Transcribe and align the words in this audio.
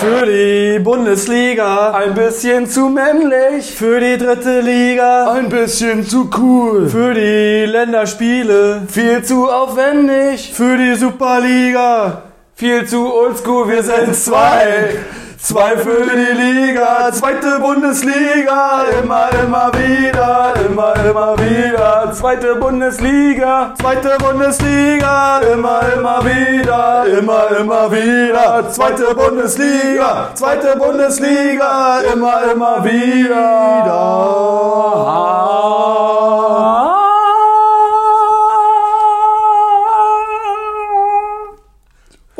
Für 0.00 0.24
die 0.24 0.78
Bundesliga. 0.78 1.90
Ein 1.90 2.14
bisschen 2.14 2.66
zu 2.66 2.88
männlich. 2.88 3.70
Für 3.70 4.00
die 4.00 4.16
dritte 4.16 4.60
Liga. 4.60 5.30
Ein 5.30 5.50
bisschen 5.50 6.06
zu 6.06 6.30
cool. 6.38 6.88
Für 6.88 7.12
die 7.12 7.66
Länderspiele. 7.70 8.86
Viel 8.88 9.22
zu 9.22 9.50
aufwendig. 9.50 10.54
Für 10.54 10.78
die 10.78 10.94
Superliga. 10.94 12.22
Viel 12.54 12.86
zu 12.86 13.12
oldschool. 13.12 13.68
Wir 13.68 13.82
sind 13.82 14.16
zwei. 14.16 14.96
Zwei 15.42 15.76
für 15.78 16.04
die 16.04 16.32
Liga, 16.38 17.10
zweite 17.12 17.58
Bundesliga, 17.60 18.84
immer, 19.02 19.30
immer 19.42 19.72
wieder, 19.72 20.54
immer, 20.68 20.94
immer 21.04 21.38
wieder, 21.38 22.12
zweite 22.12 22.56
Bundesliga, 22.56 23.72
zweite 23.80 24.18
Bundesliga, 24.18 25.40
immer, 25.52 25.80
immer 25.96 26.24
wieder, 26.24 27.06
immer, 27.18 27.56
immer 27.58 27.90
wieder, 27.90 28.70
zweite 28.70 29.14
Bundesliga, 29.14 30.30
zweite 30.34 30.76
Bundesliga, 30.76 32.00
immer, 32.12 32.52
immer 32.52 32.84
wieder. 32.84 34.10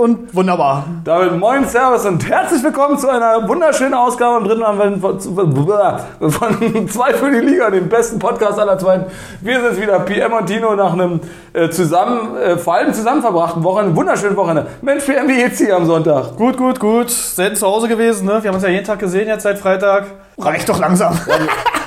Und 0.00 0.34
wunderbar. 0.34 0.86
Damit 1.04 1.38
moin, 1.38 1.66
Servus 1.66 2.06
und 2.06 2.26
herzlich 2.26 2.62
willkommen 2.62 2.96
zu 2.96 3.10
einer 3.10 3.46
wunderschönen 3.46 3.92
Ausgabe 3.92 4.36
am 4.38 4.44
dritten 4.44 4.62
Advent 4.62 4.98
von, 5.02 5.20
von 5.20 6.88
Zwei 6.88 7.12
für 7.12 7.30
die 7.30 7.46
Liga, 7.46 7.68
dem 7.68 7.86
besten 7.86 8.18
Podcast 8.18 8.58
aller 8.58 8.78
Zeiten. 8.78 9.10
Wir 9.42 9.60
sind 9.60 9.78
wieder, 9.78 10.00
PM 10.00 10.32
und 10.32 10.46
Tino, 10.46 10.74
nach 10.74 10.94
einem 10.94 11.20
äh, 11.52 11.68
zusammen, 11.68 12.34
äh, 12.38 12.56
vor 12.56 12.76
allem 12.76 12.94
zusammen 12.94 13.20
verbrachten 13.20 13.62
Wochenende, 13.62 13.94
wunderschönen 13.94 14.36
Wochenende. 14.36 14.70
Mensch, 14.80 15.04
PM, 15.04 15.28
wie 15.28 15.36
geht's 15.36 15.58
hier 15.58 15.76
am 15.76 15.84
Sonntag? 15.84 16.34
Gut, 16.34 16.56
gut, 16.56 16.80
gut. 16.80 17.10
Selten 17.10 17.56
zu 17.56 17.66
Hause 17.66 17.86
gewesen, 17.86 18.24
ne? 18.24 18.42
Wir 18.42 18.48
haben 18.48 18.54
uns 18.54 18.64
ja 18.64 18.70
jeden 18.70 18.86
Tag 18.86 19.00
gesehen 19.00 19.28
jetzt 19.28 19.42
seit 19.42 19.58
Freitag. 19.58 20.06
Reicht 20.38 20.66
doch 20.66 20.80
langsam. 20.80 21.12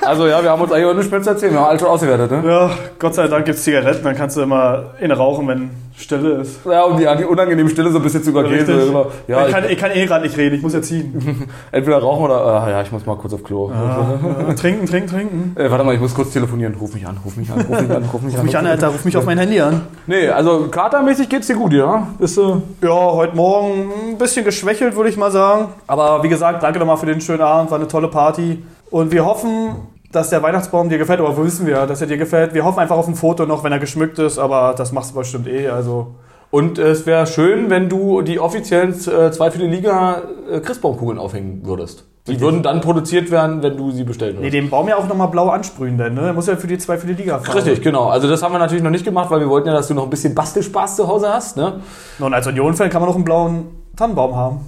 Also 0.06 0.28
ja, 0.28 0.44
wir 0.44 0.50
haben 0.50 0.62
uns 0.62 0.70
eigentlich 0.70 0.86
auch 0.86 0.94
nichts 0.94 1.10
mehr 1.10 1.22
zu 1.22 1.30
erzählen, 1.30 1.54
wir 1.54 1.62
haben 1.62 1.70
alles 1.70 1.82
schon 1.82 1.90
ausgewertet, 1.90 2.30
ne? 2.30 2.44
Ja, 2.46 2.72
Gott 3.00 3.16
sei 3.16 3.30
Dank 3.30 3.46
gibt's 3.46 3.64
Zigaretten, 3.64 4.04
dann 4.04 4.18
kannst 4.18 4.36
du 4.36 4.42
immer 4.42 4.88
eine 5.00 5.16
rauchen, 5.16 5.48
wenn 5.48 5.70
Stille 5.96 6.42
ist. 6.42 6.66
Ja, 6.66 6.84
um 6.84 6.98
die, 6.98 7.08
die 7.18 7.24
unangenehme 7.24 7.70
Stille 7.70 7.92
so 7.92 7.98
ein 7.98 8.04
bisschen 8.04 8.24
zu 8.24 8.32
übergehen. 8.32 8.66
So 8.66 9.12
ja, 9.28 9.46
ich, 9.46 9.54
kann, 9.54 9.70
ich 9.70 9.78
kann 9.78 9.92
eh 9.92 10.06
gerade 10.06 10.26
nicht 10.26 10.36
reden, 10.38 10.56
ich 10.56 10.62
muss 10.62 10.74
ja 10.74 10.82
ziehen. 10.82 11.48
entweder 11.72 12.00
rauchen 12.00 12.26
oder, 12.26 12.44
ah, 12.44 12.70
ja, 12.70 12.82
ich 12.82 12.92
muss 12.92 13.06
mal 13.06 13.16
kurz 13.16 13.34
auf 13.34 13.44
Klo. 13.44 13.72
Ja, 13.72 14.54
trinken, 14.56 14.86
trinken, 14.86 15.10
trinken. 15.10 15.56
Äh, 15.56 15.70
warte 15.70 15.84
mal, 15.84 15.94
ich 15.94 16.02
muss 16.02 16.14
kurz 16.14 16.32
telefonieren. 16.32 16.76
Ruf 16.76 16.94
mich 16.94 17.06
an, 17.06 17.18
ruf 17.24 17.38
mich 17.38 17.52
an, 17.52 17.62
ruf 17.62 17.82
mich 17.82 17.92
an, 17.92 18.04
ruf 18.12 18.22
mich 18.22 18.34
an. 18.34 18.40
Ruf 18.40 18.44
mich 18.44 18.58
an, 18.58 18.66
Alter, 18.66 18.88
ruf 18.88 19.06
mich 19.06 19.18
auf 19.18 19.26
mein 19.26 19.38
Handy 19.38 19.60
an. 19.60 19.82
Nee, 20.08 20.30
also 20.30 20.68
katermäßig 20.70 21.30
geht's 21.30 21.48
dir 21.48 21.56
gut, 21.56 21.74
ja? 21.74 22.08
Bist 22.18 22.38
du. 22.38 22.64
Ja, 22.82 22.90
heute 22.90 23.36
Morgen 23.36 23.92
ein 24.10 24.18
bisschen 24.18 24.44
geschwächelt, 24.44 24.96
würde 24.96 25.10
ich 25.10 25.18
mal 25.18 25.32
sagen. 25.32 25.70
Aber 25.88 26.24
wie 26.24 26.30
gesagt, 26.30 26.64
danke 26.64 26.80
nochmal 26.80 26.98
für 26.98 27.06
den 27.06 27.22
schönen 27.22 27.42
Abend, 27.42 27.70
war 27.72 27.78
eine 27.78 27.88
tolle 27.88 28.08
Party. 28.08 28.64
Und 28.90 29.12
wir 29.12 29.26
hoffen, 29.26 29.76
dass 30.14 30.30
der 30.30 30.42
Weihnachtsbaum 30.44 30.90
dir 30.90 30.98
gefällt, 30.98 31.20
aber 31.20 31.36
wo 31.36 31.44
wissen 31.44 31.66
wir, 31.68 31.86
dass 31.86 32.00
er 32.02 32.08
dir 32.08 32.18
gefällt? 32.18 32.54
Wir 32.54 32.64
hoffen 32.64 32.80
einfach 32.80 32.98
auf 32.98 33.08
ein 33.08 33.16
Foto 33.16 33.46
noch, 33.46 33.64
wenn 33.64 33.72
er 33.72 33.80
geschmückt 33.80 34.20
ist, 34.20 34.38
aber 34.40 34.74
das 34.78 34.92
machst 34.92 35.12
du 35.12 35.20
bestimmt 35.20 35.48
eh, 35.48 35.68
also. 35.70 36.16
Und 36.52 36.78
es 36.78 37.06
wäre 37.08 37.26
schön, 37.26 37.70
wenn 37.72 37.90
du 37.90 38.22
die 38.22 38.40
offiziellen 38.40 38.92
äh, 38.94 39.32
zwei 39.32 39.50
für 39.50 39.58
die 39.58 39.68
Liga 39.68 40.22
äh, 40.52 40.60
Christbaumkugeln 40.60 41.18
aufhängen 41.18 41.62
würdest. 41.66 42.06
Die 42.28 42.40
würden 42.40 42.64
dann 42.64 42.80
produziert 42.80 43.32
werden, 43.32 43.62
wenn 43.64 43.76
du 43.76 43.92
sie 43.92 44.06
bestellen 44.06 44.36
Nee, 44.36 44.44
würdest. 44.44 44.54
den 44.54 44.70
Baum 44.70 44.88
ja 44.88 44.96
auch 44.96 45.08
nochmal 45.08 45.28
blau 45.28 45.50
ansprühen, 45.50 45.98
denn, 45.98 46.14
ne? 46.14 46.28
Er 46.28 46.34
muss 46.34 46.48
ja 46.48 46.56
für 46.56 46.68
die 46.68 46.78
zwei 46.78 46.98
für 46.98 47.08
die 47.08 47.14
Liga 47.16 47.40
fahren. 47.40 47.58
Richtig, 47.58 47.82
genau. 47.82 48.08
Also 48.08 48.30
das 48.30 48.42
haben 48.42 48.54
wir 48.54 48.60
natürlich 48.60 48.84
noch 48.84 48.92
nicht 48.92 49.04
gemacht, 49.04 49.30
weil 49.30 49.42
wir 49.42 49.50
wollten 49.50 49.68
ja, 49.68 49.74
dass 49.74 49.90
du 49.90 49.94
noch 49.94 50.04
ein 50.06 50.10
bisschen 50.10 50.34
Bastelspaß 50.34 50.96
zu 50.96 51.08
Hause 51.08 51.28
hast. 51.34 51.58
Ne? 51.58 51.82
Und 52.20 52.34
als 52.34 52.48
Union-Fan 52.48 52.90
kann 52.90 53.02
man 53.02 53.10
noch 53.10 53.16
einen 53.16 53.26
blauen 53.26 53.66
Tannenbaum 53.98 54.36
haben. 54.38 54.60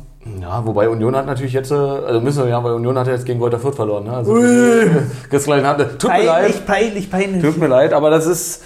Ja, 0.41 0.65
wobei 0.65 0.89
Union 0.89 1.15
hat 1.15 1.27
natürlich 1.27 1.53
jetzt, 1.53 1.71
äh, 1.71 1.75
also 1.75 2.19
müssen 2.19 2.43
wir 2.43 2.49
ja, 2.49 2.63
weil 2.63 2.73
Union 2.73 2.97
hat 2.97 3.07
ja 3.07 3.13
jetzt 3.13 3.25
gegen 3.25 3.39
Greuther 3.39 3.59
Fürth 3.59 3.75
verloren. 3.75 4.05
Ne? 4.05 4.13
Also, 4.13 4.31
Ui. 4.31 4.89
tut 5.99 6.11
mir 6.11 6.23
leid. 6.25 6.65
peinlich, 6.65 7.11
peinlich. 7.11 7.43
Tut 7.43 7.57
mir 7.57 7.67
leid, 7.67 7.93
aber 7.93 8.09
das 8.09 8.25
ist, 8.25 8.63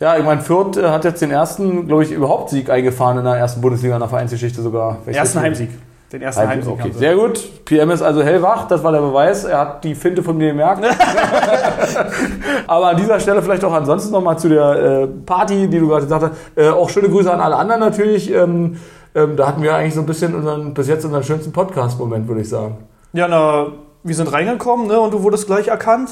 ja, 0.00 0.16
ich 0.16 0.24
meine, 0.24 0.40
Fürth 0.40 0.78
äh, 0.78 0.88
hat 0.88 1.04
jetzt 1.04 1.20
den 1.20 1.30
ersten, 1.30 1.86
glaube 1.86 2.04
ich, 2.04 2.10
überhaupt 2.10 2.50
Sieg 2.50 2.70
eingefahren 2.70 3.18
in 3.18 3.24
der 3.24 3.34
ersten 3.34 3.60
Bundesliga 3.60 3.94
in 3.94 4.00
der 4.00 4.08
Vereinsgeschichte 4.08 4.62
sogar. 4.62 4.98
Ich 5.06 5.16
Ersten 5.16 5.40
Heimsieg. 5.40 5.70
Den 6.10 6.22
ersten 6.22 6.46
Heimsieg. 6.46 6.72
Okay, 6.72 6.92
sehr 6.92 7.16
gut. 7.16 7.64
PM 7.64 7.90
ist 7.90 8.00
also 8.00 8.22
hellwach, 8.22 8.68
das 8.68 8.84
war 8.84 8.92
der 8.92 9.00
Beweis. 9.00 9.44
Er 9.44 9.58
hat 9.58 9.84
die 9.84 9.94
Finte 9.94 10.22
von 10.22 10.36
mir 10.36 10.48
gemerkt. 10.48 10.84
Aber 12.66 12.88
an 12.88 12.96
dieser 12.96 13.18
Stelle 13.18 13.42
vielleicht 13.42 13.64
auch 13.64 13.72
ansonsten 13.72 14.12
nochmal 14.12 14.38
zu 14.38 14.48
der 14.48 14.70
äh, 14.70 15.06
Party, 15.06 15.68
die 15.68 15.78
du 15.78 15.88
gerade 15.88 16.04
gesagt 16.04 16.22
hast. 16.22 16.32
Äh, 16.56 16.68
auch 16.70 16.88
schöne 16.88 17.08
Grüße 17.08 17.32
an 17.32 17.40
alle 17.40 17.56
anderen 17.56 17.80
natürlich. 17.80 18.32
Ähm, 18.32 18.76
ähm, 19.14 19.36
da 19.36 19.46
hatten 19.48 19.62
wir 19.62 19.74
eigentlich 19.74 19.94
so 19.94 20.00
ein 20.00 20.06
bisschen 20.06 20.34
unseren, 20.34 20.74
bis 20.74 20.88
jetzt 20.88 21.04
unseren 21.04 21.22
schönsten 21.22 21.52
Podcast-Moment, 21.52 22.26
würde 22.28 22.40
ich 22.42 22.48
sagen. 22.48 22.78
Ja, 23.12 23.28
na, 23.28 23.66
wir 24.02 24.14
sind 24.14 24.32
reingekommen, 24.32 24.86
ne? 24.86 25.00
Und 25.00 25.14
du 25.14 25.22
wurdest 25.22 25.46
gleich 25.46 25.68
erkannt. 25.68 26.10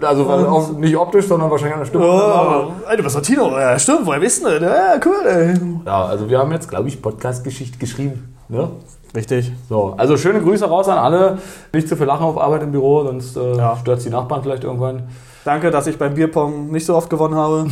Also 0.00 0.24
auch 0.28 0.72
nicht 0.72 0.96
optisch, 0.96 1.26
sondern 1.26 1.50
wahrscheinlich 1.50 1.74
an 1.74 1.80
der 1.80 1.86
Stimme. 1.86 2.04
Oh, 2.06 2.94
du 2.96 3.02
bist 3.02 3.16
doch 3.16 3.22
Tino. 3.22 3.58
Ja, 3.58 3.78
stimmt, 3.78 4.06
woher 4.06 4.20
du? 4.44 4.48
denn? 4.48 4.62
Ja, 4.62 4.94
cool, 5.04 5.26
ey. 5.26 5.54
Ja, 5.84 6.04
also 6.04 6.28
wir 6.30 6.38
haben 6.38 6.52
jetzt, 6.52 6.68
glaube 6.68 6.88
ich, 6.88 7.02
Podcast-Geschichte 7.02 7.78
geschrieben. 7.78 8.36
Ne? 8.48 8.68
Richtig. 9.14 9.50
So, 9.68 9.94
also 9.96 10.16
schöne 10.16 10.40
Grüße 10.40 10.66
raus 10.66 10.88
an 10.88 10.98
alle. 10.98 11.38
Nicht 11.72 11.88
zu 11.88 11.96
viel 11.96 12.06
Lachen 12.06 12.24
auf 12.26 12.38
Arbeit 12.38 12.62
im 12.62 12.70
Büro, 12.70 13.02
sonst 13.02 13.36
äh, 13.36 13.56
Ja. 13.56 13.76
stört 13.76 14.04
die 14.04 14.10
Nachbarn 14.10 14.42
vielleicht 14.42 14.62
irgendwann. 14.64 15.04
Danke, 15.46 15.70
dass 15.70 15.86
ich 15.86 15.96
beim 15.96 16.14
Bierpong 16.14 16.72
nicht 16.72 16.84
so 16.84 16.96
oft 16.96 17.08
gewonnen 17.08 17.36
habe. 17.36 17.66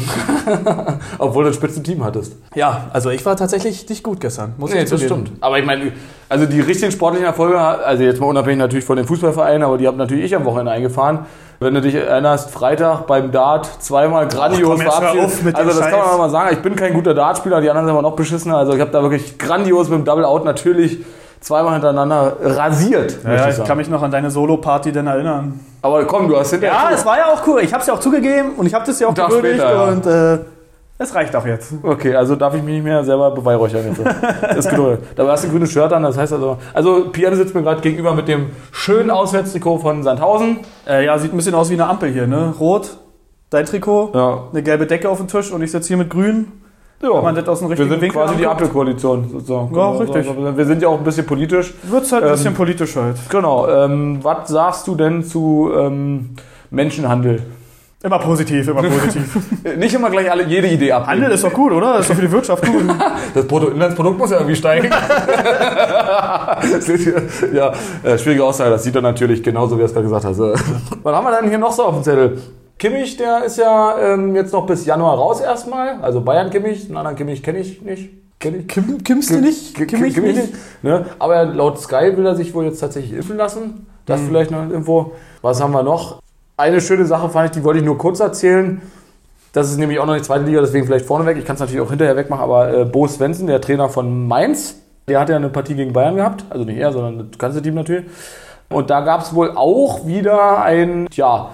Obwohl 1.18 1.42
du 1.42 1.50
ein 1.50 1.54
Spitzenteam 1.54 2.04
hattest. 2.04 2.36
Ja, 2.54 2.84
also 2.92 3.10
ich 3.10 3.26
war 3.26 3.34
tatsächlich 3.34 3.88
nicht 3.88 4.04
gut 4.04 4.20
gestern. 4.20 4.54
Muss 4.58 4.72
Nee, 4.72 4.84
ich 4.84 4.90
das 4.90 5.02
stimmt. 5.02 5.32
Aber 5.40 5.58
ich 5.58 5.66
meine, 5.66 5.90
also 6.28 6.46
die 6.46 6.60
richtigen 6.60 6.92
sportlichen 6.92 7.26
Erfolge, 7.26 7.58
also 7.58 8.04
jetzt 8.04 8.20
mal 8.20 8.26
unabhängig 8.26 8.58
natürlich 8.60 8.84
von 8.84 8.96
den 8.96 9.04
Fußballvereinen, 9.04 9.64
aber 9.64 9.76
die 9.76 9.88
habe 9.88 9.96
natürlich 9.96 10.26
ich 10.26 10.36
am 10.36 10.44
Wochenende 10.44 10.70
eingefahren. 10.70 11.26
Wenn 11.58 11.74
du 11.74 11.80
dich 11.80 11.96
erinnerst, 11.96 12.52
Freitag 12.52 13.08
beim 13.08 13.32
Dart 13.32 13.68
zweimal 13.82 14.28
grandios 14.28 14.80
verabschiedet. 14.80 15.24
auf 15.26 15.42
mit 15.42 15.56
dem 15.56 15.66
Also 15.66 15.80
das 15.80 15.91
kann 15.91 15.98
man 15.98 16.06
Scheiß. 16.06 16.14
auch 16.14 16.18
mal 16.18 16.30
sagen. 16.30 16.50
Ich 16.52 16.62
bin 16.62 16.76
kein 16.76 16.94
guter 16.94 17.12
Dartspieler, 17.12 17.60
die 17.60 17.70
anderen 17.70 17.88
sind 17.88 17.96
aber 17.96 18.08
noch 18.08 18.14
beschissener. 18.14 18.56
Also 18.56 18.74
ich 18.74 18.80
habe 18.80 18.92
da 18.92 19.02
wirklich 19.02 19.36
grandios 19.36 19.88
mit 19.88 19.98
dem 19.98 20.04
Double 20.04 20.24
Out 20.24 20.44
natürlich 20.44 21.04
zweimal 21.41 21.72
hintereinander 21.72 22.36
rasiert. 22.41 23.18
Ja, 23.24 23.48
ich 23.48 23.58
ich 23.58 23.64
kann 23.64 23.76
mich 23.78 23.88
noch 23.88 24.02
an 24.02 24.12
deine 24.12 24.30
Solo-Party 24.30 24.92
denn 24.92 25.08
erinnern. 25.08 25.58
Aber 25.84 26.05
komm, 26.06 26.28
du 26.28 26.37
hast 26.37 26.50
hinterher... 26.50 26.75
Ja, 26.75 26.91
es 26.95 27.05
war 27.05 27.19
ja 27.19 27.27
auch 27.27 27.47
cool. 27.47 27.61
Ich 27.62 27.72
habe 27.72 27.83
es 27.83 27.87
ja 27.87 27.93
auch 27.95 28.00
zugegeben 28.00 28.53
und 28.56 28.65
ich 28.67 28.72
habe 28.72 28.87
das 28.87 28.99
ja 28.99 29.06
auch 29.06 29.15
gewürdigt 29.15 29.56
später, 29.61 29.89
und 29.89 30.06
äh, 30.06 30.39
es 30.97 31.15
reicht 31.15 31.37
auch 31.37 31.45
jetzt. 31.45 31.72
Okay, 31.83 32.15
also 32.17 32.37
darf 32.37 32.55
ich 32.55 32.62
mich 32.62 32.77
nicht 32.77 32.84
mehr 32.84 33.05
selber 33.05 33.31
beweihräuchern 33.33 33.84
jetzt. 33.84 34.00
Das 34.41 34.56
ist 34.65 34.71
genug. 34.71 34.99
Da 35.15 35.27
hast 35.28 35.45
du 35.45 35.49
ein 35.49 35.50
grünes 35.53 35.71
Shirt 35.71 35.93
an, 35.93 36.03
das 36.05 36.17
heißt 36.17 36.33
also. 36.33 36.56
Also 36.72 37.11
Pian 37.11 37.34
sitzt 37.37 37.55
mir 37.55 37.62
gerade 37.62 37.83
gegenüber 37.83 38.15
mit 38.15 38.28
dem 38.28 38.50
schönen 38.72 39.11
Auswärtstrikot 39.11 39.78
von 39.81 40.03
Sandhausen. 40.03 40.61
Äh, 40.89 41.05
ja, 41.05 41.19
sieht 41.19 41.34
ein 41.34 41.37
bisschen 41.37 41.55
aus 41.55 41.69
wie 41.69 41.75
eine 41.75 41.87
Ampel 41.87 42.11
hier, 42.11 42.27
ne? 42.27 42.55
Rot, 42.59 42.97
dein 43.51 43.66
Trikot, 43.66 44.12
Ja. 44.15 44.45
eine 44.53 44.62
gelbe 44.62 44.87
Decke 44.87 45.11
auf 45.11 45.19
dem 45.19 45.28
Tisch 45.28 45.53
und 45.53 45.61
ich 45.62 45.71
sitze 45.71 45.89
hier 45.89 45.97
mit 45.99 46.09
grün. 46.11 46.51
Ja. 47.04 47.15
Wenn 47.16 47.22
man 47.25 47.34
das 47.34 47.48
aus 47.48 47.59
dem 47.60 47.69
Wir 47.69 47.72
richtigen 47.72 47.91
sind 47.91 48.00
Winkel 48.00 48.20
quasi 48.20 48.34
die 48.37 48.47
anguckt. 48.47 48.62
Ampelkoalition 48.62 49.28
sozusagen. 49.31 49.75
Ja, 49.76 49.91
richtig. 49.92 50.28
also, 50.28 50.56
Wir 50.56 50.65
sind 50.66 50.82
ja 50.82 50.88
auch 50.88 50.98
ein 50.98 51.04
bisschen 51.04 51.26
politisch. 51.26 51.75
Wird's 51.84 52.10
halt 52.12 52.22
ein 52.25 52.28
Ähm, 52.31 52.34
bisschen 52.34 52.54
politisch 52.54 52.97
halt. 52.97 53.16
Genau. 53.28 53.69
Ähm, 53.69 54.19
was 54.22 54.48
sagst 54.48 54.87
du 54.87 54.94
denn 54.94 55.22
zu 55.25 55.70
ähm, 55.76 56.31
Menschenhandel? 56.70 57.42
Immer 58.03 58.19
positiv, 58.19 58.69
immer 58.69 58.82
positiv. 58.82 59.34
Nicht 59.78 59.94
immer 59.94 60.10
gleich 60.10 60.31
alle 60.31 60.44
jede 60.44 60.69
Idee 60.69 60.92
ab. 60.92 61.06
Handel 61.06 61.31
ist 61.31 61.42
doch 61.42 61.54
gut, 61.54 61.72
oder? 61.72 61.98
Ist 62.00 62.10
doch 62.10 62.15
für 62.15 62.20
die 62.20 62.31
Wirtschaft 62.31 62.62
gut. 62.66 62.82
Das 63.34 63.47
Bruttoinlandsprodukt 63.47 64.19
muss 64.19 64.31
ja 64.31 64.36
irgendwie 64.36 64.54
steigen. 64.56 64.91
ja, 67.53 67.72
äh, 68.03 68.19
schwierige 68.19 68.44
Aussage, 68.44 68.71
das 68.71 68.84
sieht 68.84 68.94
er 68.94 69.03
natürlich 69.03 69.42
genauso, 69.42 69.76
wie 69.78 69.82
er 69.82 69.86
es 69.86 69.92
gerade 69.92 70.04
gesagt 70.04 70.25
hat. 70.26 70.38
Was 70.38 71.15
haben 71.16 71.25
wir 71.25 71.41
denn 71.41 71.48
hier 71.48 71.59
noch 71.59 71.72
so 71.72 71.84
auf 71.84 71.94
dem 71.94 72.03
Zettel? 72.04 72.38
Kimmich, 72.78 73.16
der 73.16 73.44
ist 73.44 73.56
ja 73.58 73.96
ähm, 73.98 74.34
jetzt 74.34 74.52
noch 74.52 74.66
bis 74.66 74.84
Januar 74.84 75.16
raus 75.16 75.40
erstmal. 75.40 76.00
Also 76.02 76.20
Bayern 76.20 76.50
Kimmich, 76.50 76.86
einen 76.86 76.97
anderen 76.97 77.16
Kimmich 77.16 77.42
kenne 77.42 77.59
ich 77.59 77.80
nicht. 77.82 78.10
Kenn 78.41 78.60
ich? 78.60 78.68
Kim, 78.68 79.03
kimmst 79.03 79.30
du 79.30 79.38
nicht? 79.41 79.74
Kim- 79.74 79.86
Kimmich 79.86 80.15
Kimmich 80.15 80.36
nicht? 80.36 80.53
Ne? 80.82 81.06
Aber 81.18 81.44
laut 81.44 81.78
Sky 81.80 82.16
will 82.16 82.26
er 82.26 82.34
sich 82.34 82.53
wohl 82.53 82.65
jetzt 82.65 82.80
tatsächlich 82.80 83.15
impfen 83.15 83.36
lassen. 83.36 83.86
Das 84.06 84.21
Mhm. 84.21 84.28
vielleicht 84.28 84.50
noch 84.50 84.68
Info. 84.71 85.12
Was 85.41 85.62
haben 85.62 85.72
wir 85.72 85.82
noch? 85.82 86.21
Eine 86.56 86.80
schöne 86.80 87.06
Sache 87.06 87.30
fand 87.30 87.47
ich, 87.47 87.53
die 87.53 87.65
wollte 87.65 87.78
ich 87.80 87.84
nur 87.86 87.97
kurz 87.97 88.21
erzählen. 88.21 88.82
Das 89.53 89.70
ist 89.70 89.78
nämlich 89.78 89.98
auch 90.00 90.06
noch 90.06 90.15
nicht 90.15 90.24
zweite 90.24 90.44
Liga, 90.44 90.60
deswegen 90.60 90.84
vielleicht 90.84 91.06
vorneweg. 91.06 91.36
Ich 91.38 91.44
kann 91.44 91.54
es 91.54 91.60
natürlich 91.60 91.80
auch 91.80 91.88
hinterher 91.91 92.16
wegmachen, 92.16 92.42
aber 92.42 92.74
äh, 92.77 92.84
Bo 92.84 93.06
Svensson, 93.06 93.47
der 93.47 93.60
Trainer 93.60 93.88
von 93.88 94.27
Mainz, 94.27 94.74
der 95.09 95.20
hat 95.20 95.28
ja 95.28 95.36
eine 95.36 95.48
Partie 95.48 95.74
gegen 95.74 95.92
Bayern 95.92 96.16
gehabt. 96.16 96.44
Also 96.50 96.65
nicht 96.65 96.77
er, 96.77 96.92
sondern 96.92 97.30
das 97.30 97.38
ganze 97.38 97.62
Team 97.62 97.74
natürlich. 97.77 98.04
Und 98.68 98.91
da 98.91 99.00
gab 99.03 99.20
es 99.22 99.32
wohl 99.34 99.53
auch 99.54 100.06
wieder 100.06 100.62
ein, 100.62 101.06
tja, 101.10 101.50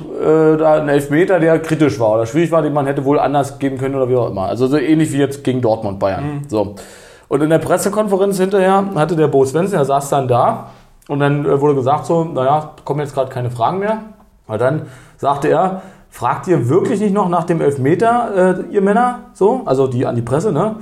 äh, 0.00 0.56
da 0.56 0.74
einen 0.74 0.88
Elfmeter, 0.88 1.40
der 1.40 1.58
kritisch 1.58 1.98
war 1.98 2.14
oder 2.14 2.26
schwierig 2.26 2.50
war, 2.50 2.62
den 2.62 2.72
man 2.72 2.86
hätte 2.86 3.04
wohl 3.04 3.18
anders 3.18 3.58
geben 3.58 3.78
können 3.78 3.94
oder 3.94 4.08
wie 4.08 4.16
auch 4.16 4.30
immer. 4.30 4.46
Also 4.46 4.66
so 4.66 4.76
ähnlich 4.76 5.12
wie 5.12 5.18
jetzt 5.18 5.44
gegen 5.44 5.60
Dortmund 5.60 5.98
Bayern. 5.98 6.42
So. 6.48 6.74
Und 7.28 7.42
in 7.42 7.50
der 7.50 7.58
Pressekonferenz 7.58 8.38
hinterher 8.38 8.84
hatte 8.94 9.16
der 9.16 9.28
Bo 9.28 9.44
Svensson, 9.44 9.78
der 9.78 9.84
saß 9.84 10.10
dann 10.10 10.28
da 10.28 10.70
und 11.08 11.20
dann 11.20 11.44
äh, 11.44 11.60
wurde 11.60 11.74
gesagt 11.74 12.06
so, 12.06 12.24
naja, 12.24 12.72
kommen 12.84 13.00
jetzt 13.00 13.14
gerade 13.14 13.30
keine 13.30 13.50
Fragen 13.50 13.78
mehr. 13.78 13.98
Und 14.46 14.60
dann 14.60 14.82
sagte 15.16 15.48
er, 15.48 15.82
fragt 16.10 16.46
ihr 16.46 16.68
wirklich 16.68 17.00
nicht 17.00 17.14
noch 17.14 17.28
nach 17.28 17.44
dem 17.44 17.60
Elfmeter, 17.60 18.56
äh, 18.70 18.72
ihr 18.72 18.82
Männer? 18.82 19.20
So, 19.32 19.62
also 19.66 19.86
die 19.86 20.06
an 20.06 20.14
die 20.14 20.22
Presse, 20.22 20.52
ne? 20.52 20.76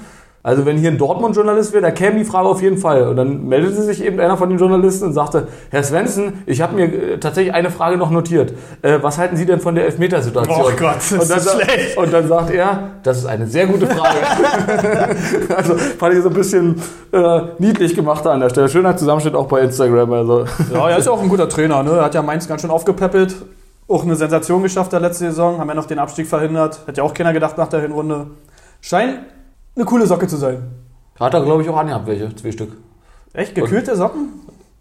Also 0.47 0.67
wenn 0.67 0.77
hier 0.77 0.91
ein 0.91 0.99
Dortmund-Journalist 0.99 1.73
wäre, 1.73 1.81
da 1.81 1.91
käme 1.91 2.19
die 2.19 2.25
Frage 2.27 2.47
auf 2.47 2.61
jeden 2.61 2.77
Fall. 2.77 3.09
Und 3.09 3.17
dann 3.17 3.49
meldete 3.49 3.81
sich 3.81 4.05
eben 4.05 4.21
einer 4.21 4.37
von 4.37 4.51
den 4.51 4.59
Journalisten 4.59 5.07
und 5.07 5.15
sagte, 5.15 5.49
Herr 5.71 5.83
Svensson, 5.83 6.35
ich 6.45 6.61
habe 6.61 6.75
mir 6.75 6.85
äh, 6.85 7.19
tatsächlich 7.19 7.55
eine 7.55 7.71
Frage 7.71 7.97
noch 7.97 8.11
notiert. 8.11 8.53
Äh, 8.83 8.99
was 9.01 9.17
halten 9.17 9.39
Sie 9.39 9.47
denn 9.47 9.59
von 9.59 9.75
der 9.75 9.87
Elfmetersituation? 9.87 10.67
Oh 10.67 10.71
Gott, 10.79 10.97
das 10.97 11.13
und 11.13 11.31
dann, 11.31 11.39
ist 11.39 11.51
schlecht. 11.51 11.97
Und 11.97 12.13
dann 12.13 12.29
sagt 12.29 12.51
er, 12.51 12.91
das 13.03 13.21
ist 13.21 13.25
eine 13.25 13.47
sehr 13.47 13.67
gute 13.67 13.87
Frage. 13.87 14.19
also 15.57 15.77
fand 15.77 16.15
ich 16.15 16.23
so 16.23 16.29
ein 16.29 16.35
bisschen 16.35 16.83
äh, 17.13 17.41
niedlich 17.59 17.95
gemacht 17.95 18.27
da 18.27 18.33
an 18.33 18.41
der 18.41 18.51
Stelle. 18.51 18.69
Schöner 18.69 18.95
Zusammenschnitt 18.99 19.35
auch 19.35 19.47
bei 19.47 19.63
Instagram. 19.63 20.13
Also. 20.13 20.45
Ja, 20.75 20.91
er 20.91 20.99
ist 20.99 21.07
ja 21.07 21.13
auch 21.13 21.23
ein 21.23 21.31
guter 21.31 21.49
Trainer. 21.49 21.83
Ne? 21.83 21.93
Er 21.93 22.05
hat 22.05 22.15
ja 22.15 22.21
Mainz 22.21 22.47
ganz 22.47 22.61
schön 22.61 22.71
aufgepäppelt. 22.71 23.35
Auch 23.89 24.03
eine 24.03 24.15
Sensation 24.15 24.63
geschafft 24.63 24.93
der 24.93 25.01
letzte 25.01 25.25
Saison. 25.25 25.59
Haben 25.59 25.69
ja 25.69 25.75
noch 25.75 25.87
den 25.87 25.99
Abstieg 25.99 26.27
verhindert. 26.27 26.81
Hätte 26.85 26.99
ja 26.99 27.05
auch 27.05 27.15
keiner 27.15 27.33
gedacht 27.33 27.57
nach 27.57 27.69
der 27.69 27.81
Hinrunde. 27.81 28.27
Scheint 28.83 29.21
eine 29.77 29.85
coole 29.85 30.07
Socke 30.07 30.27
zu 30.27 30.37
sein. 30.37 30.63
Hat 31.19 31.35
er, 31.35 31.43
glaube 31.43 31.63
ich, 31.63 31.69
auch 31.69 31.77
angehabt, 31.77 32.07
welche, 32.07 32.35
zwei 32.35 32.53
Stück. 32.53 32.73
Echt? 33.33 33.55
Gekühlte 33.55 33.97
Socken? 33.97 34.29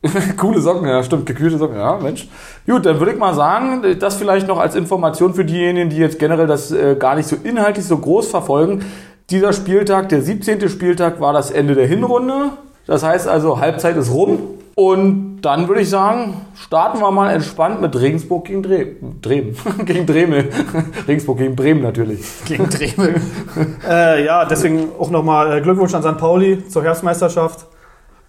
Coole 0.38 0.60
Socken, 0.60 0.88
ja, 0.88 1.02
stimmt, 1.02 1.26
gekühlte 1.26 1.58
Socken, 1.58 1.78
ja, 1.78 1.98
Mensch. 1.98 2.28
Gut, 2.68 2.86
dann 2.86 3.00
würde 3.00 3.14
ich 3.14 3.18
mal 3.18 3.34
sagen, 3.34 3.98
das 4.00 4.16
vielleicht 4.16 4.48
noch 4.48 4.60
als 4.60 4.76
Information 4.76 5.34
für 5.34 5.46
diejenigen, 5.46 5.90
die 5.90 5.96
jetzt 5.96 6.20
generell 6.20 6.46
das 6.46 6.72
äh, 6.72 6.96
gar 6.96 7.16
nicht 7.16 7.28
so 7.28 7.38
inhaltlich 7.42 7.86
so 7.86 7.98
groß 7.98 8.28
verfolgen. 8.28 8.84
Dieser 9.30 9.54
Spieltag, 9.54 10.10
der 10.10 10.22
17. 10.22 10.68
Spieltag, 10.68 11.22
war 11.22 11.32
das 11.32 11.52
Ende 11.52 11.74
der 11.76 11.88
Hinrunde. 11.88 12.52
Das 12.86 13.04
heißt 13.04 13.30
also, 13.30 13.60
Halbzeit 13.60 13.96
ist 13.96 14.12
rum. 14.12 14.40
Und 14.76 15.42
dann 15.42 15.68
würde 15.68 15.82
ich 15.82 15.90
sagen, 15.90 16.42
starten 16.56 17.00
wir 17.00 17.12
mal 17.12 17.32
entspannt 17.32 17.80
mit 17.80 17.96
Regensburg 17.96 18.46
gegen 18.46 18.64
Dre 18.64 18.86
Bremen. 18.86 19.56
gegen 19.86 20.08
Dremel. 20.08 20.50
Regensburg 21.08 21.38
gegen 21.38 21.56
Bremen 21.56 21.84
natürlich. 21.84 22.26
Gegen 22.46 22.70
Dremel. 22.70 23.22
äh, 23.88 24.26
ja, 24.26 24.46
deswegen 24.46 24.90
auch 24.98 25.12
nochmal 25.12 25.58
äh, 25.58 25.62
Glückwunsch 25.62 25.94
an 25.94 26.02
St. 26.02 26.18
Pauli 26.18 26.68
zur 26.68 26.84
Herbstmeisterschaft. 26.84 27.68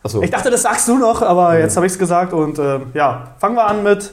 Achso. 0.02 0.22
Ich 0.22 0.30
dachte, 0.30 0.50
das 0.50 0.62
sagst 0.62 0.86
du 0.86 0.98
noch, 0.98 1.22
aber 1.22 1.58
jetzt 1.58 1.76
habe 1.76 1.86
ich 1.86 1.92
es 1.92 1.98
gesagt. 1.98 2.34
Und 2.34 2.58
äh, 2.58 2.80
ja, 2.92 3.34
fangen 3.38 3.56
wir 3.56 3.66
an 3.66 3.82
mit 3.82 4.12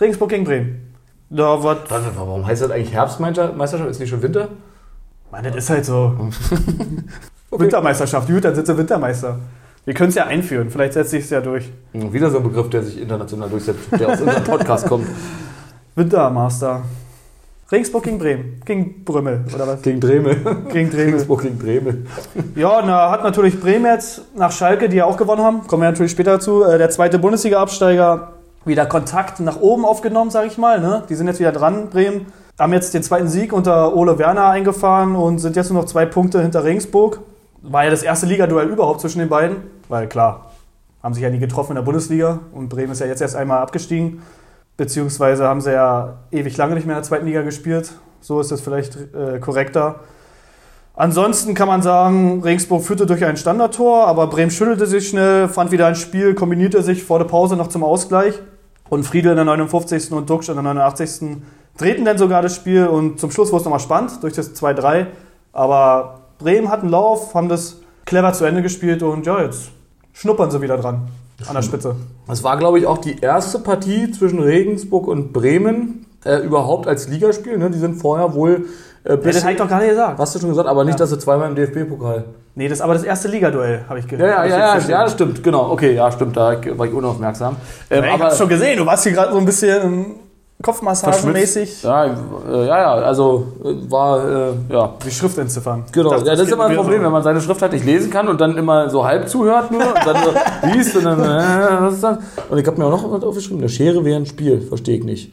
Regensburg 0.00 0.30
gegen 0.30 0.44
Bremen. 0.44 0.94
Da 1.30 1.60
wird. 1.64 1.90
Warum 1.90 2.46
heißt 2.46 2.62
das 2.62 2.70
eigentlich 2.70 2.92
Herbstmeisterschaft? 2.92 3.90
Ist 3.90 3.98
nicht 3.98 4.10
schon 4.10 4.22
Winter? 4.22 4.50
Mann, 5.32 5.42
das 5.42 5.56
ist 5.56 5.70
halt 5.70 5.84
so. 5.84 6.30
Wintermeisterschaft. 7.50 8.28
Gut, 8.28 8.44
dann 8.44 8.54
sind 8.54 8.66
sie 8.66 8.76
Wintermeister. 8.76 9.38
Wir 9.84 9.94
können 9.94 10.10
es 10.10 10.14
ja 10.14 10.26
einführen. 10.26 10.70
Vielleicht 10.70 10.92
setzt 10.92 11.10
sich 11.10 11.24
es 11.24 11.30
ja 11.30 11.40
durch. 11.40 11.68
Wieder 11.92 12.30
so 12.30 12.36
ein 12.36 12.44
Begriff, 12.44 12.70
der 12.70 12.84
sich 12.84 13.00
international 13.00 13.48
durchsetzt, 13.48 13.80
der 13.98 14.10
aus 14.10 14.20
unserem 14.20 14.44
Podcast 14.44 14.86
kommt. 14.86 15.08
Wintermaster. 15.96 16.82
Regensburg 17.72 18.04
gegen 18.04 18.18
Bremen. 18.18 18.60
Gegen 18.64 19.02
Brümmel, 19.04 19.44
oder 19.52 19.66
was? 19.66 19.82
Gegen 19.82 19.98
Dremel. 19.98 20.36
Gegen 20.72 20.90
Dremel. 20.90 21.06
Regensburg 21.06 21.42
gegen 21.42 21.58
Dremel. 21.58 22.06
Ja, 22.54 22.82
na, 22.84 23.10
hat 23.10 23.24
natürlich 23.24 23.58
Bremen 23.58 23.86
jetzt 23.86 24.36
nach 24.36 24.52
Schalke, 24.52 24.88
die 24.88 24.98
ja 24.98 25.06
auch 25.06 25.16
gewonnen 25.16 25.42
haben, 25.42 25.66
kommen 25.66 25.82
wir 25.82 25.90
natürlich 25.90 26.12
später 26.12 26.32
dazu, 26.32 26.62
äh, 26.62 26.78
der 26.78 26.90
zweite 26.90 27.18
Bundesliga-Absteiger, 27.18 28.32
wieder 28.64 28.86
Kontakt 28.86 29.40
nach 29.40 29.60
oben 29.60 29.84
aufgenommen, 29.84 30.30
sage 30.30 30.46
ich 30.46 30.58
mal. 30.58 30.80
Ne? 30.80 31.02
Die 31.08 31.14
sind 31.14 31.26
jetzt 31.26 31.40
wieder 31.40 31.50
dran, 31.50 31.88
Bremen. 31.88 32.26
Haben 32.58 32.72
jetzt 32.74 32.94
den 32.94 33.02
zweiten 33.02 33.26
Sieg 33.26 33.52
unter 33.52 33.96
Ole 33.96 34.18
Werner 34.18 34.48
eingefahren 34.48 35.16
und 35.16 35.38
sind 35.38 35.56
jetzt 35.56 35.70
nur 35.72 35.80
noch 35.80 35.88
zwei 35.88 36.06
Punkte 36.06 36.40
hinter 36.40 36.62
Regensburg. 36.62 37.20
War 37.62 37.84
ja 37.84 37.90
das 37.90 38.02
erste 38.02 38.26
Ligaduell 38.26 38.68
überhaupt 38.68 39.00
zwischen 39.00 39.20
den 39.20 39.28
beiden, 39.28 39.56
weil 39.88 40.08
klar, 40.08 40.52
haben 41.02 41.14
sich 41.14 41.22
ja 41.22 41.30
nie 41.30 41.38
getroffen 41.38 41.72
in 41.72 41.76
der 41.76 41.82
Bundesliga 41.82 42.40
und 42.52 42.68
Bremen 42.68 42.92
ist 42.92 43.00
ja 43.00 43.06
jetzt 43.06 43.22
erst 43.22 43.36
einmal 43.36 43.58
abgestiegen. 43.58 44.22
Beziehungsweise 44.76 45.46
haben 45.46 45.60
sie 45.60 45.72
ja 45.72 46.18
ewig 46.30 46.56
lange 46.56 46.74
nicht 46.74 46.86
mehr 46.86 46.96
in 46.96 47.02
der 47.02 47.08
zweiten 47.08 47.26
Liga 47.26 47.42
gespielt. 47.42 47.92
So 48.20 48.40
ist 48.40 48.50
das 48.50 48.60
vielleicht 48.60 48.96
äh, 49.14 49.38
korrekter. 49.38 50.00
Ansonsten 50.94 51.54
kann 51.54 51.68
man 51.68 51.82
sagen, 51.82 52.42
Regensburg 52.42 52.82
führte 52.82 53.06
durch 53.06 53.24
ein 53.24 53.36
Standardtor, 53.36 54.06
aber 54.06 54.26
Bremen 54.26 54.50
schüttelte 54.50 54.86
sich 54.86 55.08
schnell, 55.08 55.48
fand 55.48 55.72
wieder 55.72 55.86
ein 55.86 55.94
Spiel, 55.94 56.34
kombinierte 56.34 56.82
sich 56.82 57.02
vor 57.02 57.18
der 57.18 57.26
Pause 57.26 57.56
noch 57.56 57.68
zum 57.68 57.82
Ausgleich. 57.82 58.34
Und 58.90 59.04
Friedel 59.04 59.30
in 59.30 59.36
der 59.36 59.46
59. 59.46 60.12
und 60.12 60.28
Duxch 60.28 60.50
in 60.50 60.54
der 60.54 60.62
89. 60.62 61.38
drehten 61.78 62.04
dann 62.04 62.18
sogar 62.18 62.42
das 62.42 62.54
Spiel 62.54 62.86
und 62.86 63.18
zum 63.18 63.30
Schluss 63.30 63.50
wurde 63.50 63.60
es 63.60 63.64
nochmal 63.64 63.80
spannend 63.80 64.22
durch 64.22 64.34
das 64.34 64.54
2-3. 64.54 65.06
Aber 65.54 66.21
Bremen 66.42 66.68
hat 66.70 66.80
einen 66.80 66.90
Lauf, 66.90 67.34
haben 67.34 67.48
das 67.48 67.78
clever 68.04 68.32
zu 68.32 68.44
Ende 68.44 68.62
gespielt 68.62 69.02
und 69.02 69.26
ja, 69.26 69.40
jetzt 69.42 69.70
schnuppern 70.12 70.50
sie 70.50 70.60
wieder 70.60 70.76
dran 70.78 71.08
an 71.48 71.54
der 71.54 71.62
Spitze. 71.62 71.96
Das 72.28 72.44
war, 72.44 72.56
glaube 72.56 72.78
ich, 72.78 72.86
auch 72.86 72.98
die 72.98 73.18
erste 73.20 73.58
Partie 73.58 74.10
zwischen 74.12 74.38
Regensburg 74.40 75.08
und 75.08 75.32
Bremen 75.32 76.06
äh, 76.24 76.36
überhaupt 76.38 76.86
als 76.86 77.08
Ligaspiel. 77.08 77.58
Ne? 77.58 77.70
Die 77.70 77.78
sind 77.78 77.94
vorher 77.96 78.34
wohl. 78.34 78.66
Äh, 79.04 79.14
Ja, 79.14 79.16
das 79.16 79.42
habe 79.42 79.52
ich 79.52 79.58
doch 79.58 79.66
gerade 79.66 79.88
gesagt. 79.88 80.18
Hast 80.20 80.34
du 80.34 80.38
schon 80.38 80.50
gesagt, 80.50 80.68
aber 80.68 80.84
nicht, 80.84 80.94
Ja. 80.94 80.98
dass 80.98 81.10
sie 81.10 81.18
zweimal 81.18 81.48
im 81.48 81.56
DFB-Pokal. 81.56 82.24
Nee, 82.54 82.68
das 82.68 82.78
ist 82.78 82.82
aber 82.82 82.92
das 82.94 83.02
erste 83.02 83.26
Ligaduell, 83.28 83.84
habe 83.88 83.98
ich 83.98 84.04
Ja, 84.04 84.10
gehört. 84.10 84.30
ja, 84.30 84.44
ja, 84.44 84.78
ja, 84.78 84.88
ja, 84.88 85.02
das 85.04 85.12
stimmt, 85.14 85.42
genau. 85.42 85.70
Okay, 85.72 85.94
ja, 85.94 86.12
stimmt, 86.12 86.36
da 86.36 86.54
war 86.76 86.86
ich 86.86 86.92
unaufmerksam. 86.92 87.56
Ähm, 87.90 88.04
ich 88.04 88.20
hab's 88.22 88.38
schon 88.38 88.48
gesehen, 88.48 88.78
du 88.78 88.86
warst 88.86 89.02
hier 89.02 89.12
gerade 89.12 89.32
so 89.32 89.38
ein 89.38 89.44
bisschen 89.46 90.14
Kopfmassagenmäßig. 90.62 91.82
Ja, 91.82 92.04
äh, 92.04 92.08
ja, 92.50 92.64
ja, 92.66 92.92
also 92.94 93.46
äh, 93.64 93.90
war, 93.90 94.24
äh, 94.28 94.52
ja. 94.70 94.94
Die 95.04 95.10
Schrift 95.10 95.36
entziffern. 95.38 95.84
Genau, 95.92 96.10
dachte, 96.10 96.26
ja, 96.26 96.32
das 96.36 96.46
ist 96.46 96.52
immer 96.52 96.66
ein 96.66 96.76
Problem, 96.76 97.02
wenn 97.02 97.12
man 97.12 97.22
seine 97.22 97.40
Schrift 97.40 97.60
halt 97.62 97.72
nicht 97.72 97.84
lesen 97.84 98.10
kann 98.10 98.28
und 98.28 98.40
dann 98.40 98.56
immer 98.56 98.88
so 98.90 99.04
halb 99.04 99.28
zuhört 99.28 99.70
nur 99.70 99.80
und 99.82 100.06
dann 100.06 100.16
so 100.24 100.30
liest 100.74 100.96
und 100.96 101.04
dann, 101.04 101.20
äh, 101.20 101.80
was 101.82 101.94
ist 101.94 102.04
das? 102.04 102.18
Und 102.48 102.58
ich 102.58 102.66
habe 102.66 102.78
mir 102.78 102.86
auch 102.86 102.90
noch 103.02 103.10
was 103.12 103.22
aufgeschrieben, 103.24 103.58
eine 103.58 103.68
Schere 103.68 104.04
wäre 104.04 104.16
ein 104.16 104.26
Spiel, 104.26 104.60
verstehe 104.60 104.98
ich 104.98 105.04
nicht. 105.04 105.32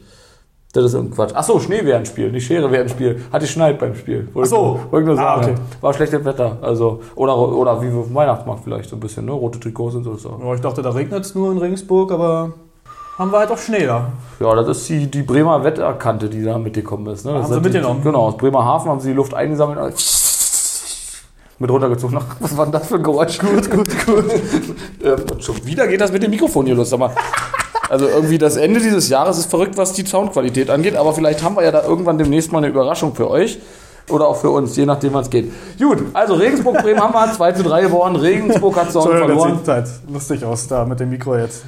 Das 0.72 0.84
ist 0.84 0.94
irgendein 0.94 1.16
Quatsch. 1.16 1.34
Achso, 1.34 1.58
Schnee 1.58 1.84
wäre 1.84 1.98
ein 1.98 2.06
Spiel, 2.06 2.30
nicht 2.30 2.46
Schere 2.46 2.70
wäre 2.70 2.84
ein 2.84 2.88
Spiel. 2.88 3.20
Hatte 3.32 3.44
ich 3.44 3.50
schneit 3.50 3.80
beim 3.80 3.96
Spiel. 3.96 4.28
Wollte 4.32 4.50
Ach 4.54 4.56
so. 4.56 4.80
ich- 4.86 4.92
Wollte 4.92 5.10
ich 5.10 5.16
nur 5.16 5.24
Ah, 5.26 5.34
sagen. 5.42 5.52
okay. 5.52 5.54
ja. 5.60 5.82
War 5.82 5.94
schlechtes 5.94 6.24
Wetter. 6.24 6.58
Also, 6.62 7.00
oder, 7.16 7.36
oder 7.36 7.82
wie 7.82 7.90
wir 7.92 7.98
auf 7.98 8.06
dem 8.06 8.14
Weihnachtsmarkt 8.14 8.62
vielleicht 8.62 8.88
so 8.88 8.94
ein 8.94 9.00
bisschen, 9.00 9.24
ne? 9.26 9.32
Rote 9.32 9.58
Trikots 9.58 9.96
und 9.96 10.04
so. 10.04 10.14
so. 10.14 10.40
Ja, 10.40 10.54
ich 10.54 10.60
dachte, 10.60 10.80
da 10.80 10.90
regnet 10.90 11.24
es 11.24 11.34
nur 11.34 11.50
in 11.50 11.58
Regensburg, 11.58 12.12
aber 12.12 12.52
haben 13.20 13.30
wir 13.32 13.38
halt 13.38 13.50
auch 13.50 13.58
Schnee 13.58 13.86
da. 13.86 14.06
Ja, 14.40 14.54
das 14.54 14.78
ist 14.78 14.88
die, 14.88 15.06
die 15.10 15.22
Bremer 15.22 15.62
Wetterkante, 15.62 16.28
die 16.30 16.42
da 16.42 16.56
mitgekommen 16.58 17.06
ist. 17.12 17.24
Ne? 17.26 17.32
Das 17.34 17.42
Haben 17.42 17.46
sie 17.48 17.52
sind 17.54 17.64
die- 17.66 17.68
mitgenommen. 17.68 18.00
Genau, 18.02 18.20
aus 18.28 18.36
Bremerhaven 18.38 18.90
haben 18.90 19.00
sie 19.00 19.08
die 19.10 19.14
Luft 19.14 19.34
eingesammelt. 19.34 19.78
Mit 21.58 21.70
runtergezogen. 21.70 22.18
Ach, 22.18 22.36
Was 22.40 22.56
war 22.56 22.64
denn 22.64 22.72
das 22.72 22.86
für 22.86 22.94
ein 22.96 23.02
Geräusch? 23.02 23.38
Gut, 23.38 23.70
gut, 23.70 24.06
gut. 24.06 24.24
ähm, 25.04 25.40
schon 25.40 25.64
wieder 25.66 25.86
geht 25.86 26.00
das 26.00 26.10
mit 26.10 26.22
dem 26.22 26.30
Mikrofon 26.30 26.64
hier 26.64 26.74
los. 26.74 26.88
Sag 26.88 26.98
mal. 26.98 27.10
Also 27.90 28.06
irgendwie 28.06 28.38
das 28.38 28.56
Ende 28.56 28.80
dieses 28.80 29.08
Jahres 29.10 29.36
ist 29.36 29.50
verrückt, 29.50 29.76
was 29.76 29.92
die 29.92 30.06
Soundqualität 30.06 30.70
angeht. 30.70 30.96
Aber 30.96 31.12
vielleicht 31.12 31.42
haben 31.42 31.56
wir 31.56 31.62
ja 31.64 31.70
da 31.72 31.82
irgendwann 31.82 32.16
demnächst 32.16 32.50
mal 32.52 32.58
eine 32.58 32.68
Überraschung 32.68 33.14
für 33.14 33.28
euch. 33.28 33.58
Oder 34.08 34.26
auch 34.26 34.36
für 34.36 34.50
uns, 34.50 34.74
je 34.76 34.86
nachdem, 34.86 35.12
was 35.12 35.28
geht. 35.28 35.52
Gut, 35.78 35.98
also 36.14 36.34
Regensburg-Bremen 36.34 37.00
haben 37.00 37.12
wir 37.12 37.32
2 37.32 37.52
zu 37.52 37.62
3 37.62 37.82
geworden. 37.82 38.16
Regensburg 38.16 38.74
hat 38.76 38.86
Hause 38.94 39.10
Entschuldigung, 39.10 39.28
das 39.28 39.36
verloren. 39.42 39.58
sieht 39.58 39.68
halt 39.68 39.88
lustig 40.12 40.44
aus 40.44 40.66
da 40.66 40.84
mit 40.84 40.98
dem 40.98 41.10
Mikro 41.10 41.36
jetzt. 41.36 41.64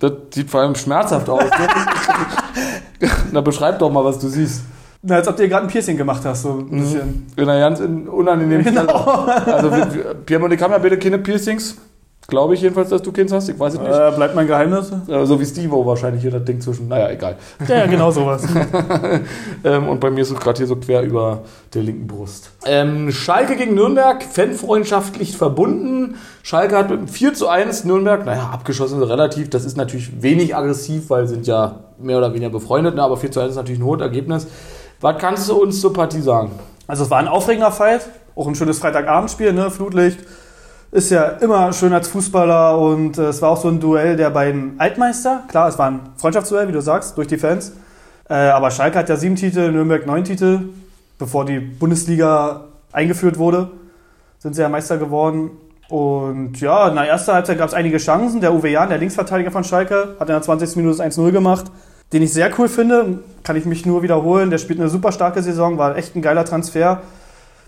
Das 0.00 0.12
sieht 0.32 0.48
vor 0.50 0.60
allem 0.60 0.74
schmerzhaft 0.74 1.28
aus. 1.28 1.42
Na, 3.32 3.40
beschreib 3.40 3.78
doch 3.78 3.90
mal, 3.90 4.04
was 4.04 4.18
du 4.18 4.28
siehst. 4.28 4.62
Na, 5.02 5.16
als 5.16 5.28
ob 5.28 5.36
du 5.36 5.42
dir 5.42 5.48
gerade 5.48 5.66
ein 5.66 5.68
Piercing 5.70 5.96
gemacht 5.96 6.24
hast, 6.24 6.42
so 6.42 6.58
ein 6.58 6.70
bisschen. 6.70 7.26
In 7.36 7.48
einer 7.48 7.60
ganz 7.70 7.80
unangenehmen 7.80 8.64
Genau. 8.64 8.82
Stelle. 8.82 9.54
Also, 9.54 9.70
wir- 9.70 9.94
wir- 9.94 10.14
Pierre 10.14 10.44
und 10.44 10.52
ich 10.52 10.60
haben 10.62 10.72
ja 10.72 10.78
bitte 10.78 10.98
keine 10.98 11.18
Piercings. 11.18 11.76
Glaube 12.30 12.52
ich 12.52 12.60
jedenfalls, 12.60 12.90
dass 12.90 13.00
du 13.00 13.10
keins 13.10 13.32
hast. 13.32 13.48
Ich 13.48 13.58
weiß 13.58 13.72
es 13.72 13.80
nicht. 13.80 13.90
Äh, 13.90 14.12
bleibt 14.14 14.34
mein 14.34 14.46
Geheimnis. 14.46 14.92
Äh, 15.08 15.24
so 15.24 15.40
wie 15.40 15.46
Steve 15.46 15.72
wahrscheinlich 15.86 16.20
hier 16.20 16.30
das 16.30 16.44
Ding 16.44 16.60
zwischen. 16.60 16.86
Naja, 16.86 17.08
egal. 17.08 17.36
Ja, 17.66 17.86
genau 17.86 18.10
sowas. 18.10 18.46
Ähm, 19.64 19.88
und 19.88 19.98
bei 19.98 20.10
mir 20.10 20.20
ist 20.20 20.30
es 20.30 20.38
gerade 20.38 20.58
hier 20.58 20.66
so 20.66 20.76
quer 20.76 21.02
über 21.02 21.42
der 21.74 21.82
linken 21.82 22.06
Brust. 22.06 22.50
Ähm, 22.64 23.10
Schalke 23.10 23.56
gegen 23.56 23.74
Nürnberg, 23.74 24.22
fanfreundschaftlich 24.22 25.36
verbunden. 25.36 26.14
Schalke 26.42 26.76
hat 26.76 26.90
mit 26.90 26.98
einem 26.98 27.08
4 27.08 27.34
zu 27.34 27.48
1 27.48 27.84
Nürnberg, 27.84 28.24
naja, 28.24 28.50
abgeschossen 28.52 29.02
relativ. 29.02 29.50
Das 29.50 29.64
ist 29.64 29.76
natürlich 29.76 30.22
wenig 30.22 30.54
aggressiv, 30.54 31.10
weil 31.10 31.26
sind 31.26 31.46
ja 31.48 31.80
mehr 31.98 32.18
oder 32.18 32.32
weniger 32.34 32.50
befreundet, 32.50 32.94
ne? 32.94 33.02
aber 33.02 33.16
4 33.16 33.32
zu 33.32 33.40
1 33.40 33.50
ist 33.50 33.56
natürlich 33.56 33.80
ein 33.80 33.84
hohes 33.84 34.00
Ergebnis. 34.00 34.46
Was 35.00 35.18
kannst 35.18 35.48
du 35.48 35.60
uns 35.60 35.80
zur 35.80 35.92
Partie 35.92 36.20
sagen? 36.20 36.52
Also 36.86 37.02
es 37.04 37.10
war 37.10 37.18
ein 37.18 37.28
aufregender 37.28 37.72
Fight, 37.72 38.02
auch 38.36 38.46
ein 38.46 38.54
schönes 38.54 38.78
Freitagabendspiel, 38.78 39.52
ne? 39.52 39.70
Flutlicht. 39.70 40.20
Ist 40.90 41.10
ja 41.10 41.26
immer 41.26 41.70
schön 41.74 41.92
als 41.92 42.08
Fußballer 42.08 42.78
und 42.78 43.18
äh, 43.18 43.24
es 43.24 43.42
war 43.42 43.50
auch 43.50 43.60
so 43.60 43.68
ein 43.68 43.78
Duell 43.78 44.16
der 44.16 44.30
beiden 44.30 44.80
Altmeister. 44.80 45.42
Klar, 45.48 45.68
es 45.68 45.78
war 45.78 45.90
ein 45.90 46.00
Freundschaftsduell, 46.16 46.66
wie 46.66 46.72
du 46.72 46.80
sagst, 46.80 47.18
durch 47.18 47.28
die 47.28 47.36
Fans. 47.36 47.72
Äh, 48.30 48.34
aber 48.34 48.70
Schalke 48.70 48.98
hat 48.98 49.10
ja 49.10 49.16
sieben 49.16 49.36
Titel, 49.36 49.70
Nürnberg 49.70 50.06
neun 50.06 50.24
Titel. 50.24 50.70
Bevor 51.18 51.44
die 51.44 51.58
Bundesliga 51.58 52.64
eingeführt 52.90 53.36
wurde, 53.36 53.70
sind 54.38 54.54
sie 54.54 54.62
ja 54.62 54.70
Meister 54.70 54.96
geworden. 54.96 55.50
Und 55.90 56.58
ja, 56.60 56.88
in 56.88 56.94
der 56.94 57.04
ersten 57.04 57.32
Halbzeit 57.32 57.58
gab 57.58 57.68
es 57.68 57.74
einige 57.74 57.98
Chancen. 57.98 58.40
Der 58.40 58.54
Uwe 58.54 58.70
Jan, 58.70 58.88
der 58.88 58.96
Linksverteidiger 58.96 59.50
von 59.50 59.64
Schalke, 59.64 60.16
hat 60.18 60.28
in 60.28 60.34
der 60.34 60.42
20. 60.42 60.76
Minute 60.76 60.96
das 60.96 61.18
1-0 61.18 61.32
gemacht. 61.32 61.66
Den 62.14 62.22
ich 62.22 62.32
sehr 62.32 62.50
cool 62.58 62.68
finde, 62.68 63.18
kann 63.42 63.56
ich 63.56 63.66
mich 63.66 63.84
nur 63.84 64.02
wiederholen. 64.02 64.48
Der 64.48 64.56
spielt 64.56 64.80
eine 64.80 64.88
super 64.88 65.12
starke 65.12 65.42
Saison, 65.42 65.76
war 65.76 65.98
echt 65.98 66.16
ein 66.16 66.22
geiler 66.22 66.46
Transfer. 66.46 67.02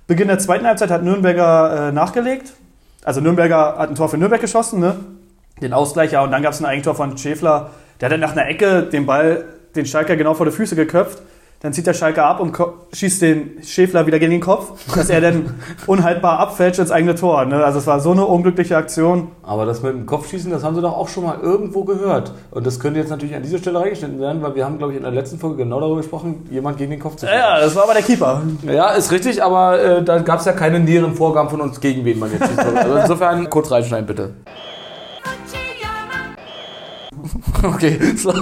Beginn 0.07 0.29
der 0.29 0.39
zweiten 0.39 0.67
Halbzeit 0.67 0.91
hat 0.91 1.03
Nürnberger 1.03 1.89
äh, 1.89 1.93
nachgelegt. 1.93 2.55
Also 3.05 3.21
Nürnberger 3.21 3.77
hat 3.79 3.89
ein 3.89 3.95
Tor 3.95 4.09
für 4.09 4.19
Nürnberg 4.19 4.41
geschossen, 4.41 4.81
ne? 4.81 4.97
Den 5.63 5.73
Ausgleich, 5.73 6.17
und 6.17 6.31
dann 6.31 6.43
gab 6.43 6.53
es 6.53 6.61
ein 6.61 6.67
Eigentor 6.67 6.95
von 6.95 7.17
Schäfler. 7.19 7.71
Der 8.01 8.07
hat 8.07 8.13
dann 8.13 8.21
nach 8.21 8.33
einer 8.33 8.47
Ecke 8.47 8.85
den 8.85 9.07
Ball, 9.07 9.45
den 9.77 9.87
Schalker 9.87 10.17
genau 10.17 10.35
vor 10.35 10.47
die 10.47 10.53
Füße 10.53 10.75
geköpft. 10.75 11.23
Dann 11.63 11.75
zieht 11.75 11.87
der 11.87 11.93
Schalke 11.93 12.23
ab 12.23 12.41
und 12.41 12.57
schießt 12.91 13.21
den 13.21 13.63
Schäfler 13.63 14.07
wieder 14.07 14.19
gegen 14.19 14.31
den 14.31 14.41
Kopf, 14.41 14.73
dass 14.95 15.11
er 15.11 15.21
dann 15.21 15.55
unhaltbar 15.87 16.39
abfälscht 16.39 16.79
ins 16.79 16.91
eigene 16.91 17.15
Tor. 17.15 17.45
Ne? 17.45 17.63
Also 17.63 17.81
es 17.81 17.87
war 17.87 18.01
so 18.01 18.13
eine 18.13 18.25
unglückliche 18.25 18.79
Aktion. 18.79 19.29
Aber 19.43 19.67
das 19.67 19.83
mit 19.83 19.93
dem 19.93 20.07
Kopfschießen, 20.07 20.51
das 20.51 20.65
haben 20.65 20.75
sie 20.75 20.81
doch 20.81 20.97
auch 20.97 21.09
schon 21.09 21.25
mal 21.25 21.39
irgendwo 21.39 21.85
gehört. 21.85 22.33
Und 22.51 22.67
das 22.67 22.81
könnte 22.81 22.99
jetzt 22.99 23.11
natürlich 23.11 23.35
an 23.35 23.43
dieser 23.43 23.59
Stelle 23.59 23.79
reingeschnitten 23.79 24.19
werden, 24.19 24.41
weil 24.41 24.55
wir 24.55 24.65
haben, 24.65 24.79
glaube 24.79 24.95
ich, 24.95 24.97
in 24.97 25.03
der 25.03 25.13
letzten 25.13 25.39
Folge 25.39 25.59
genau 25.59 25.81
darüber 25.81 25.99
gesprochen, 25.99 26.49
jemand 26.51 26.79
gegen 26.79 26.93
den 26.93 27.01
Kopf 27.01 27.17
zu 27.17 27.27
schlagen. 27.27 27.39
Ja, 27.39 27.61
das 27.61 27.77
war 27.77 27.83
aber 27.83 27.93
der 27.93 28.05
Keeper. 28.05 28.41
Ja, 28.63 28.93
ist 28.93 29.13
richtig, 29.13 29.43
aber 29.43 29.79
äh, 29.79 30.03
da 30.03 30.19
gab 30.21 30.41
es 30.41 30.47
ja 30.47 30.53
keine 30.53 30.81
näheren 30.81 31.15
Vorgaben 31.15 31.51
von 31.51 31.61
uns, 31.61 31.79
gegen 31.79 32.07
wen 32.07 32.19
man 32.19 32.33
jetzt 32.33 32.49
schießt. 32.49 32.59
Also 32.59 32.95
insofern 32.97 33.51
kurz 33.51 33.71
reinschneiden, 33.71 34.07
bitte. 34.07 34.31
Okay, 37.63 37.99
so. 38.17 38.33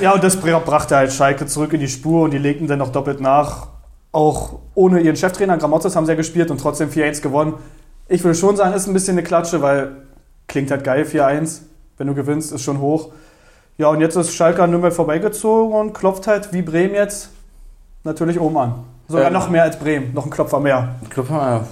Ja, 0.00 0.12
und 0.12 0.22
das 0.22 0.36
brachte 0.36 0.96
halt 0.96 1.12
Schalke 1.12 1.46
zurück 1.46 1.72
in 1.72 1.80
die 1.80 1.88
Spur 1.88 2.22
und 2.22 2.32
die 2.32 2.38
legten 2.38 2.66
dann 2.66 2.78
noch 2.78 2.92
doppelt 2.92 3.20
nach. 3.20 3.68
Auch 4.12 4.58
ohne 4.74 5.00
ihren 5.00 5.16
Cheftrainer 5.16 5.56
Gramotzes 5.56 5.94
haben 5.96 6.04
sie 6.06 6.12
ja 6.12 6.16
gespielt 6.16 6.50
und 6.50 6.60
trotzdem 6.60 6.90
4-1 6.90 7.22
gewonnen. 7.22 7.54
Ich 8.08 8.24
würde 8.24 8.36
schon 8.36 8.56
sagen, 8.56 8.74
ist 8.74 8.86
ein 8.86 8.92
bisschen 8.92 9.16
eine 9.16 9.22
Klatsche, 9.22 9.62
weil 9.62 9.92
klingt 10.48 10.70
halt 10.70 10.84
geil 10.84 11.04
4-1. 11.04 11.60
Wenn 11.96 12.06
du 12.06 12.14
gewinnst, 12.14 12.52
ist 12.52 12.62
schon 12.62 12.80
hoch. 12.80 13.10
Ja, 13.78 13.88
und 13.88 14.00
jetzt 14.00 14.16
ist 14.16 14.34
Schalke 14.34 14.62
an 14.62 14.70
Nürnberg 14.70 14.92
vorbeigezogen 14.92 15.74
und 15.74 15.92
klopft 15.94 16.26
halt 16.26 16.52
wie 16.52 16.62
Bremen 16.62 16.94
jetzt 16.94 17.30
natürlich 18.04 18.38
oben 18.40 18.56
an. 18.58 18.74
Sogar 19.08 19.28
Ähm. 19.28 19.32
noch 19.32 19.48
mehr 19.48 19.62
als 19.62 19.78
Bremen, 19.78 20.12
noch 20.14 20.24
ein 20.24 20.30
Klopfer 20.30 20.60
mehr. 20.60 20.96
Ich 21.02 21.10
glaube, 21.10 21.28
ja, 21.32 21.64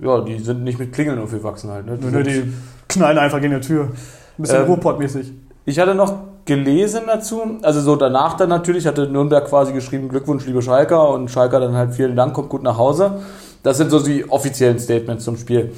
ja, 0.00 0.20
die 0.20 0.38
sind 0.38 0.64
nicht 0.64 0.78
mit 0.78 0.92
Klingeln 0.92 1.18
aufgewachsen 1.18 1.70
halt. 1.70 1.86
Ne? 1.86 1.98
Nö, 2.00 2.10
nö, 2.10 2.22
die 2.22 2.52
knallen 2.88 3.18
einfach 3.18 3.40
gegen 3.40 3.54
die 3.54 3.66
Tür. 3.66 3.90
Ein 4.38 4.42
bisschen 4.42 4.62
Ähm. 4.62 4.66
Ruhrpott-mäßig. 4.66 5.32
Ich 5.64 5.78
hatte 5.78 5.94
noch 5.94 6.14
gelesen 6.44 7.02
dazu, 7.06 7.42
also 7.62 7.80
so 7.80 7.96
danach 7.96 8.36
dann 8.36 8.48
natürlich, 8.48 8.86
hatte 8.86 9.08
Nürnberg 9.08 9.46
quasi 9.46 9.72
geschrieben, 9.72 10.08
Glückwunsch, 10.08 10.46
liebe 10.46 10.62
Schalker, 10.62 11.10
und 11.10 11.28
Schalker 11.28 11.58
dann 11.58 11.74
halt 11.74 11.92
vielen 11.92 12.14
Dank, 12.14 12.34
kommt 12.34 12.48
gut 12.48 12.62
nach 12.62 12.78
Hause. 12.78 13.18
Das 13.64 13.78
sind 13.78 13.90
so 13.90 13.98
die 13.98 14.30
offiziellen 14.30 14.78
Statements 14.78 15.24
zum 15.24 15.36
Spiel. 15.36 15.72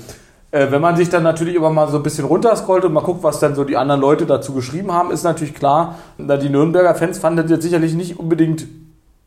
Äh, 0.51 0.71
wenn 0.71 0.83
man 0.83 0.97
sich 0.97 1.09
dann 1.09 1.23
natürlich 1.23 1.57
aber 1.57 1.71
mal 1.71 1.89
so 1.89 1.97
ein 1.97 2.03
bisschen 2.03 2.27
runterscrollt 2.27 2.85
und 2.85 2.93
mal 2.93 3.03
guckt, 3.03 3.23
was 3.23 3.41
dann 3.41 3.55
so 3.55 3.65
die 3.65 3.77
anderen 3.77 4.01
Leute 4.01 4.27
dazu 4.27 4.53
geschrieben 4.53 4.93
haben, 4.93 5.11
ist 5.11 5.23
natürlich 5.23 5.55
klar, 5.55 5.97
da 6.19 6.37
die 6.37 6.51
Nürnberger 6.51 6.95
Fans 6.95 7.19
fanden 7.19 7.43
das 7.43 7.51
jetzt 7.51 7.63
sicherlich 7.63 7.95
nicht 7.95 8.19
unbedingt 8.19 8.67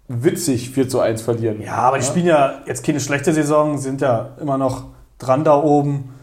witzig 0.07 0.71
4 0.71 0.89
zu 0.89 0.99
1 0.99 1.21
verlieren. 1.21 1.61
Ja, 1.61 1.75
aber 1.75 1.97
die 1.97 2.05
spielen 2.05 2.25
ja 2.25 2.55
jetzt 2.65 2.85
keine 2.85 2.99
schlechte 2.99 3.33
Saison, 3.33 3.77
sind 3.77 4.01
ja 4.01 4.29
immer 4.39 4.57
noch 4.57 4.85
dran 5.19 5.43
da 5.43 5.55
oben. 5.55 6.13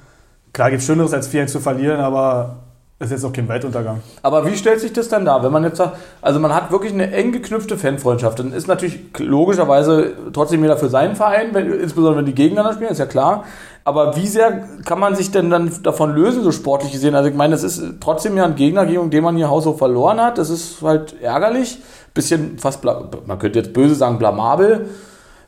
Klar 0.53 0.71
gibt 0.71 0.81
es 0.81 0.87
Schöneres 0.87 1.13
als 1.13 1.29
4 1.29 1.47
zu 1.47 1.61
verlieren, 1.61 2.01
aber 2.01 2.57
ist 3.01 3.11
jetzt 3.13 3.25
auch 3.25 3.33
kein 3.33 3.49
Weltuntergang. 3.49 4.01
Aber 4.23 4.45
wie 4.47 4.57
stellt 4.57 4.81
sich 4.81 4.93
das 4.93 5.09
dann 5.09 5.25
dar, 5.25 5.45
wenn 5.45 5.53
man 5.53 5.63
jetzt 5.63 5.77
sagt, 5.77 5.97
also 6.21 6.41
man 6.41 6.53
hat 6.53 6.73
wirklich 6.73 6.93
eine 6.93 7.13
eng 7.13 7.31
geknüpfte 7.31 7.79
Fanfreundschaft, 7.79 8.41
dann 8.41 8.53
ist 8.53 8.67
natürlich 8.67 8.99
logischerweise 9.19 10.15
trotzdem 10.33 10.63
jeder 10.63 10.77
für 10.77 10.89
seinen 10.89 11.15
Verein, 11.15 11.51
wenn, 11.53 11.73
insbesondere 11.73 12.19
wenn 12.19 12.27
die 12.27 12.35
gegeneinander 12.35 12.75
spielen, 12.75 12.91
ist 12.91 12.99
ja 12.99 13.07
klar. 13.07 13.45
Aber 13.85 14.17
wie 14.17 14.27
sehr 14.27 14.65
kann 14.85 14.99
man 14.99 15.15
sich 15.15 15.31
denn 15.31 15.49
dann 15.49 15.71
davon 15.83 16.13
lösen, 16.15 16.43
so 16.43 16.51
sportlich 16.53 16.93
gesehen? 16.93 17.15
Also 17.15 17.31
ich 17.31 17.37
meine, 17.37 17.53
das 17.53 17.63
ist 17.63 17.83
trotzdem 18.01 18.37
ja 18.37 18.45
ein 18.45 18.57
Gegner, 18.57 18.85
gegen 18.85 19.11
den 19.11 19.25
man 19.25 19.37
hier 19.37 19.49
haushoch 19.49 19.79
verloren 19.79 20.21
hat. 20.21 20.37
Das 20.37 20.51
ist 20.51 20.83
halt 20.83 21.15
ärgerlich. 21.23 21.79
Bisschen 22.13 22.59
fast, 22.59 22.85
man 22.85 23.39
könnte 23.39 23.61
jetzt 23.61 23.73
böse 23.73 23.95
sagen, 23.95 24.19
blamabel. 24.19 24.91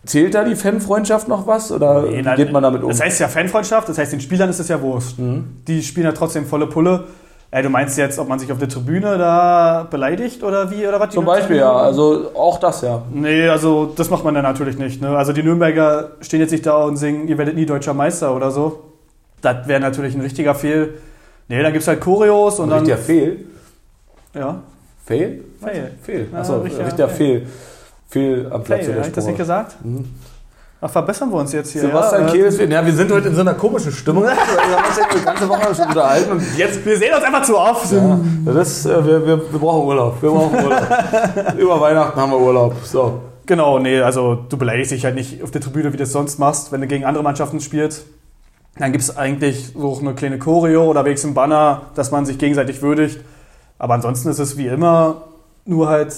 Zählt 0.06 0.34
da 0.34 0.44
die 0.44 0.54
Fanfreundschaft 0.54 1.28
noch 1.28 1.46
was? 1.46 1.70
Oder 1.70 2.02
nein, 2.02 2.36
geht 2.36 2.52
man 2.52 2.62
damit 2.62 2.82
um? 2.82 2.88
Das 2.88 3.02
heißt 3.02 3.20
ja 3.20 3.28
Fanfreundschaft, 3.28 3.88
das 3.90 3.98
heißt 3.98 4.12
den 4.12 4.20
Spielern 4.20 4.48
ist 4.48 4.60
es 4.60 4.68
ja 4.68 4.80
Wurst. 4.80 5.16
Die 5.18 5.82
spielen 5.82 6.06
ja 6.06 6.12
trotzdem 6.12 6.46
volle 6.46 6.66
Pulle. 6.66 7.08
Ey, 7.52 7.64
du 7.64 7.68
meinst 7.68 7.98
jetzt, 7.98 8.18
ob 8.20 8.28
man 8.28 8.38
sich 8.38 8.52
auf 8.52 8.58
der 8.58 8.68
Tribüne 8.68 9.18
da 9.18 9.86
beleidigt 9.90 10.44
oder 10.44 10.70
wie? 10.70 10.86
Oder 10.86 11.00
was? 11.00 11.12
Zum 11.12 11.24
Beispiel, 11.24 11.56
ja. 11.56 11.72
Also 11.72 12.30
auch 12.34 12.60
das, 12.60 12.82
ja. 12.82 13.02
Nee, 13.12 13.48
also 13.48 13.86
das 13.96 14.08
macht 14.08 14.22
man 14.22 14.34
dann 14.34 14.44
natürlich 14.44 14.78
nicht. 14.78 15.02
Ne? 15.02 15.16
Also 15.16 15.32
die 15.32 15.42
Nürnberger 15.42 16.12
stehen 16.20 16.38
jetzt 16.40 16.52
nicht 16.52 16.64
da 16.64 16.84
und 16.84 16.96
singen, 16.96 17.26
ihr 17.26 17.38
werdet 17.38 17.56
nie 17.56 17.66
deutscher 17.66 17.92
Meister 17.92 18.36
oder 18.36 18.52
so. 18.52 18.84
Das 19.42 19.66
wäre 19.66 19.80
natürlich 19.80 20.14
ein 20.14 20.20
richtiger 20.20 20.54
Fehl. 20.54 20.94
Nee, 21.48 21.60
dann 21.60 21.72
gibt 21.72 21.82
es 21.82 21.88
halt 21.88 22.00
Choreos 22.00 22.60
und 22.60 22.70
dann. 22.70 22.80
Richtiger 22.80 22.98
Fehl. 22.98 23.44
Ja? 24.32 24.60
Fail. 25.04 25.42
Fehl. 26.02 26.28
Ja, 26.32 26.38
Achso, 26.38 26.58
richtiger 26.58 26.86
richtiger. 26.86 27.08
Fehl. 27.08 27.46
Fehl 28.08 28.46
am 28.50 28.62
Platz 28.62 28.86
der 28.86 28.96
hab 28.96 29.06
ich 29.06 29.12
das 29.12 29.26
nicht 29.26 29.38
gesagt? 29.38 29.76
Ach, 30.82 30.88
verbessern 30.88 31.30
wir 31.30 31.36
uns 31.36 31.52
jetzt 31.52 31.72
hier. 31.72 31.82
Sebastian 31.82 32.26
ja, 32.26 32.32
Kehl 32.32 32.44
ist 32.46 32.58
ja, 32.58 32.86
wir 32.86 32.92
sind 32.94 33.12
heute 33.12 33.28
in 33.28 33.34
so 33.34 33.42
einer 33.42 33.52
komischen 33.52 33.92
Stimmung. 33.92 34.24
Wir 34.24 34.30
haben 34.30 34.86
uns 34.86 34.96
ja 34.96 35.04
die 35.14 35.22
ganze 35.22 35.46
Woche 35.46 35.74
schon 35.74 35.88
unterhalten 35.88 36.32
und 36.32 36.42
jetzt. 36.56 36.86
Wir 36.86 36.96
sehen 36.96 37.14
uns 37.14 37.22
einfach 37.22 37.42
zu 37.42 37.58
oft. 37.58 37.92
Ja, 37.92 38.18
das, 38.46 38.86
äh, 38.86 39.04
wir, 39.04 39.26
wir, 39.26 39.52
wir 39.52 39.58
brauchen 39.58 39.86
Urlaub. 39.86 40.22
Wir 40.22 40.30
brauchen 40.30 40.64
Urlaub. 40.64 40.82
Über 41.58 41.80
Weihnachten 41.82 42.18
haben 42.18 42.32
wir 42.32 42.40
Urlaub. 42.40 42.76
So. 42.82 43.20
Genau, 43.44 43.78
nee, 43.78 44.00
also 44.00 44.38
du 44.48 44.56
beleidigst 44.56 44.92
dich 44.92 45.04
halt 45.04 45.16
nicht 45.16 45.42
auf 45.42 45.50
der 45.50 45.60
Tribüne, 45.60 45.92
wie 45.92 45.98
du 45.98 46.04
es 46.04 46.12
sonst 46.12 46.38
machst, 46.38 46.72
wenn 46.72 46.80
du 46.80 46.86
gegen 46.86 47.04
andere 47.04 47.22
Mannschaften 47.22 47.60
spielst. 47.60 48.06
Dann 48.78 48.92
gibt 48.92 49.04
es 49.04 49.16
eigentlich 49.16 49.72
so 49.76 49.98
eine 50.00 50.14
kleine 50.14 50.38
Choreo 50.38 50.84
oder 50.84 51.04
wenigstens 51.04 51.32
ein 51.32 51.34
Banner, 51.34 51.82
dass 51.94 52.10
man 52.10 52.24
sich 52.24 52.38
gegenseitig 52.38 52.80
würdigt. 52.80 53.20
Aber 53.78 53.94
ansonsten 53.94 54.30
ist 54.30 54.38
es 54.38 54.56
wie 54.56 54.68
immer 54.68 55.22
nur 55.66 55.88
halt 55.88 56.14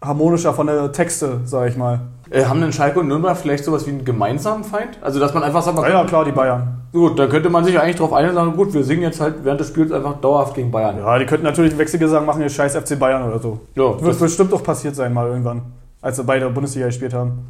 harmonischer 0.00 0.54
von 0.54 0.66
der 0.66 0.92
Texte, 0.92 1.40
sag 1.44 1.68
ich 1.68 1.76
mal. 1.76 2.00
Äh, 2.30 2.44
haben 2.44 2.60
denn 2.60 2.72
Schalke 2.72 3.00
und 3.00 3.08
Nürnberg 3.08 3.36
vielleicht 3.36 3.64
sowas 3.64 3.86
wie 3.86 3.90
einen 3.90 4.04
gemeinsamen 4.04 4.64
Feind? 4.64 4.98
Also, 5.00 5.18
dass 5.18 5.32
man 5.34 5.42
einfach 5.42 5.62
sagt, 5.62 5.76
man 5.76 5.84
Ja, 5.84 6.00
ja, 6.00 6.04
klar, 6.04 6.24
die 6.24 6.32
Bayern. 6.32 6.82
gut, 6.92 7.18
dann 7.18 7.28
könnte 7.30 7.48
man 7.48 7.64
sich 7.64 7.78
eigentlich 7.80 7.96
darauf 7.96 8.12
einigen 8.12 8.36
und 8.36 8.44
sagen, 8.44 8.56
gut, 8.56 8.74
wir 8.74 8.84
singen 8.84 9.02
jetzt 9.02 9.20
halt 9.20 9.36
während 9.44 9.60
des 9.60 9.68
Spiels 9.68 9.92
einfach 9.92 10.20
dauerhaft 10.20 10.54
gegen 10.54 10.70
Bayern. 10.70 10.98
Ja, 10.98 11.18
die 11.18 11.24
könnten 11.26 11.44
natürlich 11.44 11.72
einen 11.72 11.78
Wechselgesang 11.78 12.26
machen, 12.26 12.42
ihr 12.42 12.48
scheiß 12.50 12.76
FC 12.76 12.98
Bayern 12.98 13.22
oder 13.28 13.38
so. 13.38 13.60
Ja, 13.74 13.84
Wird 14.00 14.02
das, 14.02 14.18
bestimmt 14.18 14.52
auch 14.52 14.62
passiert 14.62 14.94
sein 14.94 15.12
mal 15.14 15.26
irgendwann, 15.28 15.62
als 16.02 16.16
sie 16.16 16.24
beide 16.24 16.48
Bundesliga 16.50 16.86
gespielt 16.86 17.14
haben. 17.14 17.46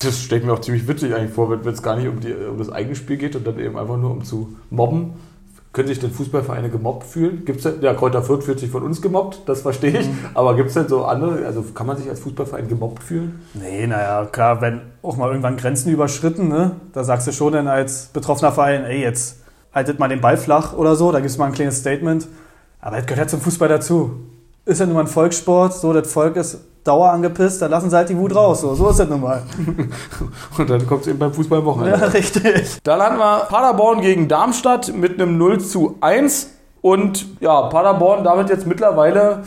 das 0.00 0.18
stelle 0.20 0.40
ich 0.40 0.46
mir 0.46 0.52
auch 0.52 0.60
ziemlich 0.60 0.86
witzig 0.88 1.14
eigentlich 1.14 1.32
vor, 1.32 1.48
wenn 1.50 1.64
wenn 1.64 1.72
es 1.72 1.82
gar 1.82 1.96
nicht 1.96 2.08
um, 2.08 2.20
die, 2.20 2.34
um 2.34 2.58
das 2.58 2.70
eigene 2.70 2.94
Spiel 2.96 3.16
geht 3.16 3.34
und 3.36 3.46
dann 3.46 3.58
eben 3.58 3.78
einfach 3.78 3.96
nur 3.96 4.10
um 4.10 4.24
zu 4.24 4.54
mobben. 4.70 5.12
Können 5.76 5.88
sich 5.88 5.98
denn 5.98 6.10
Fußballvereine 6.10 6.70
gemobbt 6.70 7.04
fühlen? 7.04 7.44
Gibt's 7.44 7.64
denn, 7.64 7.82
ja, 7.82 7.92
Kräuter 7.92 8.22
Fürth 8.22 8.44
fühlt 8.44 8.58
sich 8.58 8.70
von 8.70 8.82
uns 8.82 9.02
gemobbt, 9.02 9.42
das 9.44 9.60
verstehe 9.60 10.00
ich. 10.00 10.08
Aber 10.32 10.56
gibt 10.56 10.68
es 10.68 10.74
denn 10.74 10.88
so 10.88 11.04
andere, 11.04 11.44
also 11.44 11.60
kann 11.74 11.86
man 11.86 11.98
sich 11.98 12.08
als 12.08 12.20
Fußballverein 12.20 12.66
gemobbt 12.66 13.02
fühlen? 13.02 13.42
Nee, 13.52 13.86
naja, 13.86 14.24
klar, 14.24 14.62
wenn 14.62 14.80
auch 15.02 15.18
mal 15.18 15.28
irgendwann 15.28 15.58
Grenzen 15.58 15.92
überschritten, 15.92 16.48
ne, 16.48 16.76
da 16.94 17.04
sagst 17.04 17.26
du 17.26 17.32
schon 17.32 17.52
dann 17.52 17.68
als 17.68 18.06
betroffener 18.06 18.52
Verein, 18.52 18.84
ey, 18.84 19.02
jetzt 19.02 19.42
haltet 19.70 19.98
mal 19.98 20.08
den 20.08 20.22
Ball 20.22 20.38
flach 20.38 20.72
oder 20.72 20.96
so, 20.96 21.12
da 21.12 21.18
gibt 21.18 21.30
es 21.30 21.36
mal 21.36 21.44
ein 21.44 21.52
kleines 21.52 21.80
Statement. 21.80 22.26
Aber 22.80 22.96
das 22.96 23.04
gehört 23.04 23.26
ja 23.26 23.28
zum 23.28 23.42
Fußball 23.42 23.68
dazu. 23.68 24.12
Ist 24.66 24.80
ja 24.80 24.86
nun 24.86 24.96
mal 24.96 25.02
ein 25.02 25.06
Volkssport, 25.06 25.72
so, 25.74 25.92
das 25.92 26.12
Volk 26.12 26.36
ist 26.36 26.58
dauer 26.82 27.10
angepisst, 27.10 27.62
dann 27.62 27.70
lassen 27.70 27.90
sie 27.90 27.96
halt 27.96 28.08
die 28.08 28.16
Wut 28.16 28.34
raus, 28.34 28.60
so, 28.60 28.74
so 28.74 28.90
ist 28.90 28.98
das 28.98 29.08
nun 29.08 29.20
mal. 29.20 29.42
Und 30.58 30.70
dann 30.70 30.86
kommt 30.86 31.02
es 31.02 31.08
eben 31.08 31.18
beim 31.18 31.32
Fußball 31.32 31.60
am 31.60 31.64
Wochenende. 31.64 31.98
Ja, 31.98 32.06
richtig. 32.06 32.78
Dann 32.82 33.00
hatten 33.00 33.18
wir 33.18 33.46
Paderborn 33.48 34.00
gegen 34.00 34.28
Darmstadt 34.28 34.92
mit 34.94 35.20
einem 35.20 35.38
0 35.38 35.60
zu 35.60 35.96
1. 36.00 36.50
Und 36.80 37.26
ja, 37.40 37.62
Paderborn 37.62 38.22
damit 38.22 38.48
jetzt 38.48 38.66
mittlerweile 38.66 39.42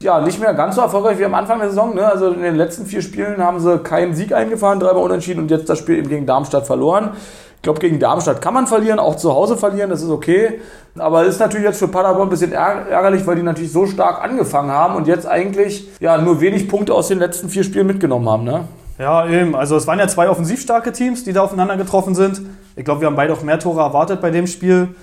ja, 0.00 0.20
nicht 0.20 0.40
mehr 0.40 0.54
ganz 0.54 0.76
so 0.76 0.80
erfolgreich 0.80 1.18
wie 1.18 1.24
am 1.24 1.34
Anfang 1.34 1.58
der 1.58 1.68
Saison. 1.68 1.94
Ne? 1.94 2.06
Also 2.06 2.28
in 2.28 2.42
den 2.42 2.56
letzten 2.56 2.86
vier 2.86 3.02
Spielen 3.02 3.42
haben 3.42 3.60
sie 3.60 3.78
keinen 3.78 4.14
Sieg 4.14 4.32
eingefahren, 4.32 4.78
dreimal 4.78 5.02
unentschieden 5.02 5.40
und 5.40 5.50
jetzt 5.50 5.68
das 5.68 5.78
Spiel 5.78 5.96
eben 5.96 6.08
gegen 6.08 6.26
Darmstadt 6.26 6.66
verloren. 6.66 7.10
Ich 7.58 7.62
glaube, 7.62 7.80
gegen 7.80 7.98
Darmstadt 7.98 8.40
kann 8.40 8.54
man 8.54 8.68
verlieren, 8.68 9.00
auch 9.00 9.16
zu 9.16 9.34
Hause 9.34 9.56
verlieren, 9.56 9.90
das 9.90 10.00
ist 10.00 10.10
okay. 10.10 10.60
Aber 10.96 11.24
ist 11.24 11.40
natürlich 11.40 11.66
jetzt 11.66 11.80
für 11.80 11.88
Paderborn 11.88 12.28
ein 12.28 12.30
bisschen 12.30 12.52
ärg- 12.52 12.86
ärgerlich, 12.88 13.26
weil 13.26 13.34
die 13.34 13.42
natürlich 13.42 13.72
so 13.72 13.84
stark 13.84 14.22
angefangen 14.22 14.70
haben 14.70 14.94
und 14.94 15.08
jetzt 15.08 15.26
eigentlich 15.26 15.88
ja, 15.98 16.18
nur 16.18 16.40
wenig 16.40 16.68
Punkte 16.68 16.94
aus 16.94 17.08
den 17.08 17.18
letzten 17.18 17.48
vier 17.48 17.64
Spielen 17.64 17.88
mitgenommen 17.88 18.28
haben. 18.28 18.44
Ne? 18.44 18.60
Ja, 18.96 19.26
eben. 19.28 19.56
Also 19.56 19.76
es 19.76 19.88
waren 19.88 19.98
ja 19.98 20.06
zwei 20.06 20.28
offensiv 20.30 20.60
starke 20.60 20.92
Teams, 20.92 21.24
die 21.24 21.32
da 21.32 21.42
aufeinander 21.42 21.76
getroffen 21.76 22.14
sind. 22.14 22.42
Ich 22.76 22.84
glaube, 22.84 23.00
wir 23.00 23.08
haben 23.08 23.16
beide 23.16 23.32
auch 23.32 23.42
mehr 23.42 23.58
Tore 23.58 23.80
erwartet 23.80 24.20
bei 24.20 24.30
dem 24.30 24.46
Spiel. 24.46 24.94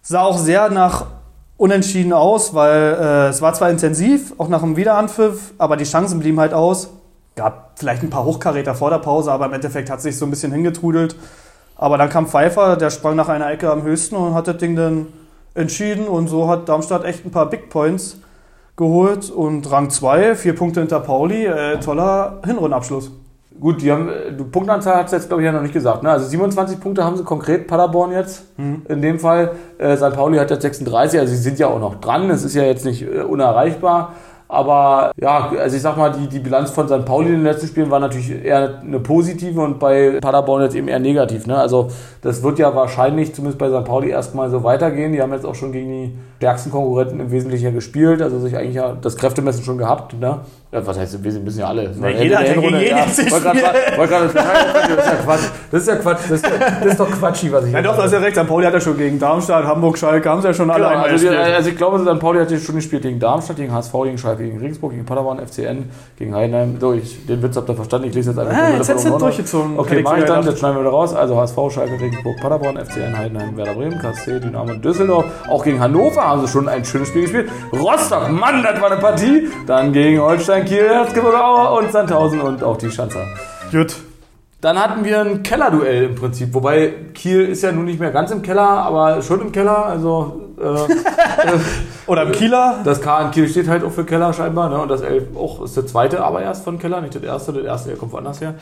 Sah 0.00 0.22
auch 0.22 0.38
sehr 0.38 0.70
nach 0.70 1.04
Unentschieden 1.58 2.14
aus, 2.14 2.54
weil 2.54 2.96
äh, 2.98 3.28
es 3.28 3.42
war 3.42 3.52
zwar 3.52 3.68
intensiv, 3.70 4.32
auch 4.38 4.48
nach 4.48 4.62
dem 4.62 4.76
Wiederanpfiff, 4.76 5.52
aber 5.58 5.76
die 5.76 5.84
Chancen 5.84 6.20
blieben 6.20 6.40
halt 6.40 6.54
aus. 6.54 6.88
Gab 7.36 7.72
vielleicht 7.76 8.02
ein 8.02 8.10
paar 8.10 8.24
Hochkaräter 8.24 8.74
vor 8.74 8.88
der 8.90 8.98
Pause, 8.98 9.30
aber 9.30 9.46
im 9.46 9.52
Endeffekt 9.52 9.88
hat 9.90 10.00
sich 10.00 10.18
so 10.18 10.24
ein 10.26 10.30
bisschen 10.30 10.52
hingetrudelt. 10.52 11.14
Aber 11.82 11.98
dann 11.98 12.10
kam 12.10 12.28
Pfeiffer, 12.28 12.76
der 12.76 12.90
sprang 12.90 13.16
nach 13.16 13.28
einer 13.28 13.50
Ecke 13.50 13.68
am 13.68 13.82
höchsten 13.82 14.14
und 14.14 14.34
hat 14.34 14.46
das 14.46 14.56
Ding 14.58 14.76
dann 14.76 15.08
entschieden. 15.56 16.06
Und 16.06 16.28
so 16.28 16.48
hat 16.48 16.68
Darmstadt 16.68 17.04
echt 17.04 17.26
ein 17.26 17.32
paar 17.32 17.50
Big 17.50 17.70
Points 17.70 18.18
geholt. 18.76 19.28
Und 19.30 19.68
Rang 19.68 19.90
2, 19.90 20.36
vier 20.36 20.54
Punkte 20.54 20.78
hinter 20.78 21.00
Pauli, 21.00 21.44
äh, 21.44 21.80
toller 21.80 22.38
Hinrundenabschluss. 22.44 23.10
Gut, 23.58 23.82
die 23.82 23.90
haben, 23.90 24.08
äh, 24.08 24.32
die 24.32 24.44
Punktanzahl 24.44 24.94
hat 24.94 25.06
es 25.06 25.12
jetzt, 25.12 25.26
glaube 25.26 25.42
ich, 25.42 25.46
ja 25.46 25.50
noch 25.50 25.62
nicht 25.62 25.74
gesagt. 25.74 26.04
Ne? 26.04 26.10
Also 26.10 26.28
27 26.28 26.78
Punkte 26.78 27.02
haben 27.02 27.16
sie 27.16 27.24
konkret, 27.24 27.66
Paderborn 27.66 28.12
jetzt 28.12 28.44
in 28.88 29.02
dem 29.02 29.18
Fall. 29.18 29.50
Äh, 29.78 29.96
St. 29.96 30.12
Pauli 30.12 30.38
hat 30.38 30.52
jetzt 30.52 30.62
36, 30.62 31.18
also 31.18 31.34
sie 31.34 31.40
sind 31.40 31.58
ja 31.58 31.66
auch 31.66 31.80
noch 31.80 31.96
dran. 31.96 32.30
Es 32.30 32.44
ist 32.44 32.54
ja 32.54 32.62
jetzt 32.62 32.84
nicht 32.84 33.02
äh, 33.02 33.22
unerreichbar. 33.22 34.12
Aber 34.52 35.12
ja, 35.18 35.50
also 35.58 35.74
ich 35.74 35.80
sag 35.80 35.96
mal, 35.96 36.12
die, 36.12 36.28
die 36.28 36.38
Bilanz 36.38 36.70
von 36.70 36.86
St. 36.86 37.06
Pauli 37.06 37.28
in 37.28 37.36
den 37.36 37.44
letzten 37.44 37.68
Spielen 37.68 37.90
war 37.90 38.00
natürlich 38.00 38.44
eher 38.44 38.80
eine 38.82 39.00
positive 39.00 39.58
und 39.58 39.78
bei 39.78 40.18
Paderborn 40.20 40.60
jetzt 40.60 40.74
eben 40.74 40.88
eher 40.88 40.98
negativ. 40.98 41.46
Ne? 41.46 41.56
Also 41.56 41.88
das 42.20 42.42
wird 42.42 42.58
ja 42.58 42.74
wahrscheinlich 42.74 43.34
zumindest 43.34 43.58
bei 43.58 43.70
St. 43.70 43.86
Pauli 43.86 44.10
erstmal 44.10 44.50
so 44.50 44.62
weitergehen. 44.62 45.14
Die 45.14 45.22
haben 45.22 45.32
jetzt 45.32 45.46
auch 45.46 45.54
schon 45.54 45.72
gegen 45.72 45.88
die 45.88 46.18
stärksten 46.36 46.70
Konkurrenten 46.70 47.18
im 47.18 47.30
Wesentlichen 47.30 47.72
gespielt, 47.72 48.20
also 48.20 48.40
sich 48.40 48.54
eigentlich 48.54 48.74
ja 48.74 48.94
das 49.00 49.16
Kräftemessen 49.16 49.64
schon 49.64 49.78
gehabt. 49.78 50.20
Ne? 50.20 50.40
Ja, 50.74 50.86
was 50.86 50.98
heißt, 50.98 51.22
wir 51.22 51.32
müssen 51.32 51.60
ja 51.60 51.66
alle. 51.66 51.90
Ja, 52.00 52.08
jeder 52.08 52.38
hat 52.38 52.46
ja 52.48 52.54
gegen 52.54 52.76
jeden 52.78 52.96
ja, 52.96 53.04
wollte 53.30 53.50
gerade- 54.08 54.30
Das 54.32 55.04
ist 55.04 55.06
ja 55.06 55.14
Quatsch. 55.22 55.40
Das 55.70 55.80
ist 55.82 55.88
ja 55.88 55.96
Quatsch. 55.96 56.18
Das 56.30 56.30
ist, 56.30 56.46
das 56.80 56.86
ist 56.92 57.00
doch 57.00 57.10
Quatschi, 57.10 57.52
was 57.52 57.66
ich 57.66 57.72
Ja 57.74 57.82
doch, 57.82 57.94
da 57.94 58.04
ist 58.06 58.12
ja 58.12 58.18
recht. 58.20 58.36
St. 58.36 58.46
Pauli 58.48 58.64
hat 58.64 58.72
ja 58.72 58.80
schon 58.80 58.96
gegen 58.96 59.18
Darmstadt, 59.18 59.66
Hamburg, 59.66 59.98
Schalke, 59.98 60.30
haben 60.30 60.40
sie 60.40 60.48
ja 60.48 60.54
schon 60.54 60.70
alle 60.70 60.84
Genau, 60.88 60.98
also, 61.02 61.28
die, 61.28 61.36
also 61.36 61.68
ich 61.68 61.76
glaube, 61.76 61.98
St. 62.00 62.18
Pauli 62.18 62.40
hat 62.40 62.50
jetzt 62.50 62.64
schon 62.64 62.76
gespielt 62.76 63.02
gegen 63.02 63.20
Darmstadt, 63.20 63.56
gegen 63.56 63.70
HSV, 63.70 63.92
gegen 64.04 64.16
Schalke, 64.16 64.44
gegen 64.44 64.58
Regensburg, 64.60 64.92
gegen 64.92 65.04
Paderborn, 65.04 65.40
FCN, 65.46 65.90
gegen 66.18 66.34
Heidenheim. 66.34 66.78
So, 66.80 66.94
ich, 66.94 67.26
den 67.26 67.42
Witz 67.42 67.54
habt 67.54 67.68
ihr 67.68 67.74
verstanden, 67.74 68.08
ich 68.08 68.14
lese 68.14 68.30
jetzt 68.30 68.38
einfach 68.38 68.54
Ah, 68.56 68.68
nur 68.70 68.78
jetzt 68.78 68.88
ja 69.04 69.10
noch. 69.10 69.18
durchgezogen. 69.18 69.78
Okay, 69.78 70.00
mach 70.02 70.16
ich 70.16 70.24
dann, 70.24 70.42
jetzt 70.46 70.58
schneiden 70.58 70.76
wir 70.76 70.80
wieder 70.80 70.90
raus. 70.92 71.14
Also 71.14 71.36
HSV, 71.36 71.56
Schalke, 71.70 72.00
Regensburg, 72.00 72.40
Paderborn, 72.40 72.78
FCN, 72.78 73.18
Heidenheim, 73.18 73.58
Werder 73.58 73.74
Bremen, 73.74 73.98
KSC, 73.98 74.40
Dynamo 74.40 74.72
Düsseldorf. 74.72 75.26
Auch 75.50 75.62
gegen 75.64 75.80
Hannover 75.80 76.22
haben 76.26 76.40
sie 76.40 76.48
schon 76.50 76.66
ein 76.66 76.82
schönes 76.82 77.08
Spiel 77.08 77.22
gespielt. 77.22 77.50
Rostock, 77.74 78.30
Mann, 78.30 78.62
das 78.62 78.80
war 78.80 78.90
eine 78.90 79.00
Partie. 79.00 79.48
Dann 79.66 79.92
gegen 79.92 80.18
Holstein, 80.18 80.61
Kiel, 80.64 80.78
Erzgebirge 80.78 81.70
und 81.78 81.92
Sandhausen 81.92 82.40
und 82.40 82.62
auch 82.62 82.76
die 82.76 82.90
Schanzer. 82.90 83.24
Gut. 83.70 83.96
Dann 84.60 84.78
hatten 84.78 85.04
wir 85.04 85.20
ein 85.20 85.42
Kellerduell 85.42 86.04
im 86.04 86.14
Prinzip, 86.14 86.54
wobei 86.54 86.92
Kiel 87.14 87.42
ist 87.42 87.62
ja 87.62 87.72
nun 87.72 87.84
nicht 87.84 87.98
mehr 87.98 88.12
ganz 88.12 88.30
im 88.30 88.42
Keller, 88.42 88.62
aber 88.62 89.20
schon 89.20 89.40
im 89.40 89.50
Keller. 89.50 89.86
Also 89.86 90.52
äh, 90.60 90.62
Oder 92.06 92.22
im 92.22 92.32
Kieler. 92.32 92.80
das 92.84 93.00
K 93.00 93.22
in 93.22 93.30
Kiel 93.32 93.48
steht 93.48 93.68
halt 93.68 93.82
auch 93.82 93.90
für 93.90 94.04
Keller 94.04 94.32
scheinbar, 94.32 94.68
ne? 94.68 94.80
Und 94.80 94.88
das 94.88 95.00
L 95.00 95.26
auch 95.34 95.62
ist 95.62 95.76
der 95.76 95.86
zweite, 95.86 96.22
aber 96.22 96.42
erst 96.42 96.62
von 96.62 96.78
Keller, 96.78 97.00
nicht 97.00 97.14
das 97.14 97.22
erste. 97.22 97.52
Das 97.52 97.64
erste 97.64 97.96
kommt 97.96 98.12
woanders 98.12 98.40
her. 98.40 98.54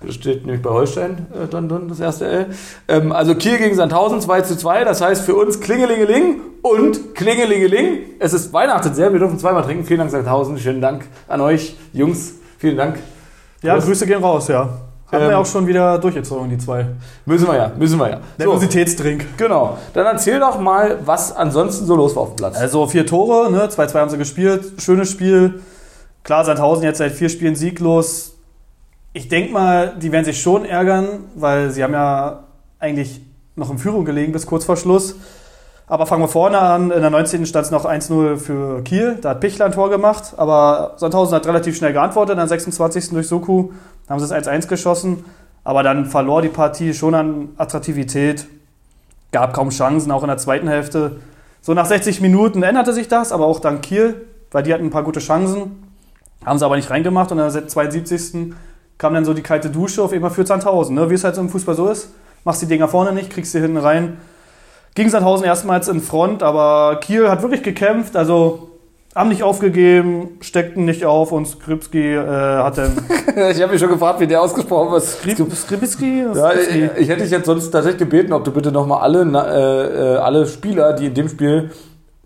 Das 0.00 0.14
steht 0.16 0.44
nämlich 0.44 0.62
bei 0.62 0.70
Holstein 0.70 1.26
äh, 1.32 1.46
dann 1.48 1.68
drin, 1.68 1.88
das 1.88 2.00
erste 2.00 2.26
L. 2.26 2.46
Ähm, 2.88 3.12
also 3.12 3.34
Kiel 3.34 3.58
gegen 3.58 3.74
Sandhausen 3.74 4.20
2 4.20 4.42
zu 4.42 4.56
2. 4.56 4.84
Das 4.84 5.00
heißt 5.00 5.22
für 5.24 5.34
uns 5.34 5.60
Klingelingeling 5.60 6.40
und 6.62 7.14
Klingelingeling. 7.14 8.00
Es 8.18 8.32
ist 8.34 8.52
Weihnachten 8.52 8.92
sehr, 8.94 9.12
wir 9.12 9.18
dürfen 9.20 9.38
zweimal 9.38 9.62
trinken. 9.62 9.84
Vielen 9.84 10.00
Dank 10.00 10.10
Sandhausen, 10.10 10.58
schönen 10.58 10.80
Dank 10.80 11.06
an 11.28 11.40
euch, 11.40 11.76
Jungs. 11.92 12.34
Vielen 12.58 12.76
Dank. 12.76 12.98
Ja, 13.62 13.74
Prost. 13.74 13.86
Grüße 13.86 14.06
gehen 14.06 14.22
raus, 14.22 14.48
ja. 14.48 14.68
Haben 15.10 15.22
Ähm, 15.24 15.28
wir 15.30 15.38
auch 15.38 15.46
schon 15.46 15.66
wieder 15.66 15.98
durchgezogen, 15.98 16.50
die 16.50 16.58
zwei. 16.58 16.86
Müssen 17.24 17.46
wir 17.46 17.56
ja, 17.56 17.72
müssen 17.78 17.98
wir 17.98 18.10
ja. 18.10 18.16
So, 18.38 18.44
Nervositätsdrink. 18.44 19.36
genau. 19.38 19.78
Dann 19.94 20.06
erzähl 20.06 20.40
doch 20.40 20.58
mal, 20.58 20.98
was 21.04 21.34
ansonsten 21.34 21.86
so 21.86 21.94
los 21.94 22.14
war 22.16 22.24
auf 22.24 22.30
dem 22.30 22.36
Platz. 22.36 22.56
Also 22.56 22.86
vier 22.86 23.06
Tore, 23.06 23.50
ne? 23.50 23.66
2-2 23.68 23.94
haben 23.94 24.10
sie 24.10 24.18
gespielt. 24.18 24.72
Schönes 24.78 25.10
Spiel. 25.10 25.60
Klar, 26.24 26.44
Sandhausen 26.44 26.84
jetzt 26.84 26.98
seit 26.98 27.12
vier 27.12 27.28
Spielen 27.28 27.54
sieglos. 27.54 28.33
Ich 29.16 29.28
denke 29.28 29.52
mal, 29.52 29.94
die 29.96 30.10
werden 30.10 30.24
sich 30.24 30.42
schon 30.42 30.64
ärgern, 30.64 31.06
weil 31.36 31.70
sie 31.70 31.84
haben 31.84 31.92
ja 31.92 32.42
eigentlich 32.80 33.20
noch 33.54 33.70
in 33.70 33.78
Führung 33.78 34.04
gelegen 34.04 34.32
bis 34.32 34.44
kurz 34.44 34.64
vor 34.64 34.76
Schluss. 34.76 35.14
Aber 35.86 36.06
fangen 36.06 36.24
wir 36.24 36.28
vorne 36.28 36.58
an. 36.58 36.90
In 36.90 37.00
der 37.00 37.10
19. 37.10 37.46
stand 37.46 37.66
es 37.66 37.70
noch 37.70 37.84
1-0 37.84 38.38
für 38.38 38.82
Kiel. 38.82 39.18
Da 39.22 39.30
hat 39.30 39.40
Pichler 39.40 39.66
ein 39.66 39.72
Tor 39.72 39.88
gemacht. 39.88 40.34
Aber 40.36 40.94
Sandhausen 40.96 41.32
hat 41.32 41.46
relativ 41.46 41.76
schnell 41.76 41.92
geantwortet. 41.92 42.36
Der 42.36 42.48
26. 42.48 43.10
durch 43.10 43.28
Soku 43.28 43.70
haben 44.08 44.18
sie 44.18 44.24
es 44.24 44.32
1-1 44.32 44.66
geschossen. 44.66 45.24
Aber 45.62 45.84
dann 45.84 46.06
verlor 46.06 46.42
die 46.42 46.48
Partie 46.48 46.92
schon 46.92 47.14
an 47.14 47.50
Attraktivität. 47.56 48.48
Gab 49.30 49.54
kaum 49.54 49.70
Chancen, 49.70 50.10
auch 50.10 50.24
in 50.24 50.28
der 50.28 50.38
zweiten 50.38 50.66
Hälfte. 50.66 51.20
So 51.60 51.72
nach 51.72 51.86
60 51.86 52.20
Minuten 52.20 52.64
änderte 52.64 52.92
sich 52.92 53.06
das, 53.06 53.30
aber 53.30 53.46
auch 53.46 53.60
dank 53.60 53.82
Kiel, 53.82 54.26
weil 54.50 54.64
die 54.64 54.74
hatten 54.74 54.84
ein 54.84 54.90
paar 54.90 55.04
gute 55.04 55.20
Chancen. 55.20 55.84
Haben 56.44 56.58
sie 56.58 56.64
aber 56.64 56.74
nicht 56.74 56.90
reingemacht. 56.90 57.30
Und 57.30 57.38
in 57.38 57.52
der 57.52 57.68
72. 57.68 58.54
kam 59.04 59.12
dann 59.12 59.26
so 59.26 59.34
die 59.34 59.42
kalte 59.42 59.68
Dusche 59.68 60.02
auf 60.02 60.14
einmal 60.14 60.30
für 60.30 60.46
Sandhausen. 60.46 60.94
Ne? 60.94 61.10
Wie 61.10 61.14
es 61.14 61.24
halt 61.24 61.34
so 61.34 61.42
im 61.42 61.50
Fußball 61.50 61.74
so 61.74 61.88
ist. 61.90 62.08
Machst 62.42 62.62
die 62.62 62.66
Dinger 62.66 62.88
vorne 62.88 63.12
nicht, 63.12 63.28
kriegst 63.28 63.52
sie 63.52 63.60
hinten 63.60 63.76
rein. 63.76 64.16
Ging 64.94 65.10
Sandhausen 65.10 65.44
erstmals 65.44 65.88
in 65.88 66.00
Front, 66.00 66.42
aber 66.42 67.00
Kiel 67.02 67.28
hat 67.28 67.42
wirklich 67.42 67.62
gekämpft. 67.62 68.16
Also 68.16 68.70
haben 69.14 69.28
nicht 69.28 69.42
aufgegeben, 69.42 70.38
steckten 70.40 70.86
nicht 70.86 71.04
auf 71.04 71.32
und 71.32 71.44
Skripski 71.46 72.14
äh, 72.14 72.26
hat 72.26 72.78
dann. 72.78 72.96
Ich 73.50 73.60
habe 73.60 73.72
mich 73.72 73.80
schon 73.80 73.90
gefragt, 73.90 74.20
wie 74.20 74.26
der 74.26 74.40
ausgesprochen 74.40 74.92
wird. 74.92 75.02
Skripski? 75.02 76.24
Ja, 76.34 76.54
ich, 76.54 77.02
ich 77.02 77.08
hätte 77.10 77.24
dich 77.24 77.30
jetzt 77.30 77.44
sonst 77.44 77.70
tatsächlich 77.72 77.98
gebeten, 77.98 78.32
ob 78.32 78.44
du 78.44 78.52
bitte 78.52 78.72
nochmal 78.72 79.02
alle, 79.02 79.20
äh, 79.20 80.14
äh, 80.14 80.16
alle 80.16 80.46
Spieler, 80.46 80.94
die 80.94 81.06
in 81.06 81.14
dem 81.14 81.28
Spiel 81.28 81.72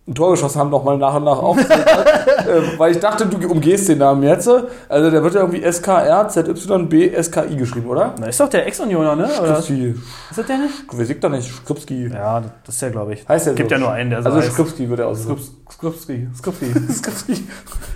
ein 0.09 0.14
Tor 0.14 0.31
geschossen 0.31 0.59
haben, 0.59 0.71
nochmal 0.71 0.97
nach 0.97 1.14
und 1.14 1.25
nach 1.25 1.38
aufzählen. 1.38 1.81
äh, 1.85 2.79
weil 2.79 2.92
ich 2.92 2.99
dachte, 2.99 3.27
du 3.27 3.49
umgehst 3.49 3.88
den 3.88 3.99
Namen 3.99 4.23
jetzt. 4.23 4.49
Also 4.88 5.11
der 5.11 5.23
wird 5.23 5.35
ja 5.35 5.40
irgendwie 5.40 5.71
SKR, 5.71 6.29
ZYB, 6.29 7.23
SKI 7.23 7.57
geschrieben, 7.57 7.88
oder? 7.88 8.14
Na, 8.18 8.27
ist 8.27 8.40
doch 8.40 8.49
der 8.49 8.66
Ex-Unioner, 8.66 9.16
ne? 9.16 9.29
Skripski. 9.29 9.94
ist 10.31 10.38
das 10.38 10.47
der 10.47 10.59
nicht? 10.59 10.99
Weiß 10.99 11.11
ich 11.11 11.21
doch 11.21 11.31
nicht. 11.31 11.49
Skripski. 11.55 12.09
Ja, 12.09 12.42
das 12.64 12.75
ist 12.75 12.83
der, 12.83 12.90
glaube 12.90 13.14
ich. 13.14 13.29
Heißt 13.29 13.47
der 13.47 13.55
Gibt 13.55 13.68
so? 13.68 13.75
ja 13.75 13.81
nur 13.81 13.92
einen, 13.92 14.11
der 14.11 14.23
so 14.23 14.31
Also 14.31 14.40
heißt. 14.40 14.53
Skripski 14.53 14.88
wird 14.88 15.01
er 15.01 15.09
ausgesprochen. 15.09 15.42
Skripski. 15.71 16.29
Skripski. 16.37 16.92
Skripski. 16.92 17.49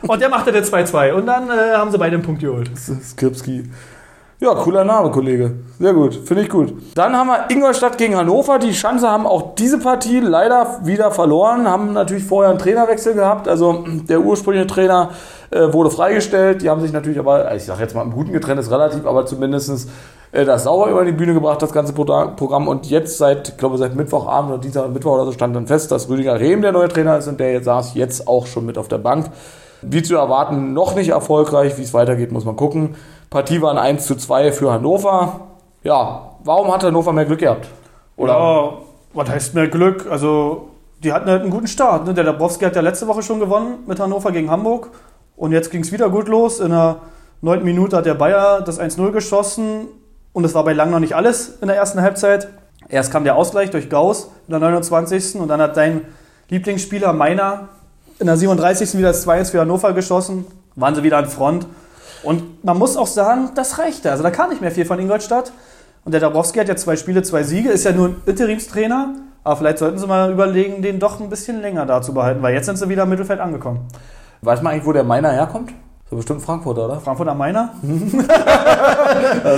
Und 0.03 0.21
der 0.21 0.29
machte 0.29 0.53
der 0.53 0.65
2-2. 0.65 1.13
Und 1.13 1.27
dann 1.27 1.49
äh, 1.49 1.75
haben 1.75 1.91
sie 1.91 1.99
beide 1.99 2.17
einen 2.17 2.25
Punkt 2.25 2.43
geholt. 2.43 2.71
Skripski. 2.77 3.71
Ja, 4.43 4.57
cooler 4.57 4.83
Name, 4.83 5.13
Kollege. 5.13 5.53
Sehr 5.79 5.95
gut, 5.95 6.17
finde 6.17 6.43
ich 6.43 6.49
gut. 6.49 6.75
Dann 6.97 7.17
haben 7.17 7.29
wir 7.29 7.49
Ingolstadt 7.49 7.97
gegen 7.97 8.17
Hannover. 8.17 8.59
Die 8.59 8.75
Schanze 8.75 9.09
haben 9.09 9.25
auch 9.25 9.55
diese 9.55 9.79
Partie 9.79 10.19
leider 10.19 10.81
wieder 10.83 11.13
verloren, 11.13 11.69
haben 11.69 11.93
natürlich 11.93 12.25
vorher 12.25 12.51
einen 12.51 12.59
Trainerwechsel 12.59 13.15
gehabt. 13.15 13.47
Also 13.47 13.85
der 14.09 14.21
ursprüngliche 14.21 14.67
Trainer 14.67 15.11
äh, 15.53 15.73
wurde 15.73 15.93
freigestellt. 15.93 16.61
Die 16.63 16.69
haben 16.69 16.81
sich 16.81 16.93
natürlich 16.93 17.21
aber, 17.21 17.55
ich 17.55 17.65
sage 17.65 17.83
jetzt 17.83 17.95
mal 17.95 18.03
im 18.03 18.11
Guten 18.11 18.33
getrennt, 18.33 18.59
ist 18.59 18.73
relativ, 18.73 19.07
aber 19.07 19.27
zumindest 19.27 19.89
äh, 20.33 20.45
das 20.45 20.65
sauber 20.65 20.91
über 20.91 21.05
die 21.05 21.13
Bühne 21.13 21.35
gebracht, 21.35 21.63
das 21.63 21.71
ganze 21.71 21.93
Pro- 21.93 22.33
Programm. 22.35 22.67
Und 22.67 22.91
jetzt 22.91 23.19
seit, 23.19 23.51
ich 23.51 23.57
glaube 23.59 23.79
seit 23.79 23.95
Mittwochabend 23.95 24.67
oder 24.67 24.85
und 24.87 24.93
Mittwoch 24.93 25.13
oder 25.15 25.27
so 25.27 25.31
stand 25.31 25.55
dann 25.55 25.69
fest, 25.69 25.93
dass 25.93 26.09
Rüdiger 26.09 26.41
Rehm 26.41 26.63
der 26.63 26.73
neue 26.73 26.89
Trainer 26.89 27.17
ist 27.17 27.29
und 27.29 27.39
der 27.39 27.53
jetzt 27.53 27.67
saß 27.67 27.95
jetzt 27.95 28.27
auch 28.27 28.47
schon 28.47 28.67
mit 28.67 28.77
auf 28.77 28.89
der 28.89 28.99
Bank. 28.99 29.27
Wie 29.85 30.03
zu 30.03 30.15
erwarten, 30.17 30.75
noch 30.75 30.95
nicht 30.97 31.11
erfolgreich. 31.11 31.77
Wie 31.79 31.83
es 31.83 31.95
weitergeht, 31.95 32.31
muss 32.33 32.45
man 32.45 32.57
gucken. 32.57 32.97
Partie 33.33 33.63
waren 33.63 33.79
1 33.79 34.07
zu 34.07 34.15
2 34.15 34.53
für 34.53 34.71
Hannover. 34.71 35.41
Ja, 35.83 36.33
warum 36.45 36.73
hat 36.73 36.85
Hannover 36.85 37.15
mehr 37.15 37.25
Glück 37.25 37.41
gehabt? 37.41 37.67
Oder? 38.17 38.33
Ja, 38.35 38.73
was 39.15 39.31
heißt 39.31 39.55
mehr 39.55 39.69
Glück? 39.69 40.07
Also, 40.11 40.69
die 41.03 41.15
hatten 41.15 41.31
halt 41.31 41.41
einen 41.41 41.51
guten 41.51 41.67
Start. 41.67 42.07
Ne? 42.07 42.13
Der 42.13 42.25
Dabrowski 42.25 42.67
hat 42.67 42.77
ja 42.77 42.83
letzte 42.83 43.09
Woche 43.09 43.23
schon 43.23 43.41
gewonnen 43.41 43.79
mit 43.87 43.99
Hannover 43.99 44.33
gegen 44.33 44.51
Hamburg. 44.51 44.91
Und 45.35 45.53
jetzt 45.53 45.71
ging 45.71 45.81
es 45.81 45.91
wieder 45.91 46.11
gut 46.11 46.29
los. 46.29 46.61
In 46.61 46.71
der 46.71 46.97
neunten 47.41 47.65
Minute 47.65 47.97
hat 47.97 48.05
der 48.05 48.15
Bayer 48.15 48.61
das 48.61 48.79
1-0 48.79 49.11
geschossen. 49.13 49.89
Und 50.35 50.45
es 50.45 50.55
war 50.55 50.65
bei 50.65 50.75
Lang 50.75 50.91
noch 50.91 51.01
nicht 51.01 51.17
alles 51.17 51.59
in 51.61 51.69
der 51.69 51.77
ersten 51.77 52.03
Halbzeit. 52.03 52.49
Erst 52.91 53.11
kam 53.11 53.25
der 53.25 53.37
Ausgleich 53.37 53.71
durch 53.71 53.89
Gauss 53.89 54.31
in 54.47 54.51
der 54.51 54.61
29. 54.61 55.37
Und 55.37 55.49
dann 55.49 55.61
hat 55.63 55.79
dein 55.79 56.03
Lieblingsspieler 56.51 57.15
Meiner 57.15 57.69
in 58.19 58.27
der 58.27 58.37
37. 58.37 58.99
wieder 58.99 59.09
das 59.09 59.27
2-1 59.27 59.53
für 59.53 59.61
Hannover 59.61 59.95
geschossen. 59.95 60.45
Waren 60.77 60.95
sie 60.95 61.03
wieder 61.03 61.17
an 61.17 61.27
Front. 61.27 61.67
Und 62.23 62.65
man 62.65 62.79
muss 62.79 62.97
auch 62.97 63.07
sagen, 63.07 63.51
das 63.55 63.79
reichte. 63.79 64.11
Also 64.11 64.23
da 64.23 64.31
kam 64.31 64.51
nicht 64.51 64.61
mehr 64.61 64.71
viel 64.71 64.85
von 64.85 64.99
Ingolstadt. 64.99 65.53
Und 66.05 66.13
der 66.13 66.21
Dabrowski 66.21 66.59
hat 66.59 66.69
ja 66.69 66.77
zwei 66.77 66.97
Spiele, 66.97 67.23
zwei 67.23 67.43
Siege, 67.43 67.71
ist 67.71 67.85
ja 67.85 67.93
nur 67.93 68.09
ein 68.09 68.17
Interimstrainer. 68.27 69.15
Aber 69.45 69.57
vielleicht 69.57 69.79
sollten 69.79 69.99
sie 69.99 70.07
mal 70.07 70.31
überlegen, 70.31 70.83
den 70.83 70.99
doch 70.99 71.21
ein 71.21 71.29
bisschen 71.29 71.61
länger 71.61 71.85
da 71.87 72.01
zu 72.01 72.15
behalten, 72.15 72.43
weil 72.43 72.55
jetzt 72.55 72.67
sind 72.67 72.79
sie 72.79 72.89
wieder 72.89 73.05
im 73.05 73.09
Mittelfeld 73.09 73.41
angekommen. 73.41 73.81
Weiß 74.41 74.63
man 74.63 74.73
eigentlich, 74.73 74.87
wo 74.87 74.93
der 74.93 75.05
Meiner 75.05 75.31
herkommt? 75.33 75.73
So 76.13 76.17
bestimmt 76.17 76.43
Frankfurter, 76.43 76.85
oder? 76.85 77.01
Frankfurt 77.01 77.29
am 77.29 77.39
Mainer? 77.39 77.71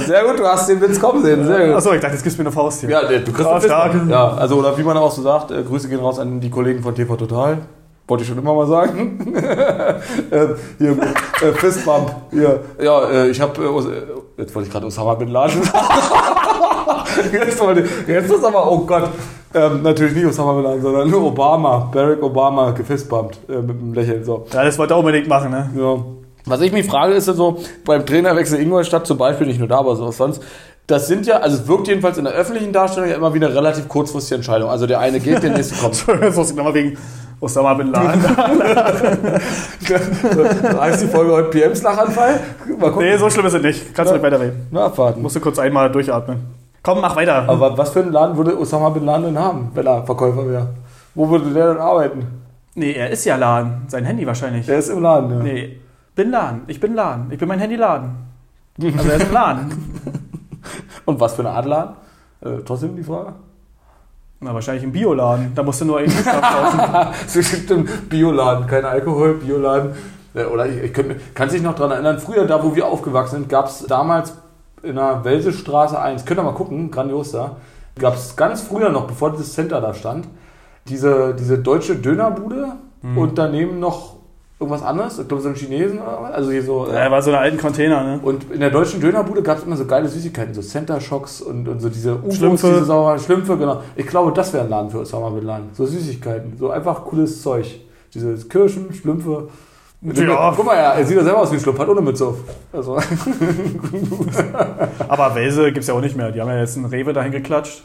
Sehr 0.07 0.25
gut, 0.25 0.39
du 0.39 0.47
hast 0.47 0.69
den 0.69 0.81
Witz 0.81 1.01
kommen 1.01 1.23
sehen. 1.23 1.45
Sehr 1.45 1.67
gut. 1.67 1.77
Achso, 1.77 1.93
ich 1.93 2.01
dachte, 2.01 2.15
jetzt 2.15 2.23
gibst 2.23 2.39
du 2.39 2.43
mir 2.43 2.49
eine 2.49 2.55
Faust 2.55 2.81
hier. 2.81 2.91
Ja, 2.91 3.03
du 3.03 3.33
kriegst 3.33 3.55
Witz. 3.57 3.65
stark. 3.65 3.93
Ja, 4.09 4.29
also, 4.35 4.57
oder 4.57 4.79
wie 4.79 4.85
man 4.85 4.97
auch 4.97 5.11
so 5.11 5.21
sagt, 5.21 5.51
äh, 5.51 5.63
Grüße 5.65 5.89
gehen 5.89 5.99
raus 5.99 6.19
an 6.19 6.41
die 6.41 6.51
Kollegen 6.51 6.81
von 6.81 6.95
TV 6.95 7.17
Total. 7.17 7.59
Wollte 8.07 8.23
ich 8.23 8.29
schon 8.29 8.39
immer 8.39 8.53
mal 8.53 8.67
sagen. 8.67 9.35
äh, 10.31 10.47
hier, 10.79 10.91
äh, 10.91 11.53
Fistbump. 11.55 12.15
Hier. 12.31 12.61
Ja, 12.83 13.09
äh, 13.09 13.31
ich 13.31 13.41
habe, 13.41 13.63
äh, 13.63 13.67
äh, 13.67 14.43
jetzt 14.43 14.55
wollte 14.55 14.67
ich 14.67 14.73
gerade 14.73 14.87
Osama 14.87 15.15
Bin 15.15 15.31
Laden 15.31 15.63
jetzt, 17.33 17.61
wollte, 17.61 17.89
jetzt 18.07 18.31
ist 18.31 18.45
aber, 18.45 18.71
oh 18.71 18.81
Gott, 18.81 19.09
ähm, 19.55 19.83
natürlich 19.83 20.15
nicht 20.15 20.27
Osama 20.27 20.53
Bin 20.53 20.65
Laden, 20.65 20.83
sondern 20.83 21.11
nur 21.11 21.23
Obama, 21.25 21.89
Barack 21.91 22.23
Obama 22.23 22.73
gefistbumpt 22.73 23.39
äh, 23.49 23.63
mit 23.63 23.71
einem 23.71 23.95
Lächeln. 23.95 24.23
So. 24.23 24.47
Ja, 24.53 24.65
das 24.65 24.77
wollte 24.77 24.93
er 24.93 24.99
unbedingt 24.99 25.27
machen, 25.27 25.51
ne? 25.51 25.71
Ja. 25.75 26.05
Was 26.45 26.61
ich 26.61 26.73
mich 26.73 26.87
frage, 26.87 27.15
ist 27.15 27.27
ja 27.27 27.33
so, 27.33 27.57
beim 27.87 28.05
Trainerwechsel 28.05 28.61
Ingolstadt 28.61 29.07
zum 29.07 29.17
Beispiel, 29.17 29.47
nicht 29.47 29.59
nur 29.59 29.69
da, 29.69 29.79
aber 29.79 29.97
so 29.97 30.11
sonst, 30.11 30.43
das 30.87 31.07
sind 31.07 31.27
ja, 31.27 31.39
also 31.39 31.57
es 31.57 31.67
wirkt 31.67 31.89
jedenfalls 31.89 32.19
in 32.19 32.25
der 32.25 32.35
öffentlichen 32.35 32.73
Darstellung 32.73 33.09
ja 33.09 33.17
immer 33.17 33.33
wie 33.33 33.39
eine 33.39 33.55
relativ 33.55 33.89
kurzfristige 33.89 34.37
Entscheidung. 34.37 34.69
Also 34.69 34.87
der 34.87 35.01
eine 35.01 35.19
geht, 35.19 35.43
der 35.43 35.53
nächste 35.53 35.77
kommt. 35.77 36.05
Jetzt 36.23 36.37
muss 36.37 36.51
ich 36.51 36.57
nochmal 36.57 36.75
wegen 36.75 36.99
Osama 37.45 37.75
Bin 37.75 37.93
Laden. 37.93 38.23
Da 40.73 40.75
heißt 40.81 41.03
die 41.03 41.07
Folge 41.09 41.33
heute 41.33 41.51
PMs 41.51 41.83
Lachanfall. 41.83 42.41
Mal 42.79 42.91
gucken. 42.91 43.07
nee, 43.07 43.17
so 43.17 43.31
schlimm 43.31 43.47
ist 43.47 43.55
es 43.55 43.63
nicht. 43.63 43.95
Kannst 43.95 44.11
du 44.11 44.17
nicht 44.17 44.25
weiterreden. 44.25 44.67
Na, 44.71 44.87
abwarten. 44.87 45.23
Musst 45.23 45.37
du 45.37 45.41
kurz 45.41 45.59
einmal 45.59 45.91
durchatmen. 45.91 46.39
Komm, 46.83 47.01
mach 47.01 47.17
weiter. 47.17 47.49
Aber 47.49 47.77
was 47.79 47.91
für 47.91 48.03
einen 48.03 48.13
Laden 48.13 48.37
würde 48.37 48.59
Osama 48.59 48.91
Bin 48.91 49.05
Laden 49.05 49.25
denn 49.27 49.39
haben, 49.39 49.71
wenn 49.75 49.87
er 49.87 50.05
Verkäufer 50.05 50.47
wäre? 50.49 50.69
Wo 51.15 51.29
würde 51.31 51.51
der 51.51 51.75
denn 51.75 51.83
arbeiten? 51.83 52.27
Nee, 52.75 52.93
er 52.93 53.11
ist 53.11 53.25
ja 53.25 53.37
Laden. 53.37 53.83
Sein 53.89 54.05
Handy 54.05 54.27
wahrscheinlich. 54.27 54.67
Der 54.67 54.79
ist 54.79 54.89
im 54.89 55.01
Laden, 55.03 55.31
ja. 55.31 55.37
Nee, 55.43 55.81
bin 56.15 56.31
Laden. 56.31 56.63
Ich 56.67 56.81
bin 56.81 56.95
Laden. 56.95 57.27
Ich 57.31 57.39
bin 57.39 57.49
mein 57.49 57.61
Handy 57.61 57.77
Laden. 57.77 58.11
Also 58.83 59.09
er 59.09 59.17
ist 59.17 59.27
im 59.27 59.33
Laden. 59.33 59.71
Und 61.05 61.21
was 61.21 61.35
für 61.35 61.43
eine 61.43 61.51
Art 61.51 61.67
Laden? 61.67 61.95
Äh, 62.41 62.63
trotzdem 62.65 62.97
die 62.97 63.05
Frage. 63.05 63.35
Na, 64.45 64.53
wahrscheinlich 64.53 64.85
im 64.85 64.93
Bioladen. 64.93 65.53
Da 65.55 65.63
musst 65.63 65.81
du 65.81 65.87
nur 65.87 65.99
einen 65.99 66.13
kaufen. 66.23 67.15
stimmt, 67.43 68.11
Bioladen, 68.11 68.67
kein 68.67 68.85
Alkohol, 68.85 69.37
Bioladen. 69.39 69.93
Äh, 70.35 70.45
Oder 70.45 70.67
ich, 70.67 70.83
ich 70.83 70.93
könnte, 70.93 71.17
kann 71.33 71.49
sich 71.49 71.63
noch 71.63 71.75
daran 71.75 71.93
erinnern, 71.93 72.19
früher, 72.19 72.47
da 72.47 72.63
wo 72.63 72.77
wir 72.77 72.87
aufgewachsen 72.87 73.37
sind, 73.37 73.49
gab 73.49 73.69
es 73.69 73.87
damals 73.87 74.35
in 74.83 74.97
der 74.97 75.25
Welsestraße 75.25 75.99
1, 75.99 76.27
könnt 76.27 76.41
ihr 76.41 76.43
mal 76.43 76.53
gucken, 76.53 76.91
grandios 76.91 77.33
da, 77.33 77.57
gab 77.99 78.17
es 78.17 78.37
ganz 78.37 78.61
früher 78.61 78.91
noch, 78.91 79.07
bevor 79.07 79.33
dieses 79.33 79.55
Center 79.55 79.81
da 79.81 79.95
stand, 79.95 80.29
diese, 80.89 81.35
diese 81.35 81.57
deutsche 81.57 81.97
Dönerbude 81.97 82.73
und 83.17 83.39
daneben 83.39 83.81
noch 83.81 84.14
irgendwas 84.65 84.83
anderes, 84.83 85.19
ich 85.19 85.29
glaube 85.29 85.43
so 85.43 85.49
ein 85.49 85.55
Chinesen 85.55 85.99
oder 85.99 86.19
was, 86.23 86.33
also 86.33 86.51
hier 86.51 86.63
so... 86.63 86.87
äh, 86.87 86.95
Er 86.97 87.11
war 87.11 87.23
so 87.23 87.31
eine 87.31 87.39
alten 87.39 87.59
Container, 87.59 88.03
ne? 88.03 88.21
Und 88.23 88.51
in 88.51 88.61
der 88.61 88.71
deutschen 88.71 89.01
Dönerbude 89.01 89.43
gab 89.43 89.59
es 89.59 89.65
immer 89.65 89.77
so 89.77 89.85
geile 89.87 90.09
Süßigkeiten, 90.09 90.55
so 90.55 90.63
Center 90.63 91.01
Shocks 91.01 91.41
und, 91.41 91.69
und 91.69 91.81
so 91.81 91.89
diese 91.89 92.15
U-Boots, 92.17 92.37
Schlümpfe. 92.37 92.67
diese 92.69 92.85
sauren 92.85 93.19
Schlümpfe, 93.19 93.57
genau. 93.57 93.83
Ich 93.97 94.07
glaube, 94.07 94.33
das 94.33 94.53
wäre 94.53 94.65
ein 94.65 94.71
Laden 94.71 94.91
für 94.91 95.01
Osama 95.01 95.31
Bin 95.31 95.45
Laden. 95.45 95.69
So 95.73 95.87
Süßigkeiten, 95.87 96.57
so 96.59 96.71
einfach 96.71 97.05
cooles 97.05 97.43
Zeug. 97.43 97.81
Diese 98.13 98.35
Kirschen, 98.49 98.93
Schlümpfe. 98.95 99.49
Ja. 100.03 100.53
Guck 100.55 100.67
mal, 100.67 100.75
er, 100.75 101.05
sieht 101.07 101.17
ja 101.17 101.25
selber 101.25 101.39
aus 101.41 101.51
wie 101.51 101.57
ein 101.57 101.61
Schlumpf, 101.61 101.79
hat 101.79 101.89
ohne 101.89 102.03
Mütze 102.03 102.27
auf. 102.27 102.37
Also, 102.73 102.97
Aber 105.09 105.35
Welse 105.35 105.65
gibt 105.67 105.79
es 105.79 105.87
ja 105.87 105.95
auch 105.95 106.01
nicht 106.01 106.17
mehr. 106.17 106.31
Die 106.31 106.41
haben 106.41 106.49
ja 106.49 106.59
jetzt 106.59 106.77
einen 106.77 106.87
Rewe 106.87 107.13
dahin 107.13 107.33
geklatscht. 107.33 107.85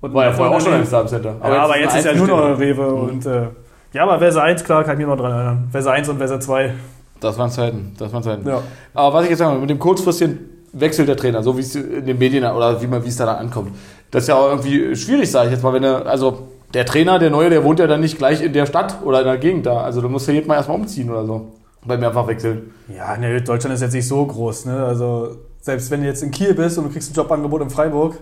Und 0.00 0.12
war 0.14 0.22
ja 0.24 0.28
einen 0.28 0.36
vorher 0.36 0.56
auch 0.56 0.60
schon 0.60 0.74
ein 0.74 0.86
Star 0.86 1.06
Center. 1.06 1.34
Aber, 1.40 1.54
ja, 1.54 1.62
aber 1.64 1.78
jetzt 1.78 1.96
ist 1.96 2.04
ja 2.04 2.14
nur 2.14 2.26
noch 2.26 2.44
ein. 2.44 2.52
Rewe. 2.54 2.86
Und, 2.86 3.26
äh, 3.26 3.46
ja, 3.94 4.02
aber 4.02 4.18
Verse 4.18 4.40
1, 4.40 4.64
klar, 4.64 4.84
kann 4.84 5.00
ich 5.00 5.06
mir 5.06 5.10
noch 5.10 5.20
dran 5.20 5.32
erinnern. 5.32 5.68
Verse 5.70 5.90
1 5.90 6.08
und 6.10 6.18
Verse 6.18 6.38
2. 6.38 6.74
Das 7.20 7.38
waren 7.38 7.50
Zeiten, 7.50 7.94
das 7.96 8.12
waren 8.12 8.22
Zeiten. 8.22 8.46
Ja. 8.46 8.62
Aber 8.92 9.14
was 9.14 9.24
ich 9.24 9.30
jetzt 9.30 9.38
sagen 9.38 9.54
will, 9.54 9.60
mit 9.60 9.70
dem 9.70 9.78
kurzfristigen 9.78 10.40
Wechsel 10.72 11.06
der 11.06 11.16
Trainer, 11.16 11.42
so 11.42 11.56
wie 11.56 11.62
es 11.62 11.74
in 11.74 12.04
den 12.04 12.18
Medien 12.18 12.44
oder 12.44 12.82
wie 12.82 12.86
man 12.86 13.02
wie 13.04 13.08
es 13.08 13.16
da 13.16 13.24
dann 13.24 13.36
ankommt, 13.36 13.74
das 14.10 14.24
ist 14.24 14.28
ja 14.28 14.34
auch 14.34 14.48
irgendwie 14.48 14.94
schwierig, 14.94 15.30
sage 15.30 15.46
ich 15.46 15.52
jetzt 15.54 15.62
mal, 15.62 15.72
wenn 15.72 15.84
er, 15.84 16.06
also 16.06 16.48
der 16.74 16.84
Trainer, 16.84 17.18
der 17.18 17.30
Neue, 17.30 17.50
der 17.50 17.64
wohnt 17.64 17.78
ja 17.78 17.86
dann 17.86 18.00
nicht 18.00 18.18
gleich 18.18 18.42
in 18.42 18.52
der 18.52 18.66
Stadt 18.66 18.98
oder 19.04 19.20
in 19.20 19.26
der 19.26 19.38
Gegend 19.38 19.64
da. 19.64 19.82
Also 19.82 20.00
du 20.00 20.08
musst 20.08 20.26
ja 20.26 20.34
jedes 20.34 20.48
Mal 20.48 20.56
erstmal 20.56 20.76
umziehen 20.76 21.08
oder 21.08 21.24
so. 21.24 21.52
Bei 21.86 21.96
mir 21.96 22.08
einfach 22.08 22.26
wechseln. 22.26 22.72
Ja, 22.88 23.16
ne, 23.16 23.40
Deutschland 23.42 23.74
ist 23.74 23.82
jetzt 23.82 23.92
nicht 23.92 24.08
so 24.08 24.26
groß. 24.26 24.64
Ne? 24.66 24.84
Also, 24.84 25.36
selbst 25.60 25.90
wenn 25.90 26.00
du 26.00 26.06
jetzt 26.06 26.22
in 26.22 26.30
Kiel 26.30 26.54
bist 26.54 26.78
und 26.78 26.84
du 26.84 26.90
kriegst 26.90 27.12
ein 27.12 27.14
Jobangebot 27.14 27.62
in 27.62 27.70
Freiburg, 27.70 28.18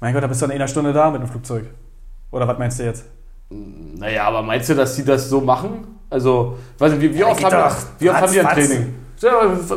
mein 0.00 0.14
Gott, 0.14 0.22
da 0.22 0.26
bist 0.26 0.40
du 0.40 0.46
in 0.46 0.52
einer 0.52 0.68
Stunde 0.68 0.92
da 0.92 1.10
mit 1.10 1.20
dem 1.20 1.28
Flugzeug. 1.28 1.64
Oder 2.30 2.48
was 2.48 2.58
meinst 2.58 2.78
du 2.78 2.84
jetzt? 2.84 3.04
Naja, 3.50 4.24
aber 4.24 4.42
meinst 4.42 4.68
du, 4.68 4.74
dass 4.74 4.96
die 4.96 5.04
das 5.04 5.28
so 5.28 5.40
machen? 5.40 5.98
Also, 6.10 6.56
weiß 6.78 6.92
nicht, 6.92 7.02
wie, 7.02 7.14
wie 7.18 7.24
oft, 7.24 7.42
haben, 7.44 7.50
doch. 7.50 7.76
die, 7.98 8.04
wie 8.04 8.10
oft 8.10 8.20
haben 8.20 8.32
die 8.32 8.40
ein 8.40 8.48
Training? 8.48 8.94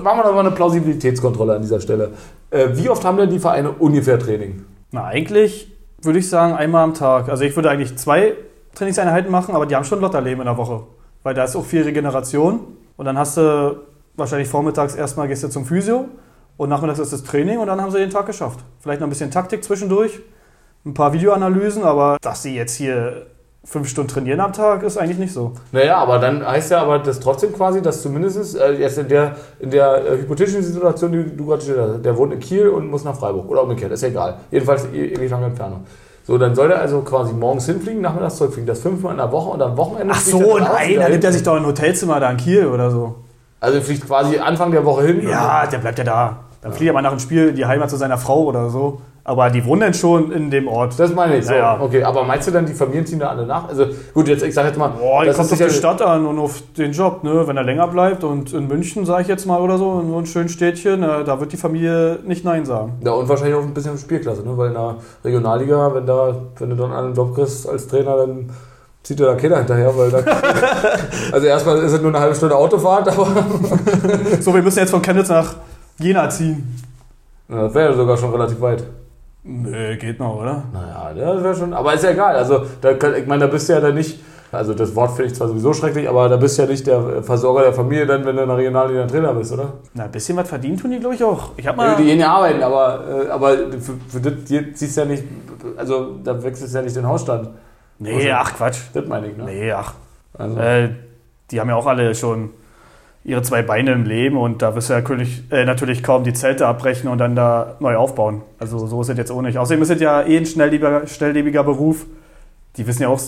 Machen 0.03 0.19
wir 0.19 0.23
doch 0.23 0.33
mal 0.33 0.39
eine 0.41 0.51
Plausibilitätskontrolle 0.51 1.55
an 1.55 1.61
dieser 1.61 1.79
Stelle. 1.79 2.11
Äh, 2.49 2.69
wie 2.73 2.89
oft 2.89 3.03
haben 3.03 3.17
denn 3.17 3.29
die 3.29 3.39
Vereine 3.39 3.71
ungefähr 3.71 4.19
Training? 4.19 4.65
Na, 4.91 5.05
eigentlich 5.05 5.71
würde 6.01 6.19
ich 6.19 6.29
sagen, 6.29 6.53
einmal 6.53 6.83
am 6.83 6.93
Tag. 6.93 7.29
Also, 7.29 7.43
ich 7.43 7.55
würde 7.55 7.69
eigentlich 7.69 7.97
zwei 7.97 8.33
Trainingseinheiten 8.75 9.31
machen, 9.31 9.55
aber 9.55 9.65
die 9.65 9.75
haben 9.75 9.83
schon 9.83 9.99
Lotterleben 9.99 10.41
in 10.41 10.45
der 10.45 10.57
Woche. 10.57 10.83
Weil 11.23 11.33
da 11.33 11.43
ist 11.43 11.55
auch 11.55 11.65
viel 11.65 11.83
Regeneration. 11.83 12.59
Und 12.97 13.05
dann 13.05 13.17
hast 13.17 13.37
du 13.37 13.77
wahrscheinlich 14.15 14.47
vormittags 14.47 14.95
erstmal 14.95 15.27
gehst 15.27 15.43
du 15.43 15.49
zum 15.49 15.65
Physio 15.65 16.05
und 16.57 16.69
nachmittags 16.69 16.99
ist 16.99 17.13
das 17.13 17.23
Training 17.23 17.59
und 17.59 17.67
dann 17.67 17.81
haben 17.81 17.91
sie 17.91 17.97
den 17.97 18.09
Tag 18.09 18.25
geschafft. 18.25 18.59
Vielleicht 18.79 18.99
noch 18.99 19.07
ein 19.07 19.09
bisschen 19.09 19.31
Taktik 19.31 19.63
zwischendurch, 19.63 20.19
ein 20.85 20.93
paar 20.93 21.13
Videoanalysen, 21.13 21.83
aber 21.83 22.17
dass 22.21 22.43
sie 22.43 22.55
jetzt 22.55 22.75
hier 22.75 23.27
fünf 23.63 23.87
Stunden 23.87 24.09
trainieren 24.09 24.39
am 24.39 24.53
Tag, 24.53 24.81
ist 24.83 24.97
eigentlich 24.97 25.19
nicht 25.19 25.33
so. 25.33 25.53
Naja, 25.71 25.97
aber 25.97 26.17
dann 26.17 26.45
heißt 26.45 26.71
ja 26.71 26.81
aber 26.81 26.99
das 26.99 27.19
trotzdem 27.19 27.53
quasi, 27.53 27.81
dass 27.81 28.01
zumindest 28.01 28.57
äh, 28.59 28.71
jetzt 28.73 28.97
in 28.97 29.07
der, 29.07 29.35
in 29.59 29.69
der 29.69 30.03
äh, 30.05 30.17
hypothetischen 30.17 30.63
Situation, 30.63 31.11
die 31.11 31.37
du 31.37 31.45
gerade 31.45 31.59
gestellt 31.59 31.79
hast, 31.79 32.05
der 32.05 32.17
wohnt 32.17 32.33
in 32.33 32.39
Kiel 32.39 32.69
und 32.69 32.89
muss 32.89 33.03
nach 33.03 33.15
Freiburg 33.15 33.47
oder 33.49 33.63
umgekehrt, 33.63 33.91
ist 33.91 34.01
ja 34.01 34.09
egal. 34.09 34.37
Jedenfalls 34.49 34.85
e- 34.91 35.13
ewig 35.13 35.29
lange 35.29 35.45
Entfernung. 35.45 35.85
So, 36.25 36.37
dann 36.37 36.55
soll 36.55 36.71
er 36.71 36.79
also 36.79 37.01
quasi 37.01 37.33
morgens 37.33 37.65
hinfliegen, 37.65 38.01
nachmittags 38.01 38.37
zurückfliegen. 38.37 38.67
Das 38.67 38.79
fünfmal 38.79 39.11
in 39.11 39.17
der 39.17 39.31
Woche 39.31 39.49
und 39.51 39.61
am 39.61 39.77
Wochenende 39.77 40.13
Ach 40.15 40.21
so, 40.21 40.57
nein, 40.57 40.95
dann 40.99 41.11
nimmt 41.11 41.23
er 41.23 41.31
sich 41.31 41.43
doch 41.43 41.55
ein 41.55 41.65
Hotelzimmer 41.65 42.19
da 42.19 42.31
in 42.31 42.37
Kiel 42.37 42.65
oder 42.67 42.89
so. 42.89 43.15
Also 43.59 43.79
fliegt 43.81 44.07
quasi 44.07 44.39
Anfang 44.39 44.71
der 44.71 44.85
Woche 44.85 45.03
hin. 45.03 45.27
Ja, 45.27 45.67
der 45.67 45.77
bleibt 45.77 45.99
ja 45.99 46.03
da. 46.03 46.39
Dann 46.61 46.73
fliegt 46.73 46.89
er 46.89 46.93
mal 46.93 47.01
nach 47.01 47.11
dem 47.11 47.19
Spiel 47.19 47.49
in 47.49 47.55
die 47.55 47.65
Heimat 47.65 47.89
zu 47.89 47.97
seiner 47.97 48.17
Frau 48.17 48.43
oder 48.43 48.69
so. 48.69 49.01
Aber 49.31 49.49
die 49.49 49.63
wohnen 49.63 49.79
dann 49.79 49.93
schon 49.93 50.29
in 50.33 50.51
dem 50.51 50.67
Ort. 50.67 50.99
Das 50.99 51.15
meine 51.15 51.37
ich. 51.37 51.45
So. 51.45 51.53
Ja, 51.53 51.75
ja. 51.77 51.81
Okay, 51.81 52.03
aber 52.03 52.25
meinst 52.25 52.49
du 52.49 52.51
dann, 52.51 52.65
die 52.65 52.73
Familien 52.73 53.05
ziehen 53.05 53.19
da 53.19 53.29
alle 53.29 53.45
nach? 53.45 53.69
Also 53.69 53.85
gut, 54.13 54.27
jetzt 54.27 54.43
ich 54.43 54.53
sage 54.53 54.67
jetzt 54.67 54.77
mal, 54.77 54.89
Boah, 54.89 55.23
das 55.23 55.37
kommt 55.37 55.53
auf 55.53 55.57
die 55.57 55.69
Stadt 55.69 56.01
an 56.01 56.25
und 56.25 56.37
auf 56.37 56.61
den 56.77 56.91
Job, 56.91 57.23
ne? 57.23 57.47
Wenn 57.47 57.55
er 57.55 57.63
länger 57.63 57.87
bleibt 57.87 58.25
und 58.25 58.51
in 58.51 58.67
München, 58.67 59.05
sage 59.05 59.21
ich 59.21 59.27
jetzt 59.29 59.45
mal, 59.45 59.61
oder 59.61 59.77
so, 59.77 60.01
in 60.01 60.09
so 60.09 60.17
einem 60.17 60.25
schönen 60.25 60.49
Städtchen, 60.49 61.01
äh, 61.01 61.23
da 61.23 61.39
wird 61.39 61.53
die 61.53 61.57
Familie 61.57 62.19
nicht 62.25 62.43
Nein 62.43 62.65
sagen. 62.65 62.99
Ja, 63.05 63.13
und 63.13 63.29
wahrscheinlich 63.29 63.55
auch 63.55 63.61
ein 63.61 63.73
bisschen 63.73 63.97
Spielklasse, 63.97 64.43
ne? 64.43 64.57
Weil 64.57 64.67
in 64.67 64.73
der 64.73 64.95
Regionalliga, 65.23 65.95
wenn, 65.95 66.05
da, 66.05 66.35
wenn 66.59 66.69
du 66.69 66.75
dann 66.75 66.91
einen 66.91 67.15
Job 67.15 67.33
kriegst 67.33 67.69
als 67.69 67.87
Trainer, 67.87 68.17
dann 68.17 68.49
zieht 69.01 69.17
dir 69.17 69.27
da 69.27 69.35
keiner 69.35 69.59
hinterher, 69.59 69.95
weil 69.95 70.11
da. 70.11 70.17
also 71.31 71.47
erstmal 71.47 71.77
ist 71.77 71.93
es 71.93 72.01
nur 72.01 72.09
eine 72.11 72.19
halbe 72.19 72.35
Stunde 72.35 72.53
Autofahrt, 72.53 73.07
aber 73.07 73.27
So, 74.41 74.53
wir 74.53 74.61
müssen 74.61 74.79
jetzt 74.79 74.91
von 74.91 75.01
Chemnitz 75.01 75.29
nach 75.29 75.55
Jena 75.99 76.29
ziehen. 76.29 76.77
Ja, 77.47 77.63
das 77.63 77.73
wäre 77.73 77.91
ja 77.91 77.95
sogar 77.95 78.17
schon 78.17 78.31
relativ 78.31 78.59
weit. 78.59 78.83
Nö, 79.43 79.95
geht 79.97 80.19
noch, 80.19 80.39
oder? 80.39 80.63
Naja, 80.71 81.13
das 81.15 81.43
wäre 81.43 81.55
schon. 81.55 81.73
Aber 81.73 81.93
ist 81.93 82.03
ja 82.03 82.11
egal. 82.11 82.35
Also, 82.35 82.63
da, 82.79 82.91
ich 82.91 83.25
meine, 83.25 83.45
da 83.45 83.47
bist 83.47 83.67
du 83.69 83.73
ja 83.73 83.79
dann 83.79 83.95
nicht. 83.95 84.19
Also, 84.51 84.73
das 84.73 84.93
Wort 84.95 85.11
finde 85.11 85.31
ich 85.31 85.35
zwar 85.35 85.47
sowieso 85.47 85.73
schrecklich, 85.73 86.07
aber 86.07 86.27
da 86.29 86.35
bist 86.37 86.57
du 86.57 86.63
ja 86.63 86.67
nicht 86.67 86.85
der 86.85 87.23
Versorger 87.23 87.63
der 87.63 87.73
Familie, 87.73 88.05
dann, 88.05 88.23
wenn 88.25 88.35
du 88.35 88.41
in 88.43 88.49
der 88.49 88.57
Regionalliga 88.57 89.07
Trainer 89.07 89.33
bist, 89.33 89.53
oder? 89.53 89.73
Na, 89.93 90.03
ein 90.03 90.11
bisschen 90.11 90.35
was 90.37 90.47
verdienen 90.49 90.77
tun 90.77 90.91
die, 90.91 90.99
glaube 90.99 91.15
ich, 91.15 91.23
auch. 91.23 91.51
Ich 91.57 91.65
hab 91.65 91.77
mal. 91.77 91.95
die 91.95 92.03
gehen 92.03 92.19
ja 92.19 92.33
arbeiten, 92.33 92.61
aber, 92.61 93.25
äh, 93.27 93.29
aber 93.29 93.57
für, 93.79 93.93
für 94.09 94.19
das 94.19 94.33
hier 94.47 94.73
ziehst 94.75 94.97
du 94.97 95.01
ja 95.01 95.07
nicht. 95.07 95.23
Also, 95.77 96.17
da 96.23 96.43
wechselst 96.43 96.73
du 96.73 96.77
ja 96.77 96.83
nicht 96.83 96.95
den 96.95 97.07
Hausstand. 97.07 97.49
nee, 97.97 98.29
ach 98.31 98.53
Quatsch. 98.53 98.79
Das 98.93 99.07
meine 99.07 99.27
ich, 99.27 99.37
ne? 99.37 99.45
Nee, 99.45 99.71
ach. 99.71 99.93
Also, 100.37 100.59
Äh, 100.59 100.89
die 101.49 101.59
haben 101.59 101.69
ja 101.69 101.75
auch 101.75 101.87
alle 101.87 102.13
schon 102.13 102.51
ihre 103.23 103.41
zwei 103.43 103.61
Beine 103.61 103.91
im 103.91 104.03
Leben 104.03 104.37
und 104.37 104.61
da 104.61 104.75
wirst 104.75 104.89
du 104.89 104.93
ja 104.93 104.99
natürlich, 104.99 105.43
äh, 105.51 105.63
natürlich 105.65 106.01
kaum 106.01 106.23
die 106.23 106.33
Zelte 106.33 106.65
abbrechen 106.67 107.07
und 107.09 107.19
dann 107.19 107.35
da 107.35 107.75
neu 107.79 107.95
aufbauen. 107.95 108.41
Also 108.59 108.85
so 108.87 109.01
ist 109.01 109.09
es 109.09 109.17
jetzt 109.17 109.31
auch 109.31 109.41
nicht. 109.43 109.57
Außerdem 109.57 109.81
ist 109.83 109.91
es 109.91 110.01
ja 110.01 110.21
eh 110.23 110.37
ein 110.37 110.45
schnelllebiger, 110.45 111.05
schnelllebiger 111.07 111.63
Beruf. 111.63 112.05
Die 112.77 112.87
wissen 112.87 113.03
ja 113.03 113.09
auch, 113.09 113.21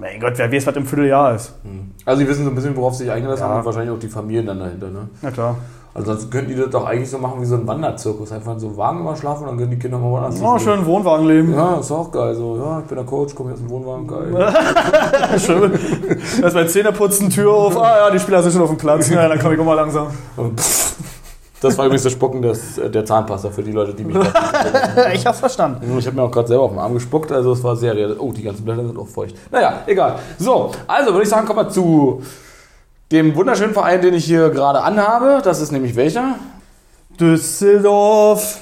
mein 0.00 0.18
Gott, 0.18 0.34
wer 0.36 0.50
weiß, 0.50 0.66
was 0.66 0.76
im 0.76 0.86
Vierteljahr 0.86 1.34
ist. 1.34 1.54
hm. 1.62 1.90
also, 2.06 2.22
die 2.22 2.28
wissen 2.28 2.44
so 2.44 2.50
ein 2.50 2.54
bisschen, 2.54 2.74
worauf 2.74 2.94
sie 2.94 3.04
sich 3.04 3.12
eingelassen 3.12 3.42
Ja. 3.42 3.48
haben 3.50 3.58
und 3.58 3.64
wahrscheinlich 3.66 3.90
auch 3.94 3.98
die 3.98 4.08
Familien 4.08 4.46
dann 4.46 4.58
dahinter, 4.60 4.88
ne? 4.88 5.08
Na 5.20 5.30
klar. 5.30 5.56
Ansonsten 5.96 6.28
könnten 6.28 6.48
die 6.50 6.56
das 6.56 6.70
doch 6.70 6.84
eigentlich 6.84 7.08
so 7.08 7.18
machen 7.18 7.40
wie 7.40 7.44
so 7.44 7.54
ein 7.54 7.68
Wanderzirkus. 7.68 8.32
Einfach 8.32 8.54
in 8.54 8.58
so 8.58 8.66
einen 8.66 8.76
Wagen 8.76 9.00
immer 9.00 9.14
schlafen 9.14 9.42
und 9.44 9.50
dann 9.50 9.58
können 9.58 9.70
die 9.70 9.78
Kinder 9.78 9.96
mal 9.96 10.10
woanders 10.10 10.40
Oh, 10.42 10.58
schön 10.58 10.84
Wohnwagenleben. 10.84 11.54
Ja, 11.54 11.76
ist 11.76 11.92
auch 11.92 12.10
geil. 12.10 12.34
So, 12.34 12.56
ja, 12.56 12.80
ich 12.80 12.86
bin 12.86 12.96
der 12.96 13.06
Coach, 13.06 13.32
komme 13.32 13.52
aus 13.52 13.60
dem 13.60 13.70
Wohnwagen, 13.70 14.08
geil. 14.08 14.52
Schön. 15.38 15.78
Lass 16.42 16.52
mal 16.52 16.68
Zähneputzen, 16.68 17.30
Tür 17.30 17.52
auf. 17.52 17.76
Ah 17.80 17.98
ja, 17.98 18.10
die 18.10 18.18
Spieler 18.18 18.42
sind 18.42 18.52
schon 18.52 18.62
auf 18.62 18.70
dem 18.70 18.76
Platz. 18.78 19.08
Ja, 19.08 19.28
dann 19.28 19.38
komme 19.38 19.54
ich 19.54 19.60
auch 19.60 19.64
mal 19.64 19.74
langsam. 19.74 20.08
Das 21.60 21.78
war 21.78 21.86
übrigens 21.86 22.02
das 22.02 22.12
Spucken 22.12 22.42
des, 22.42 22.76
äh, 22.76 22.90
der 22.90 23.06
Zahnpasta 23.06 23.48
für 23.48 23.62
die 23.62 23.72
Leute, 23.72 23.94
die 23.94 24.04
mich 24.04 24.14
Ich 25.14 25.24
hab's 25.24 25.38
verstanden. 25.38 25.96
Ich 25.98 26.06
habe 26.06 26.14
mir 26.14 26.22
auch 26.22 26.30
gerade 26.30 26.46
selber 26.46 26.64
auf 26.64 26.72
den 26.72 26.78
Arm 26.78 26.92
gespuckt, 26.92 27.32
also 27.32 27.52
es 27.52 27.64
war 27.64 27.74
sehr 27.74 27.96
real. 27.96 28.16
Oh, 28.18 28.32
die 28.32 28.42
ganzen 28.42 28.66
Blätter 28.66 28.84
sind 28.84 28.98
auch 28.98 29.08
feucht. 29.08 29.34
Naja, 29.50 29.78
egal. 29.86 30.16
So, 30.38 30.72
also 30.86 31.12
würde 31.12 31.22
ich 31.22 31.28
sagen, 31.30 31.46
kommen 31.46 31.60
wir 31.60 31.70
zu 31.70 32.20
dem 33.14 33.34
wunderschönen 33.36 33.72
Verein, 33.72 34.02
den 34.02 34.12
ich 34.14 34.24
hier 34.24 34.50
gerade 34.50 34.82
anhabe. 34.82 35.40
Das 35.44 35.60
ist 35.60 35.70
nämlich 35.70 35.94
welcher? 35.94 36.34
Düsseldorf, 37.20 38.58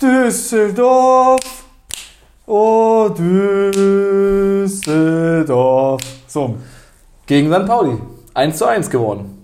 Düsseldorf, 0.00 1.40
oh 2.46 3.08
Düsseldorf. 4.68 6.00
So, 6.28 6.54
Gegen 7.26 7.52
St. 7.52 7.66
Pauli. 7.66 7.98
1 8.34 8.56
zu 8.56 8.66
1 8.66 8.88
gewonnen. 8.90 9.36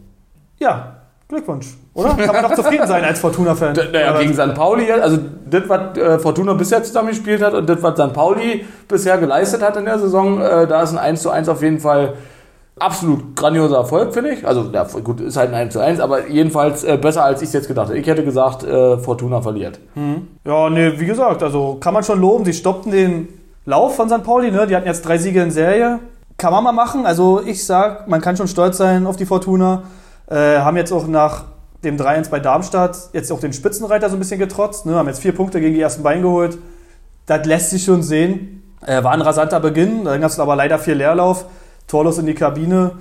ja, 0.58 0.96
Glückwunsch, 1.26 1.66
oder? 1.94 2.10
Kann 2.10 2.34
man 2.34 2.42
doch 2.42 2.54
zufrieden 2.54 2.86
sein 2.86 3.02
als 3.02 3.18
Fortuna-Fan. 3.18 3.74
Naja, 3.90 4.16
gegen 4.20 4.34
St. 4.34 4.54
Pauli, 4.54 4.92
also 4.92 5.18
das, 5.46 5.62
was 5.66 5.96
äh, 5.96 6.18
Fortuna 6.18 6.52
bisher 6.52 6.84
zusammengespielt 6.84 7.42
hat 7.42 7.54
und 7.54 7.66
das, 7.68 7.82
was 7.82 7.98
St. 7.98 8.12
Pauli 8.12 8.64
bisher 8.86 9.18
geleistet 9.18 9.62
hat 9.62 9.76
in 9.78 9.86
der 9.86 9.98
Saison, 9.98 10.40
äh, 10.40 10.66
da 10.68 10.82
ist 10.82 10.92
ein 10.92 10.98
1 10.98 11.22
zu 11.22 11.30
1 11.30 11.48
auf 11.48 11.62
jeden 11.62 11.80
Fall 11.80 12.14
absolut 12.78 13.36
grandioser 13.36 13.76
Erfolg, 13.76 14.12
finde 14.14 14.30
ich. 14.30 14.46
Also, 14.46 14.70
ja, 14.72 14.84
gut, 14.84 15.20
ist 15.20 15.36
halt 15.36 15.50
ein 15.50 15.54
1 15.54 15.72
zu 15.72 15.80
1, 15.80 16.00
aber 16.00 16.28
jedenfalls 16.28 16.84
äh, 16.84 16.96
besser, 16.96 17.24
als 17.24 17.42
ich 17.42 17.48
es 17.48 17.52
jetzt 17.52 17.68
gedacht 17.68 17.88
hätte. 17.88 17.98
Ich 17.98 18.06
hätte 18.06 18.24
gesagt, 18.24 18.64
äh, 18.64 18.98
Fortuna 18.98 19.40
verliert. 19.40 19.78
Ja, 20.44 20.70
nee, 20.70 20.92
wie 20.98 21.06
gesagt, 21.06 21.42
also 21.42 21.76
kann 21.80 21.94
man 21.94 22.02
schon 22.02 22.20
loben. 22.20 22.44
Sie 22.44 22.52
stoppten 22.52 22.90
den 22.90 23.28
Lauf 23.64 23.96
von 23.96 24.08
St. 24.08 24.24
Pauli, 24.24 24.50
ne? 24.50 24.66
Die 24.66 24.74
hatten 24.74 24.86
jetzt 24.86 25.02
drei 25.02 25.18
Siege 25.18 25.42
in 25.42 25.50
Serie. 25.50 26.00
Kann 26.36 26.52
man 26.52 26.64
mal 26.64 26.72
machen. 26.72 27.06
Also 27.06 27.40
ich 27.44 27.64
sag, 27.64 28.08
man 28.08 28.20
kann 28.20 28.36
schon 28.36 28.48
stolz 28.48 28.78
sein 28.78 29.06
auf 29.06 29.16
die 29.16 29.26
Fortuna. 29.26 29.84
Äh, 30.28 30.58
haben 30.58 30.76
jetzt 30.76 30.92
auch 30.92 31.06
nach 31.06 31.44
dem 31.84 31.96
3-1 31.96 32.30
bei 32.30 32.40
Darmstadt 32.40 32.96
jetzt 33.12 33.30
auch 33.30 33.40
den 33.40 33.52
Spitzenreiter 33.52 34.08
so 34.08 34.16
ein 34.16 34.18
bisschen 34.18 34.38
getrotzt. 34.38 34.86
Ne? 34.86 34.94
Haben 34.94 35.08
jetzt 35.08 35.20
vier 35.20 35.34
Punkte 35.34 35.60
gegen 35.60 35.74
die 35.74 35.80
ersten 35.80 36.02
Beine 36.02 36.22
geholt. 36.22 36.58
Das 37.26 37.46
lässt 37.46 37.70
sich 37.70 37.84
schon 37.84 38.02
sehen. 38.02 38.62
Äh, 38.84 39.04
war 39.04 39.12
ein 39.12 39.20
rasanter 39.20 39.60
Beginn, 39.60 40.04
dann 40.04 40.20
gab 40.20 40.30
es 40.30 40.40
aber 40.40 40.56
leider 40.56 40.78
viel 40.78 40.94
Leerlauf. 40.94 41.46
Torlos 41.86 42.18
in 42.18 42.26
die 42.26 42.34
Kabine. 42.34 42.92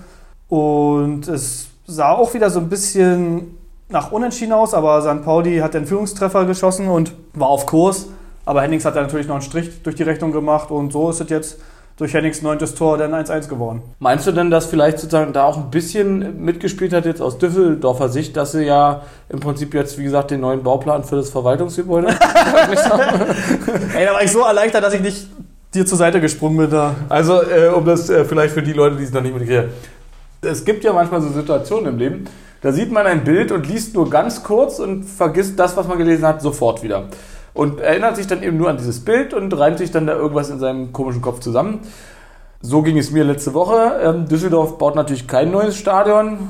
Und 0.48 1.28
es 1.28 1.68
sah 1.88 2.12
auch 2.12 2.34
wieder 2.34 2.50
so 2.50 2.60
ein 2.60 2.70
bisschen 2.70 3.58
nach 3.90 4.12
Unentschieden 4.12 4.54
aus, 4.54 4.74
aber 4.74 5.02
St. 5.02 5.24
Pauli 5.24 5.60
hat 5.60 5.74
den 5.74 5.86
Führungstreffer 5.86 6.46
geschossen 6.46 6.88
und 6.88 7.14
war 7.34 7.50
auf 7.50 7.66
Kurs. 7.66 8.08
Aber 8.46 8.62
Hennings 8.62 8.86
hat 8.86 8.96
da 8.96 9.02
natürlich 9.02 9.28
noch 9.28 9.36
einen 9.36 9.44
Strich 9.44 9.84
durch 9.84 9.96
die 9.96 10.04
Rechnung 10.04 10.32
gemacht 10.32 10.72
und 10.72 10.92
so 10.92 11.10
ist 11.10 11.22
es 11.22 11.30
jetzt 11.30 11.58
durch 11.98 12.14
Hennings 12.14 12.42
neuntes 12.42 12.74
Tor 12.74 12.98
dann 12.98 13.14
1-1 13.14 13.48
geworden. 13.48 13.84
Meinst 14.00 14.26
du 14.26 14.32
denn, 14.32 14.50
dass 14.50 14.66
vielleicht 14.66 14.98
sozusagen 14.98 15.34
da 15.34 15.44
auch 15.44 15.58
ein 15.58 15.70
bisschen 15.70 16.44
mitgespielt 16.44 16.94
hat 16.94 17.06
jetzt 17.06 17.22
aus 17.22 17.38
Düsseldorfer 17.38 18.10
Sicht, 18.10 18.36
dass 18.38 18.54
sie 18.54 18.64
ja 18.64 19.04
im 19.30 19.40
Prinzip 19.40 19.76
jetzt, 19.76 20.00
wie 20.00 20.04
gesagt, 20.04 20.32
den 20.32 20.42
neuen 20.42 20.64
Bauplan 20.64 21.04
für 21.04 21.18
das 21.18 21.30
Verwaltungsgebäude 21.30 22.08
Ey, 23.96 24.06
da 24.06 24.14
war 24.14 24.24
ich 24.24 24.32
so 24.32 24.40
erleichtert, 24.40 24.84
dass 24.84 24.96
ich 24.96 25.02
nicht 25.02 25.28
dir 25.74 25.86
zur 25.86 25.98
Seite 25.98 26.20
gesprungen 26.20 26.58
bin 26.58 26.70
da. 26.70 26.96
Also, 27.10 27.42
äh, 27.42 27.68
um 27.68 27.86
das 27.86 28.10
äh, 28.10 28.26
vielleicht 28.26 28.54
für 28.54 28.62
die 28.62 28.74
Leute, 28.74 28.98
die 28.98 29.04
es 29.04 29.14
noch 29.14 29.22
nicht 29.22 29.34
mitkriegen. 29.34 29.70
Es 30.42 30.66
gibt 30.66 30.84
ja 30.84 30.92
manchmal 30.94 31.22
so 31.22 31.30
Situationen 31.30 31.94
im 31.94 31.98
Leben, 31.98 32.26
da 32.62 32.72
sieht 32.72 32.92
man 32.92 33.08
ein 33.08 33.24
Bild 33.24 33.52
und 33.52 33.68
liest 33.68 33.96
nur 33.96 34.10
ganz 34.10 34.44
kurz 34.44 34.80
und 34.80 35.04
vergisst 35.04 35.58
das, 35.60 35.78
was 35.78 35.88
man 35.88 35.98
gelesen 35.98 36.26
hat, 36.26 36.42
sofort 36.42 36.84
wieder. 36.84 37.06
Und 37.54 37.80
erinnert 37.80 38.16
sich 38.16 38.28
dann 38.28 38.44
eben 38.44 38.58
nur 38.58 38.70
an 38.70 38.78
dieses 38.78 39.00
Bild 39.04 39.34
und 39.34 39.52
reimt 39.58 39.80
sich 39.80 39.92
dann 39.92 40.08
da 40.08 40.16
irgendwas 40.16 40.50
in 40.50 40.60
seinem 40.60 40.94
komischen 40.94 41.22
Kopf 41.22 41.40
zusammen. 41.40 41.80
So 42.62 42.84
ging 42.84 42.98
es 42.98 43.12
mir 43.12 43.24
letzte 43.24 43.54
Woche. 43.54 44.00
Ähm, 44.04 44.28
Düsseldorf 44.28 44.78
baut 44.78 44.96
natürlich 44.96 45.28
kein 45.28 45.52
neues 45.52 45.76
Stadion. 45.76 46.50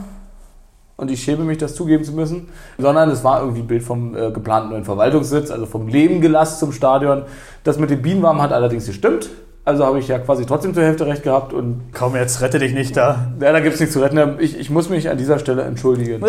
Und 1.02 1.10
ich 1.12 1.22
schäme 1.24 1.44
mich, 1.44 1.58
das 1.58 1.74
zugeben 1.76 2.04
zu 2.04 2.14
müssen. 2.14 2.48
Sondern 2.78 3.10
es 3.10 3.24
war 3.24 3.42
irgendwie 3.42 3.62
ein 3.62 3.68
Bild 3.68 3.82
vom 3.84 4.16
äh, 4.16 4.32
geplanten 4.32 4.70
neuen 4.70 4.86
Verwaltungssitz, 4.86 5.50
also 5.52 5.66
vom 5.66 5.88
Lebengelass 5.88 6.60
zum 6.60 6.72
Stadion. 6.72 7.24
Das 7.64 7.80
mit 7.80 7.90
dem 7.90 8.02
Bienenwaben 8.04 8.40
hat 8.42 8.54
allerdings 8.54 8.86
gestimmt. 8.86 9.30
Also 9.66 9.86
habe 9.86 10.00
ich 10.00 10.08
ja 10.08 10.18
quasi 10.20 10.46
trotzdem 10.46 10.74
zur 10.74 10.84
Hälfte 10.84 11.06
recht 11.06 11.22
gehabt 11.24 11.54
und 11.54 11.82
Komm, 11.94 12.16
jetzt 12.16 12.42
rette 12.42 12.58
dich 12.60 12.74
nicht 12.74 12.98
da. 12.98 13.32
ja, 13.40 13.52
da 13.52 13.60
gibt 13.60 13.76
es 13.76 13.80
nichts 13.80 13.94
zu 13.94 14.00
retten. 14.02 14.38
Ich, 14.40 14.60
ich 14.60 14.70
muss 14.72 14.90
mich 14.90 15.10
an 15.10 15.18
dieser 15.18 15.38
Stelle 15.40 15.62
entschuldigen. 15.64 16.24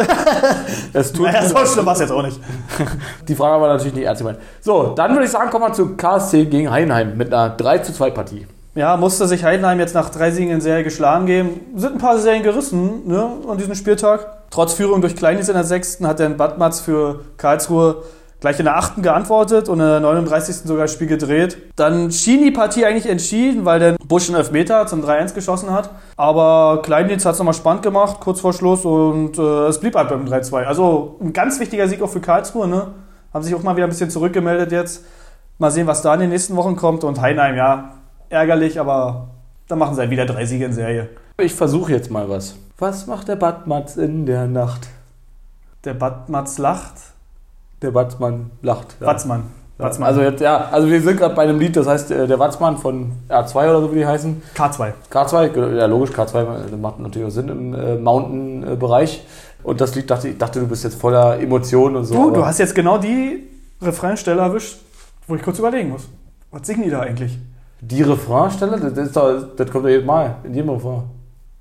es 0.92 1.12
tut 1.12 1.26
Naja, 1.26 1.40
mir 1.42 1.48
so 1.48 1.54
leid. 1.54 1.68
schlimm 1.68 1.86
war 1.86 1.92
es 1.94 2.00
jetzt 2.00 2.12
auch 2.12 2.22
nicht. 2.22 2.38
Die 3.28 3.34
Frage 3.34 3.60
war 3.60 3.68
natürlich 3.68 3.94
nicht 3.94 4.04
ernst 4.04 4.20
gemeint. 4.20 4.38
So, 4.60 4.92
dann 4.96 5.12
würde 5.12 5.24
ich 5.24 5.30
sagen, 5.30 5.50
kommen 5.50 5.64
wir 5.66 5.72
zu 5.72 5.96
KSC 5.96 6.44
gegen 6.46 6.70
Heidenheim 6.70 7.16
mit 7.16 7.32
einer 7.32 7.50
3 7.50 7.78
zu 7.78 7.92
2 7.94 8.10
Partie. 8.10 8.46
Ja, 8.74 8.96
musste 8.96 9.28
sich 9.28 9.44
Heidenheim 9.44 9.78
jetzt 9.80 9.94
nach 9.94 10.08
drei 10.08 10.30
Siegen 10.30 10.50
in 10.50 10.62
Serie 10.62 10.82
geschlagen 10.82 11.26
geben. 11.26 11.60
Sind 11.76 11.92
ein 11.92 11.98
paar 11.98 12.18
Serien 12.18 12.42
gerissen 12.42 13.06
ne, 13.06 13.30
an 13.46 13.58
diesem 13.58 13.74
Spieltag. 13.74 14.48
Trotz 14.50 14.72
Führung 14.72 15.02
durch 15.02 15.14
Kleinis 15.14 15.48
in 15.48 15.54
der 15.54 15.64
sechsten 15.64 16.06
hat 16.06 16.20
dann 16.20 16.38
Badmatz 16.38 16.80
für 16.80 17.20
Karlsruhe 17.36 18.02
gleich 18.40 18.58
in 18.58 18.64
der 18.64 18.76
achten 18.76 19.02
geantwortet 19.02 19.68
und 19.68 19.78
in 19.78 19.86
der 19.86 20.00
39. 20.00 20.56
sogar 20.64 20.84
das 20.84 20.92
Spiel 20.94 21.06
gedreht. 21.06 21.58
Dann 21.76 22.10
schien 22.10 22.42
die 22.42 22.50
Partie 22.50 22.86
eigentlich 22.86 23.06
entschieden, 23.06 23.66
weil 23.66 23.78
dann 23.78 23.96
Busch 24.08 24.28
einen 24.28 24.36
Elfmeter 24.36 24.86
zum 24.86 25.04
3-1 25.04 25.34
geschossen 25.34 25.70
hat. 25.70 25.90
Aber 26.16 26.80
Kleindienst 26.82 27.26
hat 27.26 27.34
es 27.34 27.38
nochmal 27.38 27.54
spannend 27.54 27.82
gemacht, 27.82 28.20
kurz 28.20 28.40
vor 28.40 28.54
Schluss 28.54 28.84
und 28.86 29.38
äh, 29.38 29.66
es 29.68 29.80
blieb 29.80 29.94
halt 29.94 30.08
beim 30.08 30.24
3-2. 30.24 30.64
Also 30.64 31.18
ein 31.20 31.34
ganz 31.34 31.60
wichtiger 31.60 31.86
Sieg 31.88 32.02
auch 32.02 32.10
für 32.10 32.20
Karlsruhe. 32.20 32.66
Ne? 32.66 32.88
Haben 33.34 33.44
sich 33.44 33.54
auch 33.54 33.62
mal 33.62 33.76
wieder 33.76 33.86
ein 33.86 33.90
bisschen 33.90 34.10
zurückgemeldet 34.10 34.72
jetzt. 34.72 35.04
Mal 35.58 35.70
sehen, 35.70 35.86
was 35.86 36.02
da 36.02 36.14
in 36.14 36.20
den 36.20 36.30
nächsten 36.30 36.56
Wochen 36.56 36.74
kommt. 36.74 37.04
Und 37.04 37.20
Heidenheim, 37.20 37.54
ja, 37.54 37.92
ärgerlich, 38.32 38.80
aber 38.80 39.28
dann 39.68 39.78
machen 39.78 39.94
sie 39.94 40.00
halt 40.00 40.10
wieder 40.10 40.26
drei 40.26 40.44
Siege 40.44 40.64
in 40.64 40.72
Serie. 40.72 41.08
Ich 41.38 41.54
versuche 41.54 41.92
jetzt 41.92 42.10
mal 42.10 42.28
was. 42.28 42.56
Was 42.78 43.06
macht 43.06 43.28
der 43.28 43.36
Badmatz 43.36 43.96
in 43.96 44.26
der 44.26 44.46
Nacht? 44.46 44.88
Der 45.84 45.94
Badmatz 45.94 46.58
lacht. 46.58 46.94
Der 47.82 47.90
Batzmann 47.90 48.50
lacht. 48.62 48.96
Ja. 49.00 49.08
Watzmann. 49.08 49.44
Ja. 49.78 49.84
Watzmann. 49.86 50.08
Also 50.08 50.22
jetzt, 50.22 50.40
ja, 50.40 50.68
also 50.70 50.88
wir 50.88 51.00
sind 51.00 51.16
gerade 51.16 51.34
bei 51.34 51.42
einem 51.42 51.58
Lied, 51.58 51.76
das 51.76 51.86
heißt 51.86 52.10
äh, 52.12 52.26
der 52.28 52.38
Watzmann 52.38 52.78
von 52.78 53.12
R2 53.28 53.54
oder 53.56 53.80
so 53.80 53.92
wie 53.92 53.98
die 53.98 54.06
heißen. 54.06 54.42
K2. 54.56 54.92
K2, 55.10 55.74
ja 55.76 55.86
logisch, 55.86 56.10
K2 56.10 56.68
das 56.70 56.80
macht 56.80 57.00
natürlich 57.00 57.26
auch 57.26 57.32
Sinn 57.32 57.48
im 57.48 57.74
äh, 57.74 57.96
Mountain-Bereich. 57.96 59.24
Und 59.64 59.80
das 59.80 59.94
Lied 59.94 60.10
dachte 60.10 60.28
ich, 60.28 60.38
dachte, 60.38 60.60
du 60.60 60.66
bist 60.66 60.84
jetzt 60.84 61.00
voller 61.00 61.40
Emotionen 61.40 61.96
und 61.96 62.04
so. 62.04 62.14
Du, 62.14 62.30
du 62.30 62.46
hast 62.46 62.58
jetzt 62.58 62.74
genau 62.74 62.98
die 62.98 63.48
Refrainstelle 63.80 64.40
erwischt, 64.40 64.78
wo 65.26 65.34
ich 65.34 65.42
kurz 65.42 65.58
überlegen 65.58 65.90
muss. 65.90 66.08
Was 66.50 66.66
singen 66.66 66.84
die 66.84 66.90
da 66.90 67.00
eigentlich? 67.00 67.38
Die 67.84 68.02
Refrainstelle, 68.02 68.78
das, 68.78 68.92
ist 68.96 69.16
doch, 69.16 69.34
das 69.56 69.70
kommt 69.70 69.84
doch 69.84 69.88
jedes 69.90 70.06
Mal, 70.06 70.36
in 70.44 70.54
jedem 70.54 70.70
Refrain. 70.70 71.02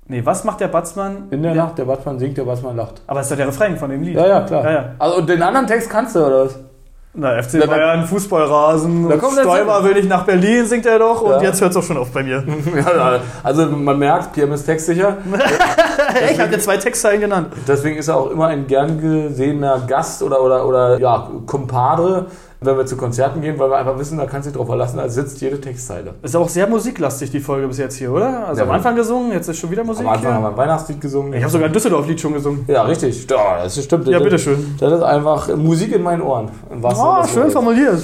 Nee, 0.06 0.24
was 0.24 0.44
macht 0.44 0.60
der 0.60 0.68
Batzmann? 0.68 1.24
In 1.30 1.42
der 1.42 1.54
Nacht, 1.54 1.78
der 1.78 1.84
Batzmann 1.84 2.18
singt, 2.18 2.36
der 2.38 2.44
Batzmann 2.44 2.76
lacht. 2.76 3.02
Aber 3.06 3.20
ist 3.20 3.30
doch 3.30 3.36
der 3.36 3.48
Refrain 3.48 3.76
von 3.76 3.90
dem 3.90 4.02
Lied. 4.02 4.14
Ja, 4.16 4.26
ja, 4.26 4.40
klar. 4.42 4.64
Ja, 4.64 4.70
ja. 4.72 4.84
Also, 4.98 5.16
und 5.18 5.28
den 5.28 5.42
anderen 5.42 5.66
Text 5.66 5.90
kannst 5.90 6.14
du, 6.14 6.24
oder 6.24 6.44
was? 6.44 6.58
Na, 7.14 7.42
FC 7.42 7.60
Da- 7.60 7.66
Bayern, 7.66 8.06
Fußballrasen, 8.06 9.08
Da 9.08 9.14
und 9.14 9.20
kommt 9.20 9.36
der 9.36 9.42
Stoiber 9.42 9.84
will 9.84 9.94
nicht 9.94 10.08
nach 10.08 10.24
Berlin, 10.24 10.64
singt 10.64 10.86
er 10.86 10.98
doch. 10.98 11.20
Und 11.22 11.30
Ja. 11.32 11.42
jetzt 11.42 11.60
hört 11.60 11.72
es 11.72 11.76
auch 11.76 11.82
schon 11.82 11.96
auf 11.98 12.10
bei 12.10 12.22
mir. 12.22 12.42
ja, 12.76 13.20
also 13.42 13.66
man 13.66 13.98
merkt, 13.98 14.32
PM 14.32 14.52
ist 14.52 14.64
textsicher. 14.64 15.16
ich 16.32 16.40
habe 16.40 16.50
dir 16.50 16.58
zwei 16.58 16.76
Textzeilen 16.78 17.20
genannt. 17.20 17.48
Deswegen 17.66 17.96
ist 17.96 18.08
er 18.08 18.16
auch 18.16 18.30
immer 18.30 18.46
ein 18.46 18.66
gern 18.66 18.98
gesehener 19.00 19.80
Gast 19.86 20.22
oder, 20.22 20.42
oder, 20.42 20.66
oder 20.66 20.98
ja, 21.00 21.28
Kumpadre, 21.46 22.26
wenn 22.64 22.76
wir 22.76 22.86
zu 22.86 22.96
Konzerten 22.96 23.40
gehen, 23.40 23.58
weil 23.58 23.70
wir 23.70 23.76
einfach 23.76 23.98
wissen, 23.98 24.18
da 24.18 24.26
kannst 24.26 24.46
du 24.46 24.50
dich 24.50 24.56
drauf 24.58 24.66
verlassen, 24.66 24.96
da 24.98 25.08
sitzt 25.08 25.40
jede 25.40 25.60
Textzeile. 25.60 26.14
Ist 26.22 26.34
auch 26.36 26.48
sehr 26.48 26.66
musiklastig, 26.66 27.30
die 27.30 27.40
Folge 27.40 27.66
bis 27.68 27.78
jetzt 27.78 27.96
hier, 27.96 28.12
oder? 28.12 28.46
Also 28.48 28.60
Ja, 28.62 28.66
am 28.68 28.74
Anfang 28.74 28.94
gesungen, 28.96 29.32
jetzt 29.32 29.48
ist 29.48 29.58
schon 29.58 29.70
wieder 29.70 29.84
Musik 29.84 30.04
Am 30.06 30.12
Anfang 30.12 30.26
hier. 30.26 30.34
haben 30.34 30.42
wir 30.44 30.48
ein 30.50 30.56
Weihnachtslied 30.56 31.00
gesungen. 31.00 31.32
Ich 31.34 31.42
habe 31.42 31.50
sogar 31.52 31.66
ein 31.68 31.72
Düsseldorf-Lied 31.72 32.20
schon 32.20 32.32
gesungen. 32.34 32.64
ja, 32.68 32.82
richtig. 32.82 33.26
Ja, 33.28 33.62
das 33.62 33.82
stimmt. 33.82 34.06
Ja, 34.08 34.18
bitteschön. 34.18 34.74
Das 34.80 34.92
ist 34.92 35.02
einfach 35.02 35.54
Musik 35.56 35.92
in 35.92 36.02
meinen 36.02 36.22
Ohren. 36.22 36.48
Im 36.70 36.80
Sinne 36.82 36.94
Oh, 36.98 37.22
des 37.22 37.30
schön 37.32 37.50
formuliert. 37.50 38.02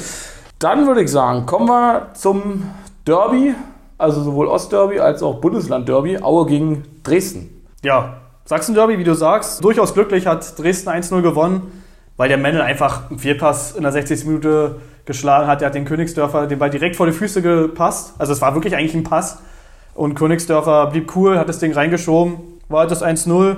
Dann 0.58 0.86
würde 0.86 1.02
ich 1.02 1.10
sagen, 1.10 1.46
kommen 1.46 1.68
wir 1.68 2.08
zum 2.14 2.64
Derby, 3.06 3.54
also 3.96 4.22
sowohl 4.22 4.48
Ostderby 4.48 4.98
als 5.00 5.22
auch 5.22 5.40
Bundesland-Derby, 5.40 6.18
Aue 6.22 6.46
gegen 6.46 6.84
Dresden. 7.04 7.48
Ja, 7.82 8.14
Sachsen-Derby, 8.44 8.98
wie 8.98 9.04
du 9.04 9.14
sagst, 9.14 9.62
durchaus 9.62 9.92
glücklich 9.94 10.26
hat 10.26 10.58
Dresden 10.58 10.88
1-0 10.88 11.20
gewonnen, 11.22 11.70
weil 12.18 12.28
der 12.28 12.36
Mendel 12.36 12.60
einfach 12.60 13.08
einen 13.08 13.18
Vierpass 13.18 13.74
in 13.74 13.84
der 13.84 13.92
60. 13.92 14.26
Minute 14.26 14.76
geschlagen 15.06 15.46
hat. 15.46 15.62
Der 15.62 15.68
hat 15.68 15.74
den 15.74 15.86
Königsdörfer 15.86 16.46
den 16.46 16.58
Ball 16.58 16.68
direkt 16.68 16.96
vor 16.96 17.06
die 17.06 17.12
Füße 17.12 17.40
gepasst. 17.40 18.12
Also 18.18 18.34
es 18.34 18.42
war 18.42 18.54
wirklich 18.54 18.76
eigentlich 18.76 18.94
ein 18.94 19.04
Pass. 19.04 19.38
Und 19.94 20.14
Königsdörfer 20.14 20.88
blieb 20.88 21.16
cool, 21.16 21.38
hat 21.38 21.48
das 21.48 21.58
Ding 21.58 21.72
reingeschoben, 21.72 22.36
war 22.68 22.80
halt 22.80 22.90
das 22.90 23.02
1-0. 23.02 23.56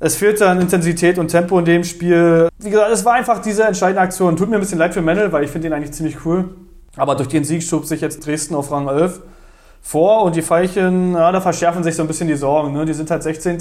Es 0.00 0.16
fehlte 0.16 0.48
an 0.48 0.60
Intensität 0.60 1.18
und 1.18 1.28
Tempo 1.28 1.58
in 1.58 1.64
dem 1.64 1.84
Spiel. 1.84 2.48
Wie 2.58 2.70
gesagt, 2.70 2.92
es 2.92 3.04
war 3.04 3.14
einfach 3.14 3.40
diese 3.40 3.64
entscheidende 3.64 4.00
Aktion. 4.00 4.36
Tut 4.36 4.48
mir 4.48 4.56
ein 4.56 4.60
bisschen 4.60 4.78
leid 4.78 4.92
für 4.92 5.00
Mendel, 5.00 5.32
weil 5.32 5.44
ich 5.44 5.50
finde 5.50 5.68
ihn 5.68 5.72
eigentlich 5.72 5.92
ziemlich 5.92 6.24
cool. 6.24 6.50
Aber 6.96 7.14
durch 7.14 7.28
den 7.28 7.44
Sieg 7.44 7.62
schob 7.62 7.86
sich 7.86 8.00
jetzt 8.00 8.26
Dresden 8.26 8.54
auf 8.54 8.70
Rang 8.70 8.88
11 8.88 9.20
vor 9.80 10.22
und 10.22 10.36
die 10.36 10.42
Veilchen, 10.42 11.14
ja, 11.14 11.30
da 11.30 11.40
verschärfen 11.40 11.82
sich 11.84 11.94
so 11.94 12.02
ein 12.02 12.08
bisschen 12.08 12.28
die 12.28 12.36
Sorgen. 12.36 12.72
Ne? 12.72 12.84
Die 12.84 12.92
sind 12.92 13.10
halt 13.10 13.22
16. 13.22 13.58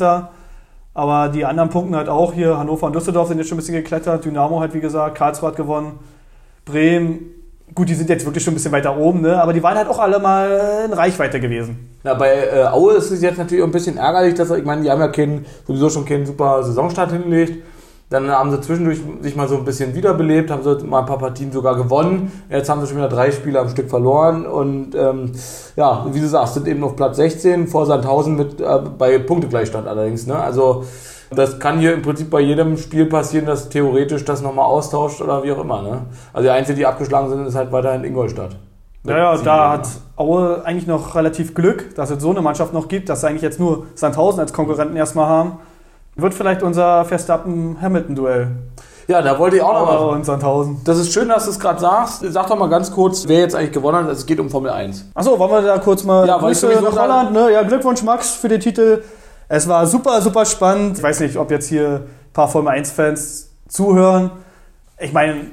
Aber 0.98 1.30
die 1.30 1.46
anderen 1.46 1.70
punkten 1.70 1.96
halt 1.96 2.10
auch 2.10 2.34
hier. 2.34 2.58
Hannover 2.58 2.88
und 2.88 2.96
Düsseldorf 2.96 3.28
sind 3.28 3.38
jetzt 3.38 3.50
schon 3.50 3.56
ein 3.56 3.60
bisschen 3.60 3.76
geklettert. 3.76 4.26
Dynamo 4.26 4.60
hat, 4.62 4.74
wie 4.74 4.80
gesagt, 4.80 5.16
Karlsruhe 5.16 5.50
hat 5.50 5.56
gewonnen. 5.56 6.00
Bremen, 6.66 7.20
gut, 7.76 7.88
die 7.88 7.94
sind 7.94 8.10
jetzt 8.10 8.26
wirklich 8.26 8.44
schon 8.44 8.54
ein 8.54 8.56
bisschen 8.56 8.72
weiter 8.72 8.98
oben, 8.98 9.22
ne? 9.22 9.40
aber 9.40 9.54
die 9.54 9.62
waren 9.62 9.78
halt 9.78 9.88
auch 9.90 10.00
alle 10.00 10.18
mal 10.18 10.86
in 10.88 10.94
Reichweite 10.94 11.40
gewesen. 11.40 11.96
Na, 12.04 12.16
bei 12.16 12.34
äh, 12.34 12.64
Aue 12.64 12.94
ist 12.94 13.12
es 13.12 13.22
jetzt 13.22 13.38
natürlich 13.38 13.64
auch 13.64 13.68
ein 13.68 13.72
bisschen 13.72 13.98
ärgerlich, 13.98 14.34
dass 14.34 14.50
ich 14.50 14.66
meine, 14.66 14.82
die 14.82 14.90
haben 14.90 15.00
ja 15.00 15.10
keinen, 15.10 15.46
sowieso 15.68 15.92
schon 15.92 16.04
keinen 16.04 16.26
super 16.26 16.64
Saisonstart 16.64 17.12
hingelegt. 17.12 17.64
Dann 18.10 18.30
haben 18.32 18.52
sie 18.52 18.62
zwischendurch 18.62 19.00
sich 19.22 19.36
mal 19.36 19.50
so 19.50 19.58
ein 19.58 19.66
bisschen 19.66 19.94
wiederbelebt, 19.94 20.50
haben 20.50 20.64
sie 20.64 20.86
mal 20.86 21.00
ein 21.00 21.06
paar 21.06 21.18
Partien 21.18 21.52
sogar 21.52 21.76
gewonnen. 21.76 22.32
Jetzt 22.50 22.70
haben 22.70 22.80
sie 22.80 22.88
schon 22.88 22.98
wieder 22.98 23.10
drei 23.10 23.32
Spiele 23.32 23.60
am 23.60 23.68
Stück 23.68 23.90
verloren 23.90 24.46
und 24.46 24.96
ähm, 24.96 25.34
ja, 25.76 26.06
wie 26.12 26.22
du 26.22 26.28
sagst, 26.28 26.54
sind 26.54 26.68
eben 26.68 26.84
auf 26.86 26.96
Platz 26.96 27.18
16 27.18 27.68
vor 27.68 27.86
Sandhausen 27.86 28.38
mit 28.38 28.62
äh, 28.62 28.80
bei 28.98 29.20
Punktegleichstand 29.20 29.88
allerdings. 29.88 30.26
Ne? 30.26 30.38
Also 30.40 30.86
das 31.32 31.60
kann 31.60 31.80
hier 31.80 31.94
im 31.94 32.02
Prinzip 32.02 32.30
bei 32.30 32.40
jedem 32.40 32.78
Spiel 32.78 33.08
passieren, 33.08 33.46
dass 33.46 33.68
theoretisch 33.68 34.24
das 34.24 34.42
nochmal 34.42 34.66
austauscht 34.66 35.22
oder 35.22 35.44
wie 35.44 35.52
auch 35.52 35.60
immer. 35.60 35.82
Ne? 35.82 36.02
Also 36.32 36.48
die 36.48 36.52
Einzige, 36.52 36.78
die 36.78 36.86
abgeschlagen 36.86 37.30
sind, 37.30 37.46
ist 37.46 37.56
halt 37.56 37.74
weiterhin 37.74 38.06
Ingolstadt. 38.06 38.56
Mit 39.04 39.16
Ja, 39.16 39.36
da 39.38 39.72
hat 39.72 39.88
Aue 40.16 40.66
eigentlich 40.66 40.88
noch 40.88 41.16
relativ 41.16 41.54
Glück, 41.54 41.94
dass 41.96 42.10
es 42.10 42.22
so 42.22 42.32
eine 42.32 42.42
Mannschaft 42.42 42.74
noch 42.74 42.88
gibt, 42.88 43.10
dass 43.10 43.22
sie 43.22 43.28
eigentlich 43.28 43.42
jetzt 43.42 43.60
nur 43.60 43.88
Sandhausen 43.96 44.40
als 44.40 44.54
Konkurrenten 44.54 44.96
erstmal 44.96 45.28
haben. 45.28 45.60
Wird 46.18 46.34
vielleicht 46.34 46.64
unser 46.64 47.06
Verstappen-Hamilton-Duell. 47.06 48.48
Ja, 49.08 49.22
da 49.22 49.40
wollte 49.40 49.56
ich 49.56 49.62
auch 49.62 49.74
noch 49.74 49.86
mal 49.86 50.16
und 50.16 50.26
Sandhausen. 50.26 50.82
Das 50.84 50.98
ist 50.98 51.14
schön, 51.14 51.30
dass 51.30 51.46
du 51.46 51.52
es 51.52 51.60
gerade 51.60 51.80
sagst. 51.80 52.24
Sag 52.28 52.48
doch 52.48 52.58
mal 52.58 52.68
ganz 52.70 52.92
kurz, 52.92 53.28
wer 53.28 53.40
jetzt 53.40 53.56
eigentlich 53.56 53.72
gewonnen 53.72 54.04
hat. 54.04 54.12
Es 54.12 54.26
geht 54.26 54.40
um 54.40 54.50
Formel 54.50 54.72
1. 54.72 55.12
Achso, 55.14 55.40
wollen 55.40 55.52
wir 55.52 55.62
da 55.62 55.78
kurz 55.78 56.04
mal 56.04 56.28
Ja, 56.28 56.38
Grüße 56.40 56.68
nach 56.68 56.92
Holland, 56.92 57.32
ne? 57.32 57.52
Ja, 57.54 57.62
Glückwunsch 57.62 58.04
Max 58.04 58.32
für 58.32 58.50
den 58.50 58.60
Titel. 58.60 59.04
Es 59.48 59.68
war 59.68 59.86
super, 59.86 60.20
super 60.22 60.46
spannend. 60.46 60.98
Ich 60.98 61.04
weiß 61.04 61.22
nicht, 61.22 61.38
ob 61.38 61.52
jetzt 61.52 61.70
hier 61.70 62.02
ein 62.06 62.34
paar 62.34 62.50
Formel 62.50 62.74
1-Fans 62.74 63.52
zuhören. 63.70 64.32
Ich 65.00 65.14
meine, 65.14 65.52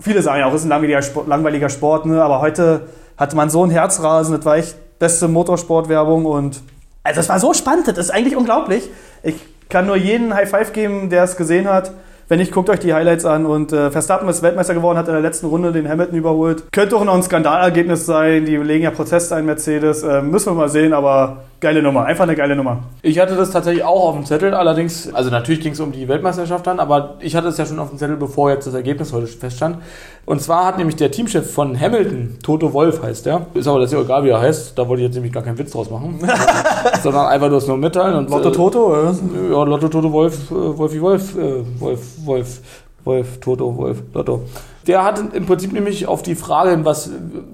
viele 0.00 0.22
sagen 0.22 0.40
ja 0.40 0.46
auch, 0.46 0.54
es 0.54 0.60
ist 0.60 0.66
ein 0.66 0.70
langweiliger 0.70 1.02
Sport, 1.02 1.26
langweiliger 1.26 1.68
Sport, 1.68 2.06
ne? 2.06 2.22
aber 2.22 2.40
heute 2.40 2.88
hatte 3.16 3.36
man 3.36 3.50
so 3.50 3.64
ein 3.64 3.70
Herzrasen, 3.70 4.36
das 4.36 4.44
war 4.44 4.56
echt 4.56 4.76
beste 4.98 5.28
Motorsportwerbung 5.28 6.24
und 6.24 6.62
also 7.02 7.20
es 7.20 7.28
war 7.28 7.38
so 7.38 7.52
spannend, 7.52 7.86
das 7.86 7.98
ist 7.98 8.10
eigentlich 8.10 8.36
unglaublich. 8.36 8.88
Ich 9.22 9.34
kann 9.68 9.86
nur 9.86 9.96
jeden 9.96 10.34
High 10.34 10.48
Five 10.48 10.72
geben, 10.72 11.10
der 11.10 11.24
es 11.24 11.36
gesehen 11.36 11.68
hat. 11.68 11.92
Wenn 12.28 12.38
nicht, 12.38 12.52
guckt 12.52 12.70
euch 12.70 12.78
die 12.78 12.94
Highlights 12.94 13.26
an. 13.26 13.44
Und 13.44 13.72
äh, 13.72 13.90
Verstappen 13.90 14.28
ist 14.28 14.42
Weltmeister 14.42 14.74
geworden, 14.74 14.96
hat 14.96 15.08
in 15.08 15.12
der 15.12 15.20
letzten 15.20 15.46
Runde 15.46 15.72
den 15.72 15.88
Hamilton 15.88 16.16
überholt. 16.16 16.64
Könnte 16.72 16.96
auch 16.96 17.04
noch 17.04 17.14
ein 17.14 17.22
Skandalergebnis 17.22 18.06
sein. 18.06 18.46
Die 18.46 18.56
legen 18.56 18.84
ja 18.84 18.90
Protest 18.90 19.32
ein, 19.32 19.44
Mercedes. 19.44 20.02
Äh, 20.02 20.22
müssen 20.22 20.52
wir 20.52 20.54
mal 20.54 20.68
sehen, 20.68 20.94
aber 20.94 21.42
Geile 21.64 21.82
Nummer, 21.82 22.04
einfach 22.04 22.24
eine 22.24 22.36
geile 22.36 22.56
Nummer. 22.56 22.80
Ich 23.00 23.18
hatte 23.18 23.36
das 23.36 23.50
tatsächlich 23.50 23.82
auch 23.84 24.10
auf 24.10 24.14
dem 24.16 24.26
Zettel, 24.26 24.52
allerdings, 24.52 25.14
also 25.14 25.30
natürlich 25.30 25.62
ging 25.62 25.72
es 25.72 25.80
um 25.80 25.92
die 25.92 26.06
Weltmeisterschaft 26.08 26.66
dann, 26.66 26.78
aber 26.78 27.14
ich 27.20 27.34
hatte 27.34 27.48
es 27.48 27.56
ja 27.56 27.64
schon 27.64 27.78
auf 27.78 27.88
dem 27.88 27.96
Zettel, 27.96 28.18
bevor 28.18 28.50
jetzt 28.50 28.66
das 28.66 28.74
Ergebnis 28.74 29.14
heute 29.14 29.28
feststand. 29.28 29.78
Und 30.26 30.42
zwar 30.42 30.66
hat 30.66 30.76
nämlich 30.76 30.96
der 30.96 31.10
Teamchef 31.10 31.50
von 31.50 31.80
Hamilton, 31.80 32.36
Toto 32.42 32.74
Wolf 32.74 33.02
heißt 33.02 33.24
der, 33.24 33.46
ist 33.54 33.66
aber 33.66 33.78
das 33.78 33.92
ja 33.92 33.98
egal, 34.02 34.24
wie 34.24 34.28
er 34.28 34.42
heißt, 34.42 34.78
da 34.78 34.86
wollte 34.86 35.00
ich 35.04 35.06
jetzt 35.06 35.14
nämlich 35.14 35.32
gar 35.32 35.42
keinen 35.42 35.56
Witz 35.56 35.70
draus 35.70 35.90
machen, 35.90 36.18
sondern 37.02 37.28
einfach 37.28 37.48
nur 37.48 37.56
es 37.56 37.66
nur 37.66 37.78
mitteilen. 37.78 38.14
Und, 38.18 38.28
Lotto 38.28 38.50
Toto, 38.50 38.86
oder? 38.88 39.12
Äh, 39.12 39.50
ja, 39.50 39.64
Lotto 39.64 39.88
Toto 39.88 40.12
Wolf, 40.12 40.50
äh, 40.50 40.54
Wolfi 40.54 41.00
Wolf, 41.00 41.34
äh, 41.34 41.80
Wolf, 41.80 42.00
Wolf, 42.26 42.60
Wolf, 43.04 43.40
Toto, 43.40 43.74
Wolf, 43.74 44.02
Lotto. 44.12 44.42
Der 44.86 45.02
hat 45.02 45.18
im 45.32 45.46
Prinzip 45.46 45.72
nämlich 45.72 46.06
auf 46.06 46.20
die 46.20 46.34
Frage, 46.34 46.78
was, 46.84 47.08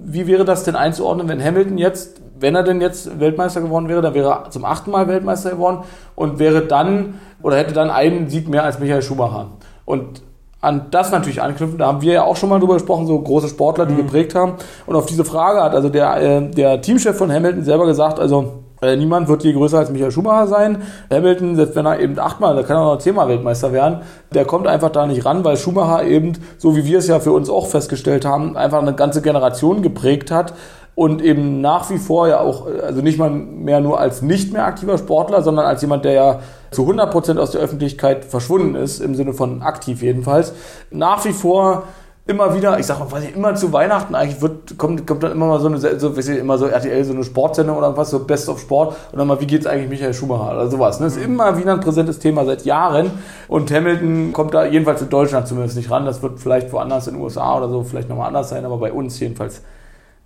wie 0.05 0.27
wäre 0.27 0.45
das 0.45 0.65
denn 0.65 0.75
einzuordnen, 0.75 1.29
wenn 1.29 1.41
Hamilton 1.41 1.79
jetzt, 1.79 2.21
wenn 2.41 2.55
er 2.55 2.63
denn 2.63 2.81
jetzt 2.81 3.21
Weltmeister 3.21 3.61
geworden 3.61 3.89
wäre, 3.89 4.03
dann 4.03 4.15
wäre 4.15 4.31
er 4.31 4.51
zum 4.51 4.65
achten 4.65 4.91
Mal 4.91 5.09
Weltmeister 5.09 5.51
geworden 5.51 5.85
und 6.15 6.39
wäre 6.39 6.63
dann, 6.63 7.21
oder 7.43 7.57
hätte 7.57 7.75
dann 7.75 7.91
einen 7.91 8.29
Sieg 8.29 8.49
mehr 8.49 8.65
als 8.65 8.79
Michael 8.79 9.03
Schumacher. 9.03 9.49
Und 9.85 10.23
an 10.61 10.87
das 10.91 11.11
natürlich 11.11 11.41
anknüpfen, 11.41 11.79
da 11.79 11.87
haben 11.87 12.03
wir 12.03 12.13
ja 12.13 12.25
auch 12.25 12.37
schon 12.37 12.51
mal 12.51 12.59
drüber 12.59 12.75
gesprochen, 12.75 13.07
so 13.07 13.19
große 13.19 13.49
Sportler, 13.49 13.87
die 13.87 13.97
geprägt 13.97 14.35
haben. 14.35 14.55
Und 14.87 14.95
auf 14.95 15.07
diese 15.07 15.25
Frage 15.25 15.63
hat 15.63 15.75
also 15.75 15.89
der, 15.89 16.17
äh, 16.17 16.51
der 16.51 16.83
Teamchef 16.83 17.17
von 17.17 17.33
Hamilton 17.33 17.65
selber 17.65 17.87
gesagt, 17.87 18.19
also 18.19 18.65
äh, 18.83 18.97
niemand 18.97 19.29
wird 19.29 19.43
je 19.45 19.53
größer 19.53 19.79
als 19.79 19.91
Michael 19.91 20.11
Schumacher 20.11 20.47
sein. 20.47 20.83
Hamilton, 21.11 21.57
selbst 21.57 21.77
wenn 21.77 21.87
er 21.87 22.01
eben 22.01 22.19
achtmal, 22.19 22.55
da 22.55 22.63
kann 22.63 22.77
er 22.77 22.85
noch 22.85 22.99
zehnmal 22.99 23.29
Weltmeister 23.29 23.73
werden, 23.73 24.01
der 24.35 24.45
kommt 24.45 24.67
einfach 24.67 24.91
da 24.91 25.07
nicht 25.07 25.25
ran, 25.25 25.45
weil 25.45 25.57
Schumacher 25.57 26.05
eben, 26.05 26.33
so 26.59 26.77
wie 26.77 26.85
wir 26.85 26.99
es 26.99 27.07
ja 27.07 27.21
für 27.21 27.33
uns 27.33 27.51
auch 27.51 27.67
festgestellt 27.67 28.25
haben, 28.25 28.57
einfach 28.57 28.81
eine 28.81 28.95
ganze 28.95 29.23
Generation 29.23 29.83
geprägt 29.83 30.31
hat 30.31 30.55
und 31.01 31.23
eben 31.23 31.63
nach 31.63 31.89
wie 31.89 31.97
vor 31.97 32.29
ja 32.29 32.41
auch, 32.41 32.67
also 32.67 33.01
nicht 33.01 33.19
mal 33.19 33.31
mehr 33.31 33.81
nur 33.81 33.99
als 33.99 34.21
nicht 34.21 34.53
mehr 34.53 34.67
aktiver 34.67 34.99
Sportler, 34.99 35.41
sondern 35.41 35.65
als 35.65 35.81
jemand, 35.81 36.05
der 36.05 36.13
ja 36.13 36.41
zu 36.73 36.83
100% 36.83 37.39
aus 37.39 37.53
der 37.53 37.63
Öffentlichkeit 37.63 38.27
verschwunden 38.27 38.75
ist, 38.75 39.01
im 39.01 39.15
Sinne 39.15 39.33
von 39.33 39.63
aktiv 39.63 40.03
jedenfalls, 40.03 40.53
nach 40.91 41.25
wie 41.25 41.33
vor 41.33 41.85
immer 42.27 42.55
wieder, 42.55 42.79
ich 42.79 42.85
sag 42.85 42.99
mal, 42.99 43.11
weiß 43.11 43.25
ich, 43.25 43.35
immer 43.35 43.55
zu 43.55 43.73
Weihnachten 43.73 44.15
eigentlich 44.15 44.43
wird, 44.43 44.77
kommt, 44.77 45.07
kommt 45.07 45.23
dann 45.23 45.33
immer 45.33 45.47
mal 45.47 45.59
so 45.59 45.69
eine, 45.69 45.79
so, 45.79 46.19
weiß 46.19 46.29
ich, 46.29 46.39
immer 46.39 46.59
so 46.59 46.67
RTL, 46.67 47.03
so 47.03 47.15
eine 47.15 47.25
Sportsendung 47.25 47.79
oder 47.79 47.97
was, 47.97 48.11
so 48.11 48.19
Best 48.27 48.51
of 48.51 48.61
Sport 48.61 48.95
und 49.11 49.19
dann 49.19 49.27
mal, 49.27 49.41
wie 49.41 49.47
geht's 49.47 49.65
eigentlich 49.65 49.89
Michael 49.89 50.13
Schumacher 50.13 50.53
oder 50.53 50.69
sowas. 50.69 51.01
Ne? 51.01 51.07
Das 51.07 51.17
ist 51.17 51.25
immer 51.25 51.57
wieder 51.57 51.73
ein 51.73 51.81
präsentes 51.81 52.19
Thema 52.19 52.45
seit 52.45 52.67
Jahren 52.67 53.11
und 53.49 53.73
Hamilton 53.73 54.35
kommt 54.35 54.53
da 54.53 54.67
jedenfalls 54.67 55.01
in 55.01 55.09
Deutschland 55.09 55.49
zumindest 55.49 55.79
nicht 55.79 55.91
ran. 55.91 56.05
Das 56.05 56.23
wird 56.23 56.41
vielleicht 56.41 56.71
woanders 56.75 57.07
in 57.07 57.15
den 57.15 57.23
USA 57.23 57.57
oder 57.57 57.71
so 57.71 57.85
vielleicht 57.85 58.11
nochmal 58.11 58.29
anders 58.29 58.51
sein, 58.51 58.67
aber 58.67 58.77
bei 58.77 58.93
uns 58.93 59.19
jedenfalls 59.19 59.63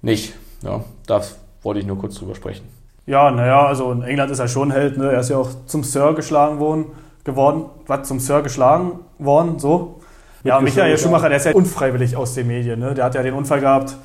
nicht. 0.03 0.35
Ja, 0.62 0.81
das 1.07 1.37
wollte 1.62 1.81
ich 1.81 1.87
nur 1.87 1.99
kurz 1.99 2.17
drüber 2.17 2.35
sprechen. 2.35 2.67
Ja, 3.07 3.31
naja, 3.31 3.67
also 3.67 3.93
in 3.93 4.03
England 4.03 4.31
ist 4.31 4.38
er 4.38 4.49
schon 4.49 4.71
Held, 4.71 4.97
ne? 4.97 5.12
Er 5.12 5.21
ist 5.21 5.29
ja 5.29 5.37
auch 5.37 5.51
zum 5.67 5.85
Sir 5.85 6.14
geschlagen 6.14 6.59
worden, 6.59 6.87
geworden, 7.23 7.67
was 7.87 8.09
zum 8.09 8.19
Sir 8.19 8.43
geschlagen 8.43 9.01
worden, 9.19 9.59
so. 9.59 10.01
Ja, 10.43 10.61
Michael 10.61 10.97
Schumacher, 10.99 11.29
der 11.29 11.38
ist 11.38 11.47
ja 11.47 11.53
unfreiwillig 11.53 12.17
aus 12.17 12.35
den 12.35 12.47
Medien, 12.47 12.81
ne? 12.81 12.95
Der 12.95 13.05
hat 13.05 13.14
ja 13.14 13.23
den 13.23 13.35
Unfall 13.35 13.61
gehabt. 13.61 13.97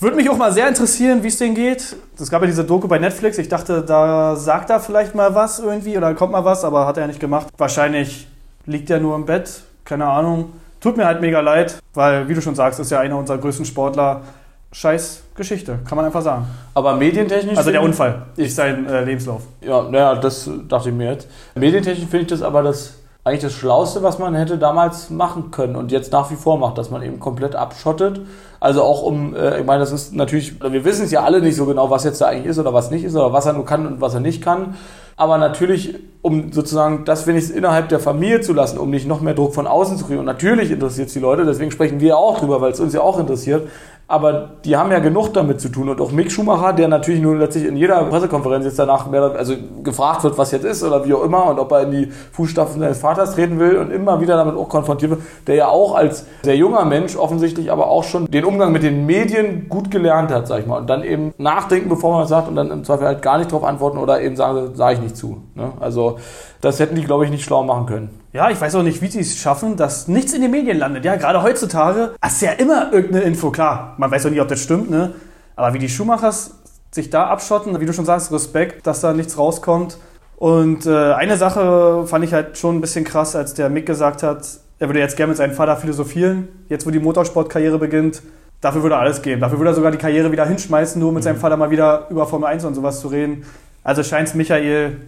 Würde 0.00 0.16
mich 0.16 0.30
auch 0.30 0.36
mal 0.36 0.52
sehr 0.52 0.68
interessieren, 0.68 1.24
wie 1.24 1.28
es 1.28 1.38
denen 1.38 1.56
geht. 1.56 1.96
Es 2.18 2.30
gab 2.30 2.40
ja 2.42 2.46
diese 2.46 2.64
Doku 2.64 2.86
bei 2.86 3.00
Netflix. 3.00 3.38
Ich 3.38 3.48
dachte, 3.48 3.82
da 3.82 4.36
sagt 4.36 4.70
er 4.70 4.78
vielleicht 4.78 5.16
mal 5.16 5.34
was 5.34 5.58
irgendwie 5.58 5.96
oder 5.96 6.14
kommt 6.14 6.32
mal 6.32 6.44
was, 6.44 6.64
aber 6.64 6.86
hat 6.86 6.96
er 6.96 7.02
ja 7.02 7.06
nicht 7.08 7.18
gemacht. 7.18 7.48
Wahrscheinlich 7.56 8.28
liegt 8.66 8.90
er 8.90 9.00
nur 9.00 9.16
im 9.16 9.26
Bett, 9.26 9.62
keine 9.84 10.06
Ahnung. 10.06 10.52
Tut 10.80 10.96
mir 10.96 11.04
halt 11.04 11.20
mega 11.20 11.40
leid, 11.40 11.80
weil, 11.94 12.28
wie 12.28 12.34
du 12.34 12.40
schon 12.40 12.54
sagst, 12.54 12.78
ist 12.78 12.90
ja 12.90 13.00
einer 13.00 13.18
unserer 13.18 13.38
größten 13.38 13.64
Sportler. 13.64 14.22
Scheiß 14.70 15.22
Geschichte, 15.38 15.78
kann 15.88 15.96
man 15.96 16.04
einfach 16.04 16.20
sagen. 16.20 16.44
Aber 16.74 16.94
medientechnisch. 16.94 17.56
Also 17.56 17.70
der 17.70 17.82
Unfall, 17.82 18.26
nicht 18.36 18.54
sein 18.54 18.86
äh, 18.86 19.04
Lebenslauf. 19.04 19.42
Ja, 19.62 19.82
naja, 19.84 20.16
das 20.16 20.50
dachte 20.68 20.90
ich 20.90 20.94
mir 20.94 21.12
jetzt. 21.12 21.28
Medientechnisch 21.54 22.08
finde 22.08 22.22
ich 22.22 22.28
das 22.28 22.42
aber 22.42 22.62
das 22.62 22.98
eigentlich 23.28 23.42
das 23.42 23.52
Schlauste, 23.52 24.02
was 24.02 24.18
man 24.18 24.34
hätte 24.34 24.58
damals 24.58 25.10
machen 25.10 25.50
können 25.50 25.76
und 25.76 25.92
jetzt 25.92 26.12
nach 26.12 26.30
wie 26.30 26.34
vor 26.34 26.58
macht, 26.58 26.78
dass 26.78 26.90
man 26.90 27.02
eben 27.02 27.20
komplett 27.20 27.54
abschottet. 27.54 28.20
Also 28.60 28.82
auch 28.82 29.02
um, 29.02 29.36
äh, 29.36 29.60
ich 29.60 29.66
meine, 29.66 29.80
das 29.80 29.92
ist 29.92 30.14
natürlich, 30.14 30.60
wir 30.60 30.84
wissen 30.84 31.04
es 31.04 31.10
ja 31.10 31.22
alle 31.22 31.40
nicht 31.40 31.56
so 31.56 31.66
genau, 31.66 31.90
was 31.90 32.04
jetzt 32.04 32.20
da 32.20 32.26
eigentlich 32.26 32.46
ist 32.46 32.58
oder 32.58 32.74
was 32.74 32.90
nicht 32.90 33.04
ist 33.04 33.14
oder 33.14 33.32
was 33.32 33.46
er 33.46 33.52
nur 33.52 33.64
kann 33.64 33.86
und 33.86 34.00
was 34.00 34.14
er 34.14 34.20
nicht 34.20 34.42
kann. 34.42 34.74
Aber 35.16 35.36
natürlich, 35.36 35.96
um 36.22 36.52
sozusagen 36.52 37.04
das 37.04 37.26
wenigstens 37.26 37.54
innerhalb 37.54 37.88
der 37.88 38.00
Familie 38.00 38.40
zu 38.40 38.52
lassen, 38.52 38.78
um 38.78 38.88
nicht 38.90 39.06
noch 39.06 39.20
mehr 39.20 39.34
Druck 39.34 39.54
von 39.54 39.66
außen 39.66 39.98
zu 39.98 40.06
kriegen. 40.06 40.20
Und 40.20 40.26
natürlich 40.26 40.70
interessiert 40.70 41.08
es 41.08 41.12
die 41.12 41.20
Leute, 41.20 41.44
deswegen 41.44 41.70
sprechen 41.70 42.00
wir 42.00 42.16
auch 42.16 42.38
drüber, 42.38 42.60
weil 42.60 42.72
es 42.72 42.80
uns 42.80 42.94
ja 42.94 43.00
auch 43.00 43.18
interessiert. 43.18 43.68
Aber 44.10 44.48
die 44.64 44.74
haben 44.74 44.90
ja 44.90 45.00
genug 45.00 45.34
damit 45.34 45.60
zu 45.60 45.68
tun. 45.68 45.90
Und 45.90 46.00
auch 46.00 46.10
Mick 46.12 46.32
Schumacher, 46.32 46.72
der 46.72 46.88
natürlich 46.88 47.20
nur 47.20 47.36
letztlich 47.36 47.66
in 47.66 47.76
jeder 47.76 48.02
Pressekonferenz 48.04 48.64
jetzt 48.64 48.78
danach 48.78 49.06
mehr, 49.06 49.22
also 49.22 49.54
gefragt 49.84 50.24
wird, 50.24 50.38
was 50.38 50.50
jetzt 50.50 50.64
ist 50.64 50.82
oder 50.82 51.04
wie 51.04 51.12
auch 51.12 51.22
immer 51.22 51.44
und 51.44 51.58
ob 51.58 51.70
er 51.72 51.82
in 51.82 51.90
die 51.90 52.06
Fußstapfen 52.32 52.80
seines 52.80 53.00
Vaters 53.00 53.34
treten 53.34 53.58
will 53.58 53.76
und 53.76 53.90
immer 53.90 54.22
wieder 54.22 54.38
damit 54.38 54.56
auch 54.56 54.70
konfrontiert 54.70 55.10
wird, 55.10 55.20
der 55.46 55.56
ja 55.56 55.68
auch 55.68 55.94
als 55.94 56.24
sehr 56.42 56.56
junger 56.56 56.86
Mensch 56.86 57.16
offensichtlich 57.16 57.70
aber 57.70 57.88
auch 57.88 58.02
schon 58.02 58.24
den 58.30 58.46
Umgang 58.46 58.72
mit 58.72 58.82
den 58.82 59.04
Medien 59.04 59.68
gut 59.68 59.90
gelernt 59.90 60.30
hat, 60.32 60.48
sag 60.48 60.60
ich 60.60 60.66
mal. 60.66 60.78
Und 60.78 60.88
dann 60.88 61.02
eben 61.02 61.34
nachdenken, 61.36 61.90
bevor 61.90 62.12
man 62.12 62.22
was 62.22 62.30
sagt 62.30 62.48
und 62.48 62.56
dann 62.56 62.70
im 62.70 62.84
Zweifel 62.84 63.06
halt 63.06 63.20
gar 63.20 63.36
nicht 63.36 63.52
drauf 63.52 63.62
antworten 63.62 63.98
oder 63.98 64.22
eben 64.22 64.36
sagen, 64.36 64.70
sage 64.74 64.94
ich 64.94 65.00
nicht 65.02 65.18
zu. 65.18 65.42
Ne? 65.54 65.72
Also 65.80 66.16
das 66.62 66.80
hätten 66.80 66.94
die, 66.94 67.04
glaube 67.04 67.26
ich, 67.26 67.30
nicht 67.30 67.44
schlau 67.44 67.62
machen 67.62 67.84
können. 67.84 68.17
Ja, 68.38 68.50
ich 68.50 68.60
weiß 68.60 68.76
auch 68.76 68.84
nicht, 68.84 69.02
wie 69.02 69.08
sie 69.08 69.18
es 69.18 69.36
schaffen, 69.36 69.76
dass 69.76 70.06
nichts 70.06 70.32
in 70.32 70.42
den 70.42 70.52
Medien 70.52 70.78
landet. 70.78 71.04
Ja, 71.04 71.16
gerade 71.16 71.42
heutzutage 71.42 72.14
ist 72.24 72.40
ja 72.40 72.52
immer 72.52 72.92
irgendeine 72.92 73.24
Info, 73.24 73.50
klar. 73.50 73.96
Man 73.98 74.12
weiß 74.12 74.26
auch 74.26 74.30
nicht, 74.30 74.40
ob 74.40 74.46
das 74.46 74.62
stimmt, 74.62 74.88
ne? 74.90 75.12
Aber 75.56 75.74
wie 75.74 75.80
die 75.80 75.88
Schumachers 75.88 76.52
sich 76.92 77.10
da 77.10 77.26
abschotten, 77.26 77.80
wie 77.80 77.84
du 77.84 77.92
schon 77.92 78.04
sagst, 78.04 78.30
Respekt, 78.30 78.86
dass 78.86 79.00
da 79.00 79.12
nichts 79.12 79.36
rauskommt. 79.36 79.98
Und 80.36 80.86
äh, 80.86 81.14
eine 81.14 81.36
Sache 81.36 82.06
fand 82.06 82.24
ich 82.24 82.32
halt 82.32 82.56
schon 82.56 82.76
ein 82.76 82.80
bisschen 82.80 83.04
krass, 83.04 83.34
als 83.34 83.54
der 83.54 83.70
Mick 83.70 83.86
gesagt 83.86 84.22
hat, 84.22 84.46
er 84.78 84.88
würde 84.88 85.00
jetzt 85.00 85.16
gerne 85.16 85.30
mit 85.30 85.36
seinem 85.36 85.54
Vater 85.54 85.76
philosophieren, 85.76 86.46
jetzt 86.68 86.86
wo 86.86 86.92
die 86.92 87.00
Motorsportkarriere 87.00 87.80
beginnt. 87.80 88.22
Dafür 88.60 88.84
würde 88.84 88.94
er 88.94 89.00
alles 89.00 89.20
geben. 89.20 89.40
Dafür 89.40 89.58
würde 89.58 89.72
er 89.72 89.74
sogar 89.74 89.90
die 89.90 89.98
Karriere 89.98 90.30
wieder 90.30 90.46
hinschmeißen, 90.46 91.00
nur 91.00 91.10
mit 91.10 91.24
seinem 91.24 91.38
Vater 91.40 91.56
mal 91.56 91.72
wieder 91.72 92.06
über 92.08 92.24
Formel 92.24 92.46
1 92.46 92.64
und 92.64 92.76
sowas 92.76 93.00
zu 93.00 93.08
reden. 93.08 93.44
Also 93.82 94.04
scheint 94.04 94.28
es 94.28 94.34
Michael 94.34 94.98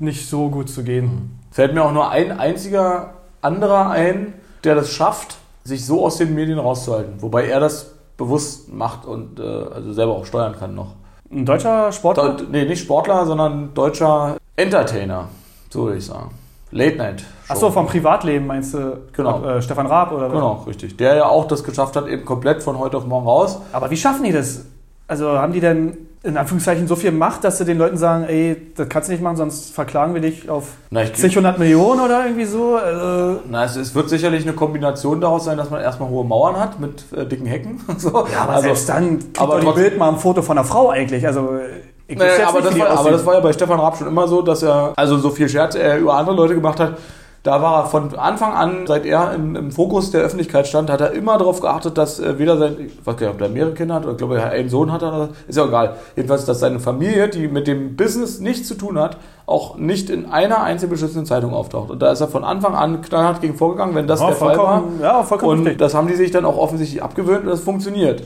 nicht 0.00 0.28
so 0.28 0.50
gut 0.50 0.68
zu 0.68 0.82
gehen. 0.82 1.41
Fällt 1.52 1.74
mir 1.74 1.84
auch 1.84 1.92
nur 1.92 2.10
ein 2.10 2.38
einziger 2.38 3.10
anderer 3.42 3.90
ein, 3.90 4.32
der 4.64 4.74
das 4.74 4.90
schafft, 4.90 5.36
sich 5.64 5.84
so 5.84 6.04
aus 6.04 6.16
den 6.16 6.34
Medien 6.34 6.58
rauszuhalten. 6.58 7.20
Wobei 7.20 7.46
er 7.46 7.60
das 7.60 7.92
bewusst 8.16 8.72
macht 8.72 9.04
und 9.04 9.38
äh, 9.38 9.42
also 9.42 9.92
selber 9.92 10.14
auch 10.14 10.24
steuern 10.24 10.56
kann 10.58 10.74
noch. 10.74 10.94
Ein 11.30 11.44
deutscher 11.44 11.92
Sportler? 11.92 12.36
Deu 12.36 12.44
nee, 12.50 12.64
nicht 12.64 12.80
Sportler, 12.80 13.26
sondern 13.26 13.74
deutscher 13.74 14.38
Entertainer, 14.56 15.28
so 15.68 15.84
würde 15.84 15.98
ich 15.98 16.06
sagen. 16.06 16.30
Late 16.70 16.96
Night. 16.96 17.24
Achso, 17.48 17.70
vom 17.70 17.86
Privatleben 17.86 18.46
meinst 18.46 18.72
du? 18.72 19.02
Genau. 19.12 19.44
Äh, 19.44 19.60
Stefan 19.60 19.86
Raab 19.86 20.12
oder 20.12 20.28
was? 20.28 20.32
Genau, 20.32 20.64
richtig. 20.66 20.96
Der 20.96 21.16
ja 21.16 21.26
auch 21.26 21.46
das 21.46 21.64
geschafft 21.64 21.96
hat, 21.96 22.06
eben 22.06 22.24
komplett 22.24 22.62
von 22.62 22.78
heute 22.78 22.96
auf 22.96 23.06
morgen 23.06 23.26
raus. 23.26 23.60
Aber 23.72 23.90
wie 23.90 23.96
schaffen 23.98 24.24
die 24.24 24.32
das? 24.32 24.64
Also 25.06 25.38
haben 25.38 25.52
die 25.52 25.60
denn 25.60 25.98
in 26.24 26.36
Anführungszeichen 26.36 26.86
so 26.86 26.94
viel 26.94 27.10
Macht, 27.10 27.42
dass 27.42 27.58
sie 27.58 27.64
den 27.64 27.78
Leuten 27.78 27.96
sagen, 27.96 28.24
ey, 28.24 28.56
das 28.76 28.88
kannst 28.88 29.08
du 29.08 29.12
nicht 29.12 29.22
machen, 29.22 29.36
sonst 29.36 29.74
verklagen 29.74 30.14
wir 30.14 30.20
dich 30.20 30.48
auf 30.48 30.68
Na, 30.90 31.02
ich, 31.02 31.14
zig 31.14 31.36
hundert 31.36 31.58
Millionen 31.58 32.00
oder 32.00 32.24
irgendwie 32.24 32.44
so? 32.44 32.76
Also, 32.76 33.40
na, 33.50 33.64
es, 33.64 33.74
es 33.74 33.94
wird 33.94 34.08
sicherlich 34.08 34.44
eine 34.44 34.52
Kombination 34.52 35.20
daraus 35.20 35.44
sein, 35.44 35.56
dass 35.56 35.70
man 35.70 35.80
erstmal 35.80 36.08
hohe 36.10 36.24
Mauern 36.24 36.56
hat 36.56 36.78
mit 36.78 37.04
äh, 37.12 37.26
dicken 37.26 37.46
Hecken. 37.46 37.80
so. 37.96 38.26
ja, 38.32 38.42
aber 38.42 38.52
also, 38.52 38.62
selbst 38.62 38.88
dann 38.88 39.18
kriegt 39.18 39.40
aber 39.40 39.60
doch 39.60 39.74
Bild 39.74 39.98
mal 39.98 40.10
ein 40.10 40.18
Foto 40.18 40.42
von 40.42 40.56
einer 40.56 40.66
Frau 40.66 40.90
eigentlich. 40.90 41.26
Also 41.26 41.58
ich 42.06 42.16
Nee, 42.16 42.24
wüsste 42.24 42.40
jetzt 42.40 42.48
aber, 42.48 42.60
das 42.60 42.78
war, 42.78 42.90
aber 42.90 43.10
das 43.10 43.26
war 43.26 43.34
ja 43.34 43.40
bei 43.40 43.52
Stefan 43.52 43.80
Raab 43.80 43.96
schon 43.96 44.06
immer 44.06 44.28
so, 44.28 44.42
dass 44.42 44.62
er, 44.62 44.92
also 44.96 45.18
so 45.18 45.30
viel 45.30 45.48
Scherz 45.48 45.74
er 45.74 45.98
über 45.98 46.14
andere 46.14 46.36
Leute 46.36 46.54
gemacht 46.54 46.78
hat, 46.78 46.98
da 47.42 47.60
war 47.60 47.82
er 47.82 47.86
von 47.86 48.14
Anfang 48.16 48.52
an, 48.52 48.86
seit 48.86 49.04
er 49.04 49.34
im, 49.34 49.56
im 49.56 49.72
Fokus 49.72 50.12
der 50.12 50.22
Öffentlichkeit 50.22 50.68
stand, 50.68 50.88
hat 50.90 51.00
er 51.00 51.10
immer 51.10 51.38
darauf 51.38 51.60
geachtet, 51.60 51.98
dass 51.98 52.20
äh, 52.20 52.38
weder 52.38 52.56
sein, 52.56 52.76
ich 52.78 53.04
weiß 53.04 53.16
gar 53.16 53.26
nicht, 53.26 53.32
ob 53.32 53.38
der 53.38 53.48
mehrere 53.48 53.74
Kinder 53.74 53.96
hat, 53.96 54.04
oder 54.04 54.12
ich 54.12 54.18
glaube, 54.18 54.38
er 54.38 54.50
einen 54.50 54.68
Sohn 54.68 54.92
hat, 54.92 55.02
oder, 55.02 55.30
ist 55.48 55.56
ja 55.56 55.64
egal. 55.64 55.96
Jedenfalls, 56.14 56.44
dass 56.44 56.60
seine 56.60 56.78
Familie, 56.78 57.28
die 57.28 57.48
mit 57.48 57.66
dem 57.66 57.96
Business 57.96 58.38
nichts 58.38 58.68
zu 58.68 58.76
tun 58.76 58.96
hat, 58.96 59.16
auch 59.46 59.76
nicht 59.76 60.08
in 60.08 60.30
einer 60.30 60.62
einzigen 60.62 60.90
beschissenen 60.92 61.26
Zeitung 61.26 61.52
auftaucht. 61.52 61.90
Und 61.90 62.00
da 62.00 62.12
ist 62.12 62.20
er 62.20 62.28
von 62.28 62.44
Anfang 62.44 62.76
an 62.76 63.02
knallhart 63.02 63.40
gegen 63.40 63.56
vorgegangen, 63.56 63.96
wenn 63.96 64.06
das 64.06 64.20
ja, 64.20 64.28
der 64.28 64.36
Fall 64.36 64.56
war. 64.56 64.84
ja, 65.00 65.22
vollkommen 65.24 65.52
Und 65.52 65.58
richtig. 65.66 65.78
das 65.78 65.94
haben 65.94 66.06
die 66.06 66.14
sich 66.14 66.30
dann 66.30 66.44
auch 66.44 66.56
offensichtlich 66.56 67.02
abgewöhnt 67.02 67.42
und 67.42 67.50
das 67.50 67.60
funktioniert. 67.60 68.22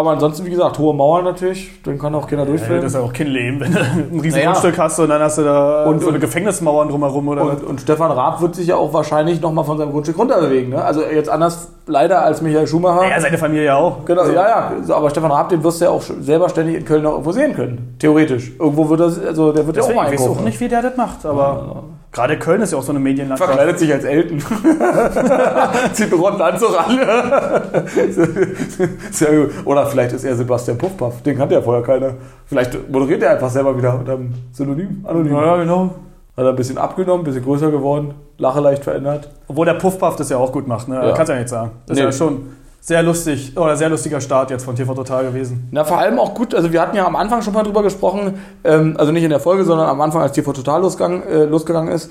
Aber 0.00 0.12
ansonsten, 0.12 0.46
wie 0.46 0.50
gesagt, 0.50 0.78
hohe 0.78 0.94
Mauern 0.94 1.24
natürlich, 1.24 1.70
dann 1.84 1.98
kann 1.98 2.14
auch 2.14 2.26
keiner 2.26 2.42
Ja, 2.44 2.48
durchfilmen. 2.48 2.80
das 2.82 2.92
ist 2.94 2.98
ja 2.98 3.04
auch 3.04 3.12
kein 3.12 3.26
Leben, 3.26 3.60
wenn 3.60 3.72
du 3.72 3.78
ein 3.80 4.08
riesiges 4.14 4.34
Naja. 4.36 4.46
Grundstück 4.52 4.78
hast 4.78 4.98
und 4.98 5.10
dann 5.10 5.20
hast 5.20 5.36
du 5.36 5.42
da 5.42 5.84
Und- 5.84 6.00
so 6.00 6.08
eine 6.08 6.18
Gefängnismauern 6.18 6.88
drumherum 6.88 7.28
oder. 7.28 7.42
Und, 7.42 7.62
und 7.64 7.80
Stefan 7.82 8.10
Raab 8.10 8.40
wird 8.40 8.54
sich 8.54 8.66
ja 8.68 8.76
auch 8.76 8.94
wahrscheinlich 8.94 9.42
nochmal 9.42 9.66
von 9.66 9.76
seinem 9.76 9.92
Grundstück 9.92 10.16
runterbewegen. 10.18 10.70
Ne? 10.70 10.82
Also 10.82 11.02
jetzt 11.02 11.28
anders 11.28 11.68
leider 11.86 12.22
als 12.22 12.40
Michael 12.40 12.66
Schumacher. 12.66 13.08
Ja, 13.10 13.20
seine 13.20 13.36
Familie 13.36 13.76
auch. 13.76 14.04
Genau, 14.06 14.22
Also, 14.22 14.32
ja, 14.32 14.72
ja. 14.88 14.94
Aber 14.96 15.10
Stefan 15.10 15.30
Raab, 15.30 15.50
den 15.50 15.62
wirst 15.62 15.80
du 15.82 15.84
ja 15.84 15.90
auch 15.90 16.00
selber 16.02 16.48
ständig 16.48 16.76
in 16.76 16.84
Köln 16.86 17.02
noch 17.02 17.12
irgendwo 17.12 17.32
sehen 17.32 17.54
können. 17.54 17.94
Theoretisch. 17.98 18.52
Irgendwo 18.58 18.88
wird 18.88 19.00
das, 19.00 19.22
also 19.22 19.52
der 19.52 19.66
wird 19.66 19.76
ja 19.76 19.82
auch 19.82 19.94
mal 19.94 20.06
ich 20.12 20.18
weiß 20.18 20.28
auch 20.28 20.40
nicht, 20.40 20.58
wie 20.60 20.68
der 20.68 20.80
das 20.80 20.96
macht, 20.96 21.26
aber 21.26 21.82
Gerade 22.12 22.38
Köln 22.40 22.60
ist 22.60 22.72
ja 22.72 22.78
auch 22.78 22.82
so 22.82 22.90
eine 22.90 22.98
Medienlandschaft. 22.98 23.48
Verkleidet 23.52 23.78
sich 23.78 23.92
als 23.92 24.02
Elton. 24.04 24.40
Zieht 25.92 26.12
einen 26.12 26.20
roten 26.20 26.40
Anzug 26.42 26.76
an. 26.76 26.98
Sehr 29.12 29.36
gut. 29.36 29.50
Oder 29.64 29.86
vielleicht 29.86 30.12
ist 30.12 30.24
er 30.24 30.34
Sebastian 30.34 30.76
Puffpaff. 30.76 31.22
Den 31.22 31.38
kannte 31.38 31.54
ja 31.54 31.62
vorher 31.62 31.82
keiner. 31.84 32.14
Vielleicht 32.46 32.90
moderiert 32.90 33.22
er 33.22 33.30
einfach 33.32 33.50
selber 33.50 33.76
wieder 33.78 33.96
unter 33.98 34.14
einem 34.14 34.34
Synonym. 34.52 35.04
Anonym. 35.06 35.32
Ja, 35.34 35.56
genau. 35.56 35.94
Hat 36.36 36.44
er 36.44 36.50
ein 36.50 36.56
bisschen 36.56 36.78
abgenommen, 36.78 37.20
ein 37.22 37.24
bisschen 37.24 37.44
größer 37.44 37.70
geworden, 37.70 38.14
Lache 38.38 38.60
leicht 38.60 38.82
verändert. 38.84 39.28
Obwohl 39.46 39.66
der 39.66 39.74
Puffpuff 39.74 40.16
das 40.16 40.30
ja 40.30 40.36
auch 40.38 40.50
gut 40.52 40.66
macht, 40.66 40.88
ne? 40.88 40.94
Ja. 40.96 41.12
Kannst 41.12 41.28
du 41.28 41.32
ja 41.34 41.38
nicht 41.38 41.48
sagen. 41.50 41.72
Das 41.86 41.96
Nee. 41.98 42.04
ist 42.08 42.18
ja 42.18 42.24
schon 42.26 42.42
sehr 42.80 43.02
lustig, 43.02 43.56
oder 43.56 43.76
sehr 43.76 43.88
lustiger 43.88 44.20
Start 44.20 44.50
jetzt 44.50 44.64
von 44.64 44.74
TV 44.74 44.94
Total 44.94 45.24
gewesen. 45.24 45.68
Na, 45.70 45.84
vor 45.84 45.98
allem 45.98 46.18
auch 46.18 46.34
gut, 46.34 46.54
also 46.54 46.72
wir 46.72 46.80
hatten 46.80 46.96
ja 46.96 47.06
am 47.06 47.16
Anfang 47.16 47.42
schon 47.42 47.52
mal 47.52 47.62
drüber 47.62 47.82
gesprochen, 47.82 48.40
ähm, 48.64 48.96
also 48.98 49.12
nicht 49.12 49.24
in 49.24 49.30
der 49.30 49.40
Folge, 49.40 49.64
sondern 49.64 49.88
am 49.88 50.00
Anfang, 50.00 50.22
als 50.22 50.32
TV 50.32 50.52
Total 50.52 50.80
losgegangen, 50.80 51.22
äh, 51.28 51.44
losgegangen 51.44 51.92
ist, 51.92 52.10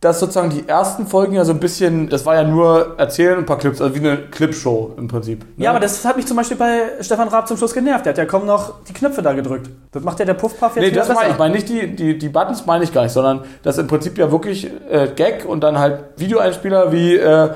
dass 0.00 0.20
sozusagen 0.20 0.50
die 0.50 0.68
ersten 0.68 1.06
Folgen 1.06 1.34
ja 1.34 1.44
so 1.44 1.52
ein 1.52 1.58
bisschen, 1.58 2.08
das 2.08 2.24
war 2.24 2.36
ja 2.36 2.44
nur 2.44 2.94
erzählen 2.98 3.34
und 3.34 3.40
ein 3.40 3.46
paar 3.46 3.58
Clips, 3.58 3.80
also 3.80 3.94
wie 3.94 3.98
eine 3.98 4.16
Clipshow 4.16 4.94
im 4.96 5.08
Prinzip. 5.08 5.40
ne? 5.56 5.64
Ja, 5.64 5.70
aber 5.70 5.80
das 5.80 6.04
hat 6.04 6.16
mich 6.16 6.26
zum 6.26 6.36
Beispiel 6.36 6.56
bei 6.56 6.82
Stefan 7.00 7.28
Raab 7.28 7.48
zum 7.48 7.56
Schluss 7.56 7.74
genervt. 7.74 8.06
Der 8.06 8.12
hat 8.12 8.18
ja 8.18 8.24
kaum 8.24 8.46
noch 8.46 8.84
die 8.84 8.92
Knöpfe 8.92 9.22
da 9.22 9.32
gedrückt. 9.32 9.68
Das 9.90 10.04
macht 10.04 10.20
ja 10.20 10.24
der 10.24 10.34
Puffpuff 10.34 10.76
jetzt 10.76 10.84
Nee, 10.84 10.90
das 10.92 11.08
meine 11.08 11.26
ich. 11.26 11.32
Ich 11.32 11.38
meine 11.38 11.54
nicht 11.54 11.68
die, 11.68 11.96
die, 11.96 12.16
die 12.18 12.28
Buttons 12.28 12.64
meine 12.64 12.84
ich 12.84 12.92
gar 12.92 13.02
nicht, 13.02 13.12
sondern 13.12 13.44
das 13.64 13.78
im 13.78 13.88
Prinzip 13.88 14.16
ja 14.18 14.30
wirklich 14.30 14.70
äh, 14.88 15.08
Gag 15.16 15.44
und 15.44 15.62
dann 15.62 15.78
halt 15.78 16.04
Videoeinspieler 16.16 16.92
wie 16.92 17.16
äh, 17.16 17.50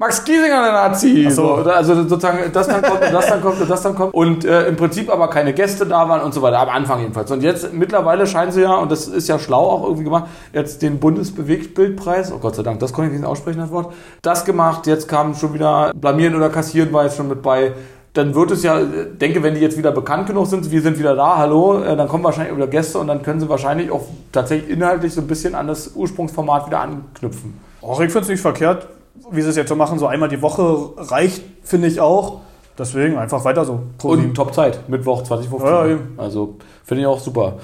Max 0.00 0.22
Giesinger, 0.22 0.62
der 0.62 0.72
Nazi. 0.72 1.24
Ach 1.26 1.32
so. 1.32 1.62
So, 1.64 1.70
also 1.70 1.94
sozusagen 2.04 2.52
das 2.52 2.68
dann 2.68 2.82
kommt 2.82 3.02
und 3.02 3.12
das 3.12 3.26
dann 3.26 3.42
kommt 3.42 3.60
und 3.60 3.68
das 3.68 3.82
dann 3.82 3.94
kommt. 3.96 4.14
Und 4.14 4.44
äh, 4.44 4.68
im 4.68 4.76
Prinzip 4.76 5.10
aber 5.10 5.28
keine 5.28 5.52
Gäste 5.52 5.86
da 5.86 6.08
waren 6.08 6.20
und 6.20 6.32
so 6.32 6.40
weiter. 6.40 6.60
Am 6.60 6.68
Anfang 6.68 7.00
jedenfalls. 7.00 7.28
Und 7.32 7.42
jetzt 7.42 7.72
mittlerweile 7.72 8.28
scheinen 8.28 8.52
sie 8.52 8.62
ja, 8.62 8.76
und 8.76 8.92
das 8.92 9.08
ist 9.08 9.28
ja 9.28 9.40
schlau 9.40 9.68
auch 9.68 9.82
irgendwie 9.82 10.04
gemacht, 10.04 10.26
jetzt 10.52 10.82
den 10.82 11.00
Bundesbewegtbildpreis, 11.00 12.32
oh 12.32 12.38
Gott 12.38 12.54
sei 12.54 12.62
Dank, 12.62 12.78
das 12.78 12.92
konnte 12.92 13.10
ich 13.10 13.18
nicht 13.18 13.26
aussprechen, 13.26 13.58
das 13.58 13.72
Wort, 13.72 13.92
das 14.22 14.44
gemacht. 14.44 14.86
Jetzt 14.86 15.08
kam 15.08 15.34
schon 15.34 15.52
wieder 15.52 15.90
Blamieren 15.96 16.36
oder 16.36 16.48
Kassieren 16.48 16.92
war 16.92 17.02
jetzt 17.02 17.16
schon 17.16 17.26
mit 17.26 17.42
bei 17.42 17.72
dann 18.12 18.34
wird 18.34 18.52
es 18.52 18.62
ja, 18.62 18.80
denke, 18.80 19.42
wenn 19.42 19.54
die 19.54 19.60
jetzt 19.60 19.76
wieder 19.76 19.92
bekannt 19.92 20.26
genug 20.26 20.46
sind, 20.46 20.68
wir 20.70 20.82
sind 20.82 20.98
wieder 20.98 21.14
da, 21.14 21.36
hallo, 21.36 21.82
äh, 21.82 21.96
dann 21.96 22.08
kommen 22.08 22.24
wahrscheinlich 22.24 22.56
wieder 22.56 22.66
Gäste 22.66 22.98
und 22.98 23.06
dann 23.06 23.22
können 23.22 23.38
sie 23.38 23.48
wahrscheinlich 23.48 23.90
auch 23.90 24.02
tatsächlich 24.32 24.70
inhaltlich 24.70 25.12
so 25.12 25.20
ein 25.20 25.26
bisschen 25.26 25.54
an 25.54 25.68
das 25.68 25.92
Ursprungsformat 25.94 26.66
wieder 26.66 26.80
anknüpfen. 26.80 27.60
Auch 27.82 28.00
ich 28.00 28.10
finde 28.10 28.22
es 28.22 28.28
nicht 28.28 28.40
verkehrt, 28.40 28.88
wie 29.30 29.42
sie 29.42 29.50
es 29.50 29.56
jetzt 29.56 29.68
so 29.68 29.76
machen. 29.76 29.98
So 29.98 30.06
einmal 30.06 30.28
die 30.28 30.42
Woche 30.42 30.90
reicht, 30.96 31.42
finde 31.62 31.88
ich 31.88 32.00
auch. 32.00 32.40
Deswegen 32.78 33.18
einfach 33.18 33.44
weiter 33.44 33.64
so. 33.64 33.80
Und. 34.02 34.34
Top-Zeit, 34.34 34.88
Mittwoch 34.88 35.22
2015. 35.24 35.68
Ja, 35.68 35.86
eben. 35.86 36.14
also 36.16 36.56
finde 36.84 37.02
ich 37.02 37.06
auch 37.06 37.18
super. 37.18 37.54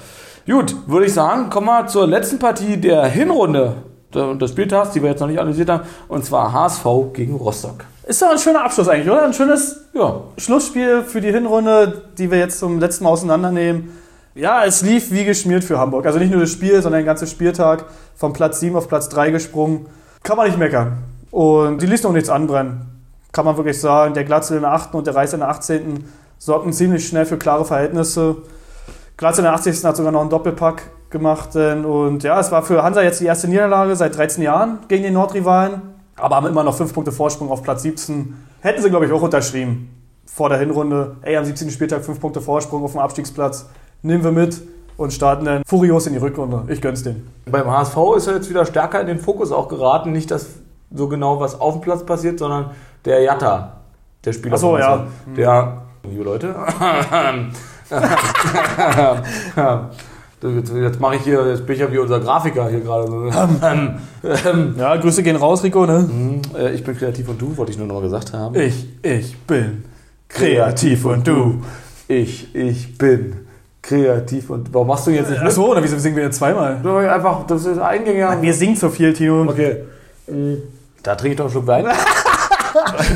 Gut, 0.45 0.75
würde 0.87 1.05
ich 1.05 1.13
sagen, 1.13 1.49
kommen 1.49 1.67
wir 1.67 1.87
zur 1.87 2.05
letzten 2.05 2.37
Partie 2.37 2.77
der 2.77 3.05
Hinrunde 3.05 3.75
des 4.13 4.51
Spieltags, 4.51 4.91
die 4.91 5.01
wir 5.01 5.09
jetzt 5.09 5.19
noch 5.19 5.27
nicht 5.27 5.39
analysiert 5.39 5.69
haben, 5.69 5.83
und 6.07 6.23
zwar 6.23 6.53
HSV 6.53 6.85
gegen 7.13 7.35
Rostock. 7.35 7.85
Ist 8.05 8.21
doch 8.21 8.29
ein 8.29 8.37
schöner 8.37 8.63
Abschluss 8.63 8.87
eigentlich, 8.87 9.09
oder? 9.09 9.25
Ein 9.25 9.33
schönes 9.33 9.85
Ja, 9.93 10.21
Schlussspiel 10.37 11.03
für 11.03 11.21
die 11.21 11.31
Hinrunde, 11.31 12.03
die 12.17 12.29
wir 12.29 12.37
jetzt 12.37 12.59
zum 12.59 12.79
letzten 12.79 13.05
Mal 13.05 13.09
auseinandernehmen. 13.11 13.89
Ja, 14.35 14.65
es 14.65 14.81
lief 14.81 15.11
wie 15.11 15.23
geschmiert 15.23 15.63
für 15.63 15.79
Hamburg. 15.79 16.05
Also 16.05 16.19
nicht 16.19 16.31
nur 16.31 16.41
das 16.41 16.51
Spiel, 16.51 16.81
sondern 16.81 17.01
den 17.01 17.05
ganzen 17.05 17.27
Spieltag 17.27 17.85
von 18.15 18.33
Platz 18.33 18.59
7 18.59 18.75
auf 18.75 18.87
Platz 18.87 19.09
3 19.09 19.31
gesprungen. 19.31 19.87
Kann 20.23 20.37
man 20.37 20.47
nicht 20.47 20.59
meckern. 20.59 20.97
Und 21.35 21.81
die 21.81 21.85
ließ 21.85 22.03
noch 22.03 22.13
nichts 22.13 22.29
anbrennen. 22.29 23.03
Kann 23.33 23.43
man 23.43 23.57
wirklich 23.57 23.81
sagen. 23.81 24.13
Der 24.13 24.23
Glatzel 24.23 24.55
in 24.55 24.63
der 24.63 24.71
8. 24.71 24.95
und 24.95 25.05
der 25.05 25.15
Reis 25.17 25.33
in 25.33 25.41
der 25.41 25.49
18. 25.49 26.05
sorgten 26.37 26.71
ziemlich 26.71 27.05
schnell 27.05 27.25
für 27.25 27.35
klare 27.35 27.65
Verhältnisse. 27.65 28.37
Glatzel 29.17 29.41
in 29.41 29.47
der 29.51 29.53
80. 29.55 29.83
hat 29.83 29.97
sogar 29.97 30.13
noch 30.13 30.21
einen 30.21 30.29
Doppelpack 30.29 30.83
gemacht. 31.09 31.53
Und 31.57 32.23
ja, 32.23 32.39
es 32.39 32.53
war 32.53 32.63
für 32.63 32.83
Hansa 32.83 33.01
jetzt 33.01 33.19
die 33.19 33.25
erste 33.25 33.49
Niederlage 33.49 33.97
seit 33.97 34.15
13 34.15 34.43
Jahren 34.43 34.79
gegen 34.87 35.03
den 35.03 35.11
Nordrivalen. 35.11 35.81
Aber 36.15 36.37
haben 36.37 36.47
immer 36.47 36.63
noch 36.63 36.77
5 36.77 36.93
Punkte 36.93 37.11
Vorsprung 37.11 37.51
auf 37.51 37.63
Platz 37.63 37.81
17. 37.81 38.33
Hätten 38.61 38.81
sie, 38.81 38.89
glaube 38.89 39.05
ich, 39.05 39.11
auch 39.11 39.21
unterschrieben 39.21 39.89
vor 40.23 40.47
der 40.47 40.59
Hinrunde, 40.59 41.17
ey, 41.21 41.35
am 41.35 41.43
17. 41.43 41.69
Spieltag 41.69 42.05
5 42.05 42.17
Punkte 42.17 42.39
Vorsprung 42.39 42.81
auf 42.85 42.93
dem 42.93 43.01
Abstiegsplatz, 43.01 43.65
nehmen 44.03 44.23
wir 44.23 44.31
mit 44.31 44.61
und 44.95 45.11
starten 45.11 45.43
dann 45.43 45.63
furios 45.67 46.07
in 46.07 46.13
die 46.13 46.19
Rückrunde. 46.19 46.63
Ich 46.69 46.81
gönn's 46.81 47.03
denen. 47.03 47.29
Beim 47.45 47.69
HSV 47.69 47.97
ist 48.15 48.27
er 48.27 48.35
jetzt 48.35 48.49
wieder 48.49 48.65
stärker 48.65 49.01
in 49.01 49.07
den 49.07 49.19
Fokus 49.19 49.51
auch 49.51 49.67
geraten. 49.67 50.13
Nicht, 50.13 50.31
dass 50.31 50.45
so 50.95 51.07
genau 51.07 51.39
was 51.39 51.59
auf 51.59 51.75
dem 51.75 51.81
Platz 51.81 52.05
passiert, 52.05 52.39
sondern 52.39 52.71
der 53.03 53.21
Jatta, 53.21 53.81
der 54.23 54.33
Spieler. 54.33 54.55
Ach 54.55 54.59
so, 54.59 54.71
von 54.71 54.79
ja. 54.79 54.93
uns, 54.93 55.11
Der, 55.37 55.81
liebe 56.03 56.23
Leute. 56.23 56.55
jetzt 60.41 60.73
jetzt 60.73 60.99
mache 60.99 61.15
ich 61.15 61.21
hier, 61.21 61.47
jetzt 61.47 61.65
bin 61.65 61.75
ich 61.75 61.81
ja 61.81 61.91
wie 61.91 61.97
unser 61.97 62.19
Grafiker 62.19 62.69
hier 62.69 62.81
gerade. 62.81 63.07
so. 63.07 63.29
Ja, 64.77 64.95
Grüße 64.97 65.23
gehen 65.23 65.35
raus, 65.35 65.63
Rico, 65.63 65.85
ne? 65.85 66.09
äh, 66.57 66.71
ich 66.73 66.83
bin 66.83 66.97
kreativ 66.97 67.29
und 67.29 67.41
du, 67.41 67.55
wollte 67.57 67.71
ich 67.71 67.77
nur 67.77 67.87
noch 67.87 67.95
mal 67.95 68.01
gesagt 68.01 68.33
haben. 68.33 68.55
Ich, 68.55 68.87
ich 69.03 69.37
bin 69.41 69.85
kreativ 70.27 71.05
und 71.05 71.27
du. 71.27 71.61
Ich, 72.07 72.53
ich 72.55 72.97
bin 72.97 73.45
kreativ 73.81 74.49
und 74.49 74.73
warum 74.73 74.87
machst 74.87 75.07
du 75.07 75.11
jetzt 75.11 75.29
nicht 75.29 75.39
mit? 75.39 75.47
Achso, 75.47 75.65
oder 75.71 75.83
wieso 75.83 75.97
singen 75.97 76.15
wir 76.15 76.23
jetzt 76.23 76.37
zweimal? 76.37 76.79
Du, 76.81 76.95
Einfach, 76.97 77.45
das 77.47 77.65
ist 77.65 77.77
Eingänge. 77.77 78.37
Wir 78.41 78.53
singen 78.53 78.75
zu 78.75 78.89
viel, 78.89 79.13
Tino. 79.13 79.43
Okay. 79.43 79.77
Da 81.05 81.13
trinke 81.15 81.33
ich 81.33 81.37
doch 81.37 81.45
einen 81.45 81.51
Schluck 81.51 81.67
Wein. 81.67 81.85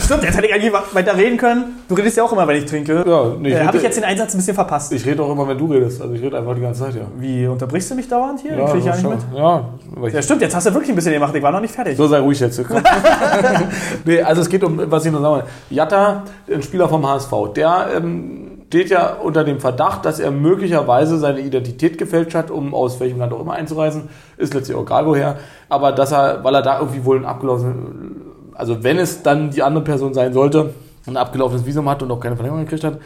Stimmt, 0.05 0.23
jetzt 0.23 0.37
hätte 0.37 0.47
ich 0.47 0.53
eigentlich 0.53 0.71
weiter 0.71 1.17
reden 1.17 1.37
können. 1.37 1.83
Du 1.89 1.95
redest 1.95 2.15
ja 2.15 2.23
auch 2.23 2.31
immer, 2.31 2.47
wenn 2.47 2.57
ich 2.57 2.65
trinke. 2.65 3.03
Ja, 3.05 3.31
nee, 3.37 3.51
äh, 3.51 3.65
Habe 3.65 3.77
ich 3.77 3.83
jetzt 3.83 3.97
den 3.97 4.03
Einsatz 4.03 4.33
ein 4.33 4.37
bisschen 4.37 4.53
verpasst. 4.53 4.93
Ich 4.93 5.05
rede 5.05 5.21
auch 5.23 5.31
immer, 5.31 5.47
wenn 5.47 5.57
du 5.57 5.65
redest. 5.65 6.01
Also 6.01 6.13
ich 6.13 6.21
rede 6.21 6.37
einfach 6.37 6.55
die 6.55 6.61
ganze 6.61 6.83
Zeit, 6.83 6.95
ja. 6.95 7.01
Wie, 7.17 7.45
unterbrichst 7.47 7.91
du 7.91 7.95
mich 7.95 8.07
dauernd 8.07 8.39
hier? 8.39 8.51
Krieg 8.51 8.75
ich 8.79 8.85
ja 8.85 8.91
nicht 8.93 9.01
schon. 9.01 9.09
mit. 9.09 9.19
Ja, 9.35 9.65
ich, 10.07 10.13
Ja, 10.13 10.21
stimmt, 10.21 10.41
jetzt 10.43 10.55
hast 10.55 10.67
du 10.67 10.73
wirklich 10.73 10.91
ein 10.91 10.95
bisschen 10.95 11.13
gemacht. 11.13 11.35
Ich 11.35 11.43
war 11.43 11.51
noch 11.51 11.61
nicht 11.61 11.73
fertig. 11.73 11.97
so 11.97 12.07
sei 12.07 12.19
ruhig 12.19 12.39
jetzt. 12.39 12.61
Nee, 14.05 14.21
also 14.21 14.41
es 14.41 14.49
geht 14.49 14.63
um, 14.63 14.79
was 14.85 15.05
ich 15.05 15.11
noch 15.11 15.19
sagen 15.19 15.33
wollte. 15.35 15.47
Jatta, 15.69 16.23
ein 16.51 16.61
Spieler 16.61 16.87
vom 16.87 17.05
HSV, 17.05 17.31
der 17.55 17.87
ähm, 17.97 18.48
steht 18.69 18.91
ja 18.91 19.13
unter 19.13 19.43
dem 19.43 19.59
Verdacht, 19.59 20.05
dass 20.05 20.19
er 20.19 20.29
möglicherweise 20.29 21.17
seine 21.17 21.39
Identität 21.39 21.97
gefälscht 21.97 22.35
hat, 22.35 22.51
um 22.51 22.75
aus 22.75 22.99
welchem 22.99 23.17
Land 23.17 23.33
auch 23.33 23.41
immer 23.41 23.53
einzureisen. 23.53 24.09
Ist 24.37 24.53
letztlich 24.53 24.77
auch 24.77 24.83
egal 24.83 25.07
woher. 25.07 25.37
Aber 25.69 25.91
dass 25.91 26.11
er, 26.11 26.43
weil 26.43 26.53
er 26.53 26.61
da 26.61 26.79
irgendwie 26.79 27.03
wohl 27.03 27.17
ein 27.17 27.25
abgelaufen, 27.25 28.21
also 28.53 28.83
wenn 28.83 28.99
es 28.99 29.23
dann 29.23 29.49
die 29.49 29.63
andere 29.63 29.83
Person 29.83 30.13
sein 30.13 30.33
sollte, 30.33 30.75
ein 31.07 31.17
abgelaufenes 31.17 31.65
Visum 31.65 31.89
hat 31.89 32.03
und 32.03 32.11
auch 32.11 32.19
keine 32.19 32.35
Verlängerung 32.35 32.65
gekriegt 32.65 32.83
hat. 32.83 32.99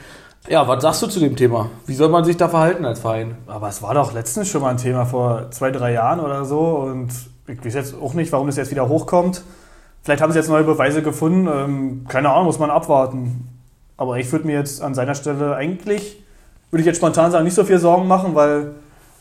Ja, 0.49 0.68
was 0.68 0.82
sagst 0.82 1.01
du 1.01 1.07
zu 1.07 1.22
dem 1.22 1.38
Thema? 1.38 1.70
Wie 1.86 1.93
soll 1.93 2.09
man 2.09 2.26
sich 2.26 2.36
da 2.36 2.49
verhalten 2.49 2.84
als 2.84 2.99
Verein? 2.99 3.38
Aber 3.47 3.70
es 3.70 3.82
war 3.82 3.93
doch 3.93 4.14
letztens 4.14 4.49
schon 4.49 4.64
mal 4.64 4.72
ein 4.72 4.78
Thema 4.78 5.05
vor 5.05 5.49
zwei, 5.51 5.72
drei 5.72 5.93
Jahren 5.93 6.20
oder 6.20 6.43
so. 6.43 6.59
Und 6.59 7.14
ich 7.47 7.64
weiß 7.64 7.74
jetzt 7.74 7.95
auch 8.01 8.14
nicht, 8.16 8.34
warum 8.34 8.47
das 8.47 8.57
jetzt 8.57 8.72
wieder 8.72 8.89
hochkommt. 8.89 9.43
Vielleicht 10.01 10.22
haben 10.22 10.34
sie 10.34 10.39
jetzt 10.39 10.49
neue 10.49 10.66
Beweise 10.66 11.01
gefunden. 11.01 11.47
Ähm, 11.47 12.05
keine 12.09 12.32
Ahnung, 12.32 12.47
muss 12.47 12.59
man 12.59 12.70
abwarten. 12.70 13.47
Aber 14.04 14.18
ich 14.18 14.30
würde 14.34 14.45
mir 14.45 14.58
jetzt 14.58 14.82
an 14.82 14.93
seiner 14.93 15.16
Stelle 15.16 15.56
eigentlich, 15.56 16.22
würde 16.72 16.82
ich 16.82 16.86
jetzt 16.86 16.97
spontan 16.97 17.32
sagen, 17.32 17.45
nicht 17.45 17.54
so 17.54 17.64
viel 17.64 17.80
Sorgen 17.80 18.06
machen, 18.06 18.36
weil 18.36 18.72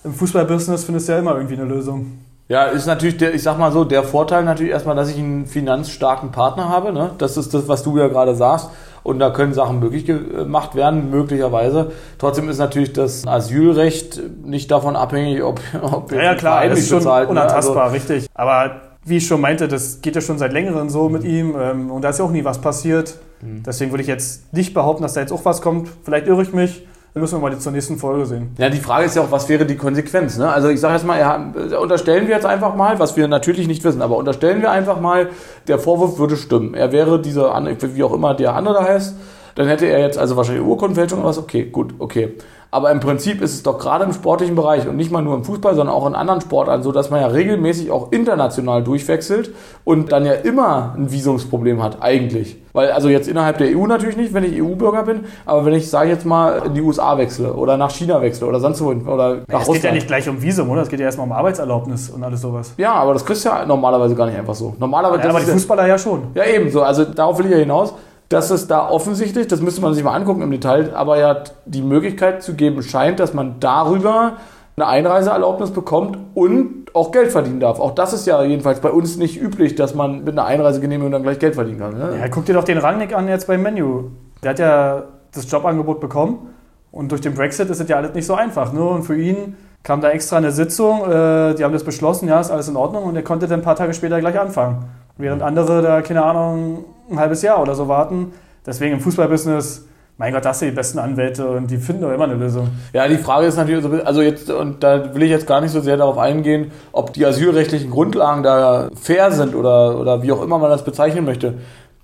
im 0.02 0.12
Fußballbusiness 0.12 0.82
findest 0.82 1.06
du 1.06 1.12
ja 1.12 1.20
immer 1.20 1.36
irgendwie 1.36 1.54
eine 1.54 1.66
Lösung. 1.66 2.18
Ja, 2.48 2.64
ist 2.64 2.86
natürlich, 2.86 3.16
der, 3.16 3.32
ich 3.32 3.44
sag 3.44 3.60
mal 3.60 3.70
so, 3.70 3.84
der 3.84 4.02
Vorteil 4.02 4.42
natürlich 4.42 4.72
erstmal, 4.72 4.96
dass 4.96 5.08
ich 5.08 5.18
einen 5.18 5.46
finanzstarken 5.46 6.32
Partner 6.32 6.68
habe. 6.68 6.92
Ne? 6.92 7.12
Das 7.18 7.36
ist 7.36 7.54
das, 7.54 7.68
was 7.68 7.84
du 7.84 7.96
ja 7.96 8.08
gerade 8.08 8.34
sagst. 8.34 8.70
Und 9.04 9.20
da 9.20 9.30
können 9.30 9.54
Sachen 9.54 9.78
möglich 9.78 10.04
gemacht 10.04 10.74
werden, 10.74 11.10
möglicherweise. 11.10 11.92
Trotzdem 12.18 12.48
ist 12.48 12.58
natürlich 12.58 12.92
das 12.92 13.24
Asylrecht 13.24 14.20
nicht 14.44 14.68
davon 14.72 14.96
abhängig, 14.96 15.44
ob, 15.44 15.60
ob 15.80 16.10
Ja, 16.10 16.22
ja 16.24 16.34
klar, 16.34 16.64
ist 16.64 16.88
schon 16.88 16.98
bezahlt, 16.98 17.28
ne? 17.28 17.30
unantastbar, 17.30 17.92
richtig. 17.92 18.26
Aber 18.34 18.80
wie 19.04 19.16
ich 19.16 19.26
schon 19.26 19.40
meinte, 19.40 19.68
das 19.68 20.00
geht 20.00 20.14
ja 20.14 20.20
schon 20.20 20.38
seit 20.38 20.52
längerem 20.52 20.88
so 20.88 21.08
mit 21.08 21.24
ihm 21.24 21.54
ähm, 21.58 21.90
und 21.90 22.02
da 22.02 22.10
ist 22.10 22.18
ja 22.18 22.24
auch 22.24 22.30
nie 22.30 22.44
was 22.44 22.60
passiert. 22.60 23.18
Mhm. 23.40 23.62
Deswegen 23.64 23.90
würde 23.90 24.02
ich 24.02 24.08
jetzt 24.08 24.52
nicht 24.52 24.74
behaupten, 24.74 25.02
dass 25.02 25.14
da 25.14 25.20
jetzt 25.20 25.32
auch 25.32 25.44
was 25.44 25.60
kommt. 25.60 25.88
Vielleicht 26.04 26.26
irre 26.26 26.42
ich 26.42 26.52
mich. 26.52 26.86
Dann 27.14 27.20
müssen 27.20 27.42
wir 27.42 27.50
mal 27.50 27.58
zur 27.58 27.72
nächsten 27.72 27.98
Folge 27.98 28.24
sehen. 28.24 28.52
Ja, 28.56 28.70
die 28.70 28.78
Frage 28.78 29.04
ist 29.04 29.16
ja 29.16 29.22
auch, 29.22 29.30
was 29.30 29.46
wäre 29.50 29.66
die 29.66 29.76
Konsequenz? 29.76 30.38
Ne? 30.38 30.50
Also 30.50 30.70
ich 30.70 30.80
sage 30.80 30.94
jetzt 30.94 31.04
mal, 31.04 31.18
ja, 31.18 31.52
unterstellen 31.78 32.26
wir 32.26 32.34
jetzt 32.34 32.46
einfach 32.46 32.74
mal, 32.74 32.98
was 32.98 33.18
wir 33.18 33.28
natürlich 33.28 33.68
nicht 33.68 33.84
wissen, 33.84 34.00
aber 34.00 34.16
unterstellen 34.16 34.62
wir 34.62 34.70
einfach 34.70 34.98
mal, 34.98 35.28
der 35.68 35.78
Vorwurf 35.78 36.18
würde 36.18 36.38
stimmen. 36.38 36.72
Er 36.72 36.90
wäre 36.90 37.20
dieser, 37.20 37.52
wie 37.94 38.02
auch 38.02 38.14
immer 38.14 38.32
der 38.32 38.54
andere 38.54 38.82
heißt, 38.82 39.14
dann 39.54 39.66
hätte 39.68 39.86
er 39.86 40.00
jetzt 40.00 40.18
also 40.18 40.36
wahrscheinlich 40.36 40.64
Urkundenfälschung 40.64 41.20
oder 41.20 41.28
was. 41.28 41.38
Okay, 41.38 41.64
gut, 41.64 41.94
okay. 41.98 42.34
Aber 42.74 42.90
im 42.90 43.00
Prinzip 43.00 43.42
ist 43.42 43.52
es 43.52 43.62
doch 43.62 43.78
gerade 43.78 44.04
im 44.06 44.14
sportlichen 44.14 44.54
Bereich 44.56 44.88
und 44.88 44.96
nicht 44.96 45.10
mal 45.12 45.20
nur 45.20 45.34
im 45.34 45.44
Fußball, 45.44 45.74
sondern 45.74 45.94
auch 45.94 46.06
in 46.06 46.14
anderen 46.14 46.40
Sportarten 46.40 46.82
so, 46.82 46.90
dass 46.90 47.10
man 47.10 47.20
ja 47.20 47.26
regelmäßig 47.26 47.90
auch 47.90 48.12
international 48.12 48.82
durchwechselt 48.82 49.50
und 49.84 50.10
dann 50.10 50.24
ja 50.24 50.32
immer 50.32 50.94
ein 50.96 51.12
Visumsproblem 51.12 51.82
hat, 51.82 51.98
eigentlich. 52.00 52.56
Weil 52.72 52.90
also 52.92 53.10
jetzt 53.10 53.28
innerhalb 53.28 53.58
der 53.58 53.76
EU 53.76 53.86
natürlich 53.86 54.16
nicht, 54.16 54.32
wenn 54.32 54.44
ich 54.44 54.58
EU-Bürger 54.62 55.02
bin, 55.02 55.26
aber 55.44 55.66
wenn 55.66 55.74
ich, 55.74 55.90
sage 55.90 56.06
ich 56.08 56.14
jetzt 56.14 56.24
mal, 56.24 56.62
in 56.64 56.72
die 56.72 56.80
USA 56.80 57.18
wechsle 57.18 57.52
oder 57.52 57.76
nach 57.76 57.90
China 57.90 58.22
wechsle 58.22 58.46
oder 58.46 58.58
sonst 58.58 58.82
wohin 58.82 59.06
oder 59.06 59.40
nach 59.48 59.60
es 59.60 59.70
geht 59.70 59.82
ja 59.82 59.92
nicht 59.92 60.06
gleich 60.06 60.26
um 60.30 60.40
Visum, 60.40 60.70
oder? 60.70 60.80
Es 60.80 60.88
geht 60.88 60.98
ja 61.00 61.04
erstmal 61.04 61.26
um 61.26 61.32
Arbeitserlaubnis 61.34 62.08
und 62.08 62.24
alles 62.24 62.40
sowas. 62.40 62.72
Ja, 62.78 62.94
aber 62.94 63.12
das 63.12 63.26
kriegst 63.26 63.44
du 63.44 63.50
ja 63.50 63.66
normalerweise 63.66 64.14
gar 64.14 64.24
nicht 64.24 64.38
einfach 64.38 64.54
so. 64.54 64.74
Normalerweise 64.78 65.24
Ja, 65.24 65.28
aber 65.28 65.40
die 65.40 65.46
ja- 65.48 65.52
Fußballer 65.52 65.86
ja 65.86 65.98
schon. 65.98 66.22
ja, 66.34 66.44
ebenso. 66.46 66.80
Also 66.80 67.04
darauf 67.04 67.36
will 67.38 67.44
ich 67.44 67.52
ja 67.52 67.58
hinaus, 67.58 67.92
dass 68.32 68.50
es 68.50 68.66
da 68.66 68.88
offensichtlich, 68.88 69.46
das 69.46 69.60
müsste 69.60 69.82
man 69.82 69.94
sich 69.94 70.02
mal 70.02 70.14
angucken 70.14 70.42
im 70.42 70.50
Detail, 70.50 70.94
aber 70.94 71.18
ja 71.18 71.42
die 71.66 71.82
Möglichkeit 71.82 72.42
zu 72.42 72.54
geben 72.54 72.82
scheint, 72.82 73.20
dass 73.20 73.34
man 73.34 73.56
darüber 73.60 74.34
eine 74.76 74.86
Einreiseerlaubnis 74.86 75.70
bekommt 75.70 76.18
und 76.34 76.86
auch 76.94 77.12
Geld 77.12 77.30
verdienen 77.30 77.60
darf. 77.60 77.78
Auch 77.78 77.94
das 77.94 78.12
ist 78.12 78.26
ja 78.26 78.42
jedenfalls 78.42 78.80
bei 78.80 78.90
uns 78.90 79.18
nicht 79.18 79.40
üblich, 79.40 79.74
dass 79.74 79.94
man 79.94 80.24
mit 80.24 80.32
einer 80.32 80.46
Einreisegenehmigung 80.46 81.12
dann 81.12 81.22
gleich 81.22 81.38
Geld 81.38 81.54
verdienen 81.54 81.78
kann. 81.78 81.98
Ne? 81.98 82.18
Ja, 82.18 82.28
guck 82.28 82.46
dir 82.46 82.54
doch 82.54 82.64
den 82.64 82.78
Rangnick 82.78 83.14
an 83.14 83.28
jetzt 83.28 83.46
beim 83.46 83.62
Menu. 83.62 84.04
Der 84.42 84.50
hat 84.50 84.58
ja 84.58 85.02
das 85.32 85.50
Jobangebot 85.50 86.00
bekommen 86.00 86.48
und 86.90 87.12
durch 87.12 87.20
den 87.20 87.34
Brexit 87.34 87.68
ist 87.68 87.80
es 87.80 87.88
ja 87.88 87.96
alles 87.96 88.14
nicht 88.14 88.26
so 88.26 88.34
einfach. 88.34 88.72
Ne? 88.72 88.82
Und 88.82 89.02
für 89.02 89.16
ihn 89.16 89.56
kam 89.82 90.00
da 90.00 90.10
extra 90.10 90.36
eine 90.38 90.52
Sitzung, 90.52 91.02
äh, 91.02 91.54
die 91.54 91.64
haben 91.64 91.72
das 91.72 91.84
beschlossen, 91.84 92.28
ja, 92.28 92.40
ist 92.40 92.50
alles 92.50 92.68
in 92.68 92.76
Ordnung 92.76 93.04
und 93.04 93.16
er 93.16 93.22
konnte 93.22 93.48
dann 93.48 93.60
ein 93.60 93.64
paar 93.64 93.76
Tage 93.76 93.92
später 93.94 94.20
gleich 94.20 94.38
anfangen. 94.38 94.84
Während 95.18 95.42
andere 95.42 95.82
da, 95.82 96.02
keine 96.02 96.24
Ahnung, 96.24 96.84
ein 97.12 97.20
halbes 97.20 97.42
Jahr 97.42 97.60
oder 97.60 97.74
so 97.74 97.88
warten. 97.88 98.32
Deswegen 98.66 98.94
im 98.94 99.00
Fußballbusiness, 99.00 99.86
mein 100.18 100.32
Gott, 100.32 100.44
das 100.44 100.58
sind 100.58 100.70
die 100.70 100.74
besten 100.74 100.98
Anwälte 100.98 101.48
und 101.48 101.70
die 101.70 101.78
finden 101.78 102.02
doch 102.02 102.12
immer 102.12 102.24
eine 102.24 102.34
Lösung. 102.34 102.68
Ja, 102.92 103.08
die 103.08 103.16
Frage 103.16 103.46
ist 103.46 103.56
natürlich, 103.56 103.82
so, 103.82 103.90
also 104.04 104.22
jetzt, 104.22 104.50
und 104.50 104.82
da 104.82 105.14
will 105.14 105.22
ich 105.22 105.30
jetzt 105.30 105.46
gar 105.46 105.60
nicht 105.60 105.72
so 105.72 105.80
sehr 105.80 105.96
darauf 105.96 106.18
eingehen, 106.18 106.70
ob 106.92 107.12
die 107.12 107.26
asylrechtlichen 107.26 107.90
Grundlagen 107.90 108.42
da 108.42 108.88
fair 108.94 109.32
sind 109.32 109.54
oder, 109.54 109.98
oder 109.98 110.22
wie 110.22 110.32
auch 110.32 110.42
immer 110.42 110.58
man 110.58 110.70
das 110.70 110.84
bezeichnen 110.84 111.24
möchte. 111.24 111.54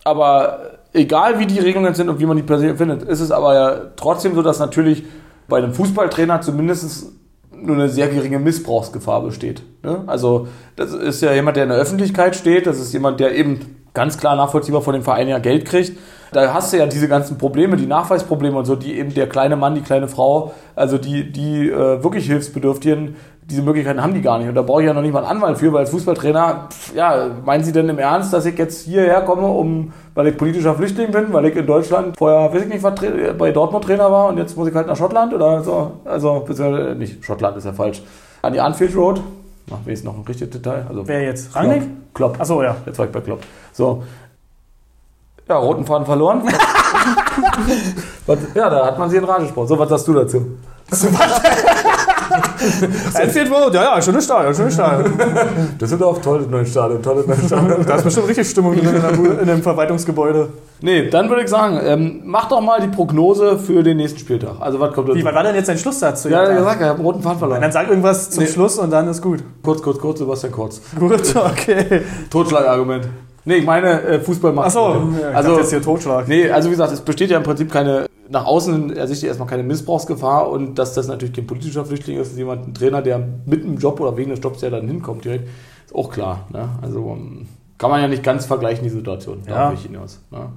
Aber 0.04 0.78
egal 0.92 1.38
wie 1.38 1.46
die 1.46 1.58
Regelungen 1.58 1.94
sind 1.94 2.08
und 2.08 2.18
wie 2.18 2.26
man 2.26 2.36
die 2.36 2.42
persönlich 2.42 2.78
findet, 2.78 3.02
ist 3.02 3.20
es 3.20 3.30
aber 3.30 3.54
ja 3.54 3.76
trotzdem 3.96 4.34
so, 4.34 4.42
dass 4.42 4.58
natürlich 4.58 5.04
bei 5.48 5.58
einem 5.58 5.72
Fußballtrainer 5.72 6.40
zumindest 6.40 7.12
nur 7.60 7.76
eine 7.76 7.88
sehr 7.88 8.08
geringe 8.08 8.38
Missbrauchsgefahr 8.38 9.22
besteht. 9.22 9.62
Ne? 9.82 10.02
Also 10.06 10.48
das 10.76 10.92
ist 10.92 11.22
ja 11.22 11.32
jemand, 11.32 11.56
der 11.56 11.64
in 11.64 11.70
der 11.70 11.78
Öffentlichkeit 11.78 12.36
steht, 12.36 12.66
das 12.66 12.78
ist 12.78 12.92
jemand, 12.92 13.20
der 13.20 13.34
eben 13.34 13.60
ganz 13.94 14.18
klar 14.18 14.36
nachvollziehbar 14.36 14.82
von 14.82 14.94
den 14.94 15.02
Vereinen 15.02 15.30
ja 15.30 15.38
Geld 15.38 15.64
kriegt. 15.64 15.98
Da 16.32 16.52
hast 16.52 16.72
du 16.72 16.76
ja 16.76 16.86
diese 16.86 17.08
ganzen 17.08 17.38
Probleme, 17.38 17.76
die 17.76 17.86
Nachweisprobleme 17.86 18.58
und 18.58 18.64
so, 18.66 18.76
die 18.76 18.98
eben 18.98 19.14
der 19.14 19.28
kleine 19.28 19.56
Mann, 19.56 19.74
die 19.74 19.80
kleine 19.80 20.08
Frau, 20.08 20.52
also 20.76 20.98
die, 20.98 21.32
die 21.32 21.70
äh, 21.70 22.02
wirklich 22.02 22.26
Hilfsbedürftigen, 22.26 23.16
diese 23.42 23.62
Möglichkeiten 23.62 24.02
haben 24.02 24.12
die 24.12 24.20
gar 24.20 24.38
nicht. 24.38 24.48
Und 24.48 24.54
da 24.54 24.60
brauche 24.60 24.82
ich 24.82 24.86
ja 24.86 24.92
noch 24.92 25.00
nicht 25.00 25.14
mal 25.14 25.20
einen 25.20 25.38
Anwalt 25.38 25.56
für, 25.56 25.72
weil 25.72 25.80
als 25.80 25.90
Fußballtrainer, 25.90 26.68
pff, 26.70 26.94
ja, 26.94 27.30
meinen 27.44 27.64
Sie 27.64 27.72
denn 27.72 27.88
im 27.88 27.98
Ernst, 27.98 28.32
dass 28.34 28.44
ich 28.44 28.58
jetzt 28.58 28.84
hierher 28.84 29.22
komme, 29.22 29.46
um, 29.46 29.92
weil 30.14 30.26
ich 30.26 30.36
politischer 30.36 30.74
Flüchtling 30.74 31.10
bin, 31.10 31.32
weil 31.32 31.46
ich 31.46 31.56
in 31.56 31.66
Deutschland 31.66 32.18
vorher, 32.18 32.52
weiß 32.52 32.62
ich 32.62 32.68
nicht, 32.68 32.82
was, 32.82 32.94
bei 33.38 33.50
Dortmund 33.50 33.84
Trainer 33.84 34.12
war 34.12 34.28
und 34.28 34.36
jetzt 34.36 34.54
muss 34.54 34.68
ich 34.68 34.74
halt 34.74 34.86
nach 34.86 34.96
Schottland 34.96 35.32
oder 35.32 35.62
so? 35.62 35.92
Also, 36.04 36.44
beziehungsweise, 36.46 36.94
nicht, 36.94 37.24
Schottland 37.24 37.56
ist 37.56 37.64
ja 37.64 37.72
falsch. 37.72 38.02
An 38.42 38.52
die 38.52 38.60
Anfield 38.60 38.94
Road. 38.94 39.22
Ach, 39.70 39.78
wie 39.84 39.92
ist 39.92 40.04
noch 40.04 40.14
ein 40.14 40.22
richtiges 40.22 40.50
Detail? 40.50 40.86
Also, 40.88 41.06
Wer 41.06 41.22
jetzt? 41.22 41.54
Rangnick? 41.54 41.82
Klopp. 42.14 42.34
Klopp. 42.34 42.40
Achso, 42.40 42.62
ja. 42.62 42.76
Jetzt 42.86 42.98
war 42.98 43.06
ich 43.06 43.12
bei 43.12 43.20
Klopp. 43.20 43.42
So. 43.72 44.02
Ja, 45.48 45.56
roten 45.56 45.84
Faden 45.84 46.06
verloren. 46.06 46.42
was, 48.26 48.38
ja, 48.54 48.68
da 48.68 48.86
hat 48.86 48.98
man 48.98 49.08
sie 49.08 49.16
in 49.16 49.24
Rage 49.24 49.44
gesprochen. 49.44 49.68
So, 49.68 49.78
was 49.78 49.88
sagst 49.88 50.08
du 50.08 50.14
dazu? 50.14 50.58
Anfield 53.14 53.50
Road, 53.50 53.74
ja, 53.74 53.82
ja, 53.82 54.02
schönes 54.02 54.24
Stadion, 54.24 54.54
schönes 54.54 54.74
Stadion. 54.74 55.12
Düsseldorf, 55.80 56.20
tolles 56.20 56.46
neues 56.48 56.70
Stadion, 56.70 57.02
tolles 57.02 57.26
neues 57.26 57.46
Stadion. 57.46 57.84
Da 57.86 57.96
ist 57.96 58.04
bestimmt 58.04 58.28
richtig 58.28 58.48
Stimmung 58.48 58.74
drin 58.76 59.38
in, 59.40 59.46
dem 59.46 59.62
Verwaltungsgebäude. 59.62 60.48
Nee, 60.80 61.08
dann 61.08 61.28
würde 61.28 61.42
ich 61.42 61.48
sagen, 61.48 61.80
ähm, 61.82 62.22
mach 62.24 62.48
doch 62.48 62.60
mal 62.60 62.80
die 62.80 62.88
Prognose 62.88 63.58
für 63.58 63.82
den 63.82 63.96
nächsten 63.96 64.18
Spieltag. 64.18 64.56
Also, 64.60 64.78
was 64.80 64.94
kommt 64.94 65.14
Wie, 65.14 65.24
was 65.24 65.34
war 65.34 65.42
denn 65.42 65.54
jetzt 65.54 65.68
dein 65.68 65.78
Schlusssatz 65.78 66.22
zu 66.22 66.30
Ja, 66.30 66.44
ja 66.44 66.56
gesagt, 66.56 66.80
ich 66.80 66.86
habe 66.86 66.94
einen 66.96 67.04
roten 67.06 67.22
Faden 67.22 67.38
verloren. 67.38 67.60
Dann 67.60 67.72
sag 67.72 67.88
irgendwas 67.88 68.30
zum 68.30 68.44
Nee. 68.44 68.50
Schluss 68.50 68.78
und 68.78 68.90
dann 68.90 69.08
ist 69.08 69.22
gut. 69.22 69.42
Kurz, 69.62 69.82
kurz, 69.82 69.98
kurz, 69.98 70.18
Sebastian 70.18 70.52
Kurz. 70.52 70.80
Gut, 70.98 71.34
okay. 71.36 72.02
Totschlagargument. 72.30 73.08
Nee, 73.44 73.56
ich 73.56 73.64
meine, 73.64 74.02
äh, 74.02 74.20
Fußball 74.20 74.52
macht. 74.52 74.66
Achso, 74.66 75.08
also, 75.32 75.58
jetzt 75.58 75.70
hier 75.70 75.80
Totschlag. 75.80 76.28
Nee, 76.28 76.50
also 76.50 76.68
wie 76.68 76.72
gesagt, 76.72 76.92
es 76.92 77.00
besteht 77.00 77.30
ja 77.30 77.38
im 77.38 77.42
Prinzip 77.42 77.72
keine, 77.72 78.06
nach 78.30 78.44
außen 78.44 78.94
ersichtlich 78.96 79.28
erstmal 79.28 79.48
keine 79.48 79.62
Missbrauchsgefahr 79.62 80.50
und 80.50 80.78
dass 80.78 80.94
das 80.94 81.08
natürlich 81.08 81.34
kein 81.34 81.46
politischer 81.46 81.84
Flüchtling 81.84 82.18
ist, 82.18 82.32
ist 82.32 82.38
jemand, 82.38 82.68
ein 82.68 82.74
Trainer, 82.74 83.02
der 83.02 83.18
mit 83.46 83.64
dem 83.64 83.78
Job 83.78 84.00
oder 84.00 84.16
wegen 84.16 84.30
des 84.30 84.40
Jobs 84.42 84.60
ja 84.60 84.70
dann 84.70 84.86
hinkommt 84.86 85.24
direkt, 85.24 85.48
ist 85.86 85.94
auch 85.94 86.10
klar. 86.10 86.46
Ne? 86.50 86.68
Also 86.82 87.16
ähm, 87.16 87.48
kann 87.78 87.90
man 87.90 88.00
ja 88.00 88.08
nicht 88.08 88.22
ganz 88.22 88.46
vergleichen, 88.46 88.84
die 88.84 88.90
Situation. 88.90 89.42
Ja. 89.46 89.54
Darauf 89.54 89.74
ich 89.74 89.82
hinaus. 89.82 90.20
Ne? 90.30 90.48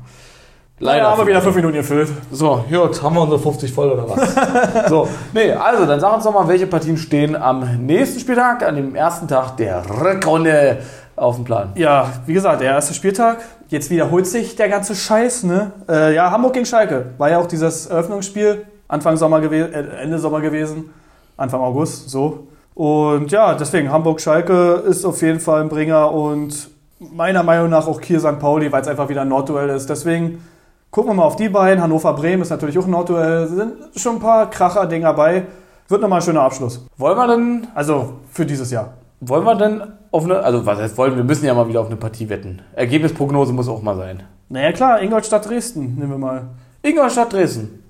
Leider 0.81 1.11
haben 1.11 1.19
wir 1.19 1.27
wieder 1.27 1.41
fünf 1.43 1.55
Minuten 1.55 1.75
gefüllt. 1.75 2.09
So, 2.31 2.65
gut, 2.67 3.03
haben 3.03 3.15
wir 3.15 3.21
unsere 3.21 3.39
50 3.39 3.71
voll 3.71 3.91
oder 3.91 4.09
was? 4.09 4.89
so, 4.89 5.07
nee, 5.31 5.51
also 5.51 5.85
dann 5.85 5.99
sag 5.99 6.15
uns 6.15 6.23
doch 6.23 6.33
mal, 6.33 6.47
welche 6.47 6.65
Partien 6.65 6.97
stehen 6.97 7.35
am 7.35 7.85
nächsten 7.85 8.19
Spieltag, 8.19 8.63
an 8.67 8.75
dem 8.75 8.95
ersten 8.95 9.27
Tag 9.27 9.57
der 9.57 9.83
Rückrunde 9.87 10.79
auf 11.21 11.35
dem 11.35 11.45
Plan. 11.45 11.71
Ja, 11.75 12.11
wie 12.25 12.33
gesagt, 12.33 12.61
der 12.61 12.71
erste 12.71 12.93
Spieltag. 12.93 13.39
Jetzt 13.67 13.89
wiederholt 13.89 14.27
sich 14.27 14.55
der 14.55 14.69
ganze 14.69 14.95
Scheiß, 14.95 15.43
ne? 15.43 15.71
Äh, 15.87 16.15
ja, 16.15 16.31
Hamburg 16.31 16.53
gegen 16.53 16.65
Schalke. 16.65 17.11
War 17.17 17.29
ja 17.29 17.37
auch 17.37 17.47
dieses 17.47 17.85
Eröffnungsspiel. 17.85 18.65
Anfang 18.87 19.15
Sommer 19.15 19.39
gewesen, 19.39 19.73
äh, 19.73 20.01
Ende 20.01 20.19
Sommer 20.19 20.41
gewesen. 20.41 20.89
Anfang 21.37 21.61
August, 21.61 22.09
so. 22.09 22.47
Und 22.73 23.31
ja, 23.31 23.53
deswegen 23.53 23.91
Hamburg-Schalke 23.91 24.83
ist 24.87 25.05
auf 25.05 25.21
jeden 25.21 25.39
Fall 25.39 25.61
ein 25.61 25.69
Bringer 25.69 26.11
und 26.11 26.69
meiner 26.99 27.43
Meinung 27.43 27.69
nach 27.69 27.87
auch 27.87 28.01
Kiel 28.01 28.19
St. 28.19 28.39
Pauli, 28.39 28.71
weil 28.71 28.81
es 28.81 28.87
einfach 28.87 29.07
wieder 29.07 29.21
ein 29.21 29.29
Nordduell 29.29 29.69
ist. 29.69 29.89
Deswegen 29.89 30.43
gucken 30.89 31.11
wir 31.11 31.15
mal 31.15 31.23
auf 31.23 31.35
die 31.35 31.49
beiden. 31.49 31.81
Hannover-Bremen 31.81 32.41
ist 32.41 32.49
natürlich 32.49 32.77
auch 32.77 32.85
ein 32.85 32.91
Nordduell. 32.91 33.47
Sind 33.47 33.73
schon 33.95 34.15
ein 34.15 34.21
paar 34.21 34.49
Kracher-Dinger 34.49 35.07
dabei. 35.07 35.43
Wird 35.87 36.01
nochmal 36.01 36.19
ein 36.19 36.23
schöner 36.23 36.41
Abschluss. 36.41 36.85
Wollen 36.97 37.17
wir 37.17 37.27
denn 37.27 37.67
Also 37.75 38.13
für 38.31 38.45
dieses 38.45 38.71
Jahr. 38.71 38.93
Wollen 39.21 39.45
wir 39.45 39.55
denn 39.55 39.81
auf 40.11 40.25
eine, 40.25 40.39
also 40.43 40.65
was 40.65 40.79
heißt 40.79 40.97
wollen, 40.97 41.15
wir 41.15 41.23
müssen 41.23 41.45
ja 41.45 41.53
mal 41.53 41.67
wieder 41.69 41.79
auf 41.81 41.87
eine 41.87 41.95
Partie 41.95 42.27
wetten. 42.27 42.61
Ergebnisprognose 42.73 43.53
muss 43.53 43.69
auch 43.69 43.81
mal 43.81 43.95
sein. 43.95 44.23
Naja 44.49 44.71
klar, 44.71 45.01
Ingolstadt 45.01 45.47
Dresden, 45.47 45.95
nehmen 45.95 46.09
wir 46.11 46.17
mal. 46.17 46.47
Ingolstadt 46.81 47.31
Dresden. 47.31 47.83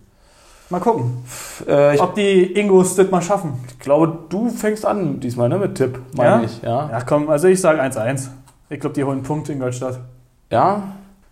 Mal 0.70 0.80
gucken, 0.80 1.24
Äh, 1.68 1.96
ich 1.96 2.02
ob 2.02 2.16
die 2.16 2.54
Ingos 2.58 2.96
das 2.96 3.10
mal 3.12 3.22
schaffen. 3.22 3.54
glaube, 3.80 4.20
du 4.30 4.50
fängst 4.50 4.86
an 4.86 5.20
diesmal, 5.20 5.50
ne, 5.50 5.58
mit 5.58 5.76
Tipp, 5.76 6.00
meine 6.16 6.30
Ja? 6.30 6.42
ich. 6.44 6.62
Ja. 6.62 6.90
Ja, 6.90 7.02
komm, 7.02 7.30
also 7.30 7.48
ich 7.48 7.60
sage 7.60 7.82
1-1. 7.82 8.30
Ich 8.70 8.80
glaube, 8.80 8.94
die 8.94 9.04
holen 9.04 9.18
einen 9.18 9.24
Punkt 9.24 9.50
Ingolstadt. 9.50 10.00
ja, 10.50 10.84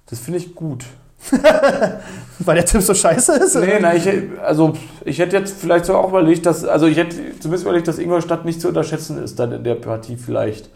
das 0.10 0.20
finde 0.20 0.40
ich 0.40 0.56
gut. 0.56 0.86
Weil 2.40 2.56
der 2.56 2.66
Tipp 2.66 2.82
so 2.82 2.94
scheiße 2.94 3.34
ist? 3.34 3.56
Nee, 3.56 3.80
nein, 3.82 3.98
ich, 3.98 4.08
also 4.42 4.74
ich 5.04 5.20
hätte 5.20 5.36
jetzt 5.36 5.60
vielleicht 5.60 5.86
so 5.86 5.96
auch 5.96 6.10
überlegt, 6.10 6.46
dass, 6.46 6.64
also 6.64 6.88
ich 6.88 6.98
hätte 6.98 7.16
zumindest 7.40 7.64
überlegt, 7.64 7.88
dass 7.88 8.00
Ingolstadt 8.00 8.46
nicht 8.46 8.62
zu 8.62 8.70
unterschätzen 8.70 9.22
ist 9.22 9.38
dann 9.40 9.52
in 9.52 9.64
der 9.64 9.76
Partie 9.76 10.16
vielleicht. 10.16 10.70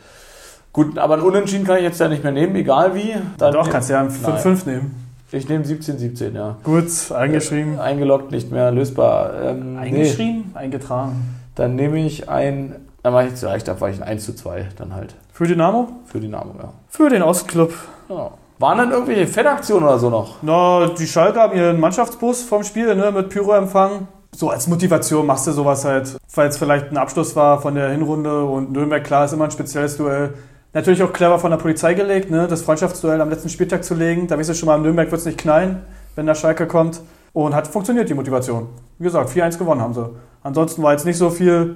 Gut, 0.74 0.98
aber 0.98 1.16
ein 1.16 1.22
Unentschieden 1.22 1.66
kann 1.66 1.78
ich 1.78 1.84
jetzt 1.84 2.00
ja 2.00 2.08
nicht 2.10 2.24
mehr 2.24 2.34
nehmen, 2.34 2.56
egal 2.56 2.96
wie. 2.96 3.16
Dann 3.38 3.54
Doch, 3.54 3.70
kannst 3.70 3.90
du 3.90 3.94
ja 3.94 4.02
einen 4.02 4.10
Nein. 4.22 4.38
5-5 4.38 4.66
nehmen. 4.68 4.96
Ich 5.32 5.48
nehme 5.48 5.64
17, 5.64 5.98
17, 5.98 6.36
ja. 6.36 6.58
Gut, 6.64 6.86
eingeschrieben. 7.12 7.80
Eingeloggt, 7.80 8.32
nicht 8.32 8.52
mehr 8.52 8.72
lösbar. 8.72 9.34
Ähm, 9.42 9.74
nee, 9.74 9.80
Eingeschrieben? 9.80 10.52
Eingetragen. 10.54 11.40
dann 11.56 11.76
nehme 11.76 12.06
ich 12.06 12.28
ein, 12.30 12.76
dann 13.04 13.14
mache 13.14 13.28
ich 13.28 13.36
zu 13.36 13.46
leicht, 13.46 13.68
da 13.68 13.80
war 13.80 13.90
ich 13.90 13.98
ein 13.98 14.04
1 14.04 14.26
zu 14.26 14.36
2 14.36 14.68
dann 14.78 14.94
halt. 14.94 15.16
Für 15.32 15.48
Dynamo? 15.48 15.90
Für 16.06 16.20
Dynamo, 16.20 16.54
ja. 16.60 16.74
Für 16.90 17.10
den 17.10 17.22
Ostclub. 17.24 17.74
ja. 18.10 18.32
Waren 18.64 18.78
dann 18.78 18.92
irgendwelche 18.92 19.28
Fettaktionen 19.28 19.84
oder 19.84 20.00
so 20.00 20.10
noch? 20.10 20.38
Na, 20.42 20.88
die 20.88 21.06
Schalke 21.06 21.38
haben 21.38 21.54
ihren 21.54 21.82
Mannschaftsbus 21.82 22.44
vom 22.44 22.64
Spiel 22.64 22.96
ne, 22.96 23.12
mit 23.12 23.28
Pyroempfang. 23.28 24.08
So 24.34 24.52
als 24.52 24.68
Motivation 24.68 25.26
machst 25.26 25.46
du 25.48 25.52
sowas 25.52 25.84
halt, 25.84 26.16
weil 26.34 26.48
es 26.48 26.58
vielleicht 26.58 26.90
ein 26.90 26.96
Abschluss 26.96 27.36
war 27.36 27.62
von 27.62 27.76
der 27.76 27.90
Hinrunde 27.90 28.46
und 28.46 28.72
Nürnberg, 28.72 29.04
klar, 29.04 29.26
ist 29.26 29.34
immer 29.34 29.44
ein 29.44 29.52
spezielles 29.52 29.98
Duell. 29.98 30.36
Natürlich 30.72 31.04
auch 31.04 31.12
clever 31.12 31.40
von 31.40 31.52
der 31.52 31.58
Polizei 31.58 31.94
gelegt, 31.94 32.32
ne, 32.32 32.48
das 32.48 32.62
Freundschaftsduell 32.62 33.20
am 33.20 33.30
letzten 33.30 33.50
Spieltag 33.50 33.84
zu 33.84 33.96
legen. 33.96 34.28
Da 34.28 34.40
weißt 34.40 34.52
du 34.52 34.54
schon 34.54 34.68
mal, 34.68 34.80
Nürnberg 34.80 35.12
wird 35.12 35.20
es 35.20 35.26
nicht 35.26 35.40
knallen, 35.40 35.82
wenn 36.16 36.26
der 36.26 36.36
Schalke 36.36 36.66
kommt. 36.66 37.02
Und 37.34 37.54
hat 37.54 37.68
funktioniert 37.68 38.08
die 38.08 38.14
Motivation. 38.14 38.70
Wie 38.98 39.04
gesagt, 39.04 39.30
4-1 39.30 39.58
gewonnen 39.58 39.82
haben 39.82 39.94
sie. 39.94 40.10
Ansonsten 40.42 40.82
war 40.84 40.94
jetzt 40.94 41.06
nicht 41.06 41.18
so 41.18 41.30
viel. 41.30 41.76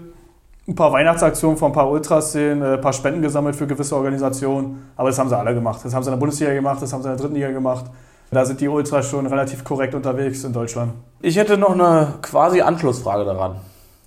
Ein 0.67 0.75
paar 0.75 0.91
Weihnachtsaktionen 0.91 1.57
von 1.57 1.71
ein 1.71 1.73
paar 1.73 1.89
Ultras 1.89 2.33
sehen, 2.33 2.61
äh, 2.61 2.73
ein 2.73 2.81
paar 2.81 2.93
Spenden 2.93 3.21
gesammelt 3.21 3.55
für 3.55 3.67
gewisse 3.67 3.95
Organisationen. 3.95 4.89
Aber 4.95 5.09
das 5.09 5.17
haben 5.17 5.29
sie 5.29 5.37
alle 5.37 5.53
gemacht. 5.53 5.79
Das 5.83 5.93
haben 5.93 6.03
sie 6.03 6.09
in 6.09 6.15
der 6.15 6.19
Bundesliga 6.19 6.53
gemacht, 6.53 6.81
das 6.81 6.91
haben 6.91 7.01
sie 7.01 7.09
in 7.09 7.15
der 7.15 7.21
dritten 7.21 7.35
Liga 7.35 7.51
gemacht. 7.51 7.85
Da 8.31 8.43
sind 8.43 8.59
die 8.59 8.67
Ultras 8.67 9.09
schon 9.09 9.25
relativ 9.25 9.63
korrekt 9.63 9.95
unterwegs 9.95 10.43
in 10.43 10.51
Deutschland. 10.51 10.91
Ich 11.21 11.37
hätte 11.37 11.57
noch 11.57 11.71
eine 11.71 12.15
quasi 12.21 12.59
Anschlussfrage 12.59 13.23
daran. 13.23 13.55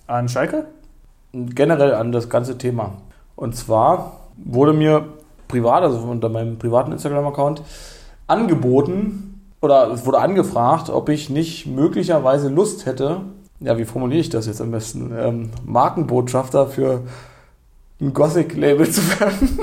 An 0.05 0.29
Schalke? 0.29 0.65
generell 1.33 1.93
an 1.93 2.11
das 2.11 2.29
ganze 2.29 2.57
Thema. 2.57 2.93
Und 3.35 3.55
zwar 3.55 4.13
wurde 4.37 4.73
mir 4.73 5.05
privat, 5.47 5.83
also 5.83 5.97
unter 5.99 6.29
meinem 6.29 6.57
privaten 6.57 6.91
Instagram-Account, 6.91 7.61
angeboten 8.27 9.41
oder 9.61 9.91
es 9.91 10.05
wurde 10.05 10.19
angefragt, 10.19 10.89
ob 10.89 11.09
ich 11.09 11.29
nicht 11.29 11.67
möglicherweise 11.67 12.49
Lust 12.49 12.85
hätte, 12.85 13.21
ja, 13.61 13.77
wie 13.77 13.85
formuliere 13.85 14.19
ich 14.19 14.29
das 14.29 14.47
jetzt 14.47 14.59
am 14.59 14.71
besten, 14.71 15.11
ähm, 15.17 15.49
Markenbotschafter 15.65 16.67
für 16.67 17.01
ein 18.01 18.13
Gothic-Label 18.13 18.89
zu 18.89 19.01
werden. 19.19 19.59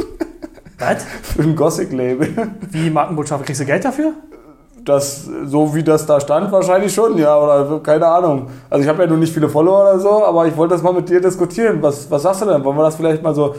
Was? 0.79 1.05
für 1.23 1.43
ein 1.43 1.57
Gothic-Label. 1.57 2.29
Wie 2.71 2.91
Markenbotschafter? 2.91 3.45
Kriegst 3.45 3.61
du 3.61 3.67
Geld 3.67 3.85
dafür? 3.85 4.13
Das, 4.85 5.29
so 5.45 5.75
wie 5.75 5.83
das 5.83 6.07
da 6.07 6.21
stand, 6.21 6.51
wahrscheinlich 6.51 6.95
schon, 6.95 7.19
ja, 7.19 7.37
oder 7.37 7.81
keine 7.81 8.07
Ahnung. 8.07 8.49
Also 8.71 8.85
ich 8.85 8.89
habe 8.89 9.03
ja 9.03 9.09
nur 9.09 9.19
nicht 9.19 9.35
viele 9.35 9.49
Follower 9.49 9.83
oder 9.83 9.99
so, 9.99 10.25
aber 10.25 10.47
ich 10.47 10.57
wollte 10.57 10.75
das 10.75 10.83
mal 10.83 10.95
mit 10.95 11.09
dir 11.09 11.21
diskutieren. 11.21 11.83
Was, 11.83 12.11
was 12.11 12.23
sagst 12.23 12.41
du 12.43 12.47
denn? 12.47 12.65
Wollen 12.65 12.77
wir 12.77 12.85
das 12.85 12.97
vielleicht 12.97 13.23
mal 13.23 13.35
so 13.35 13.55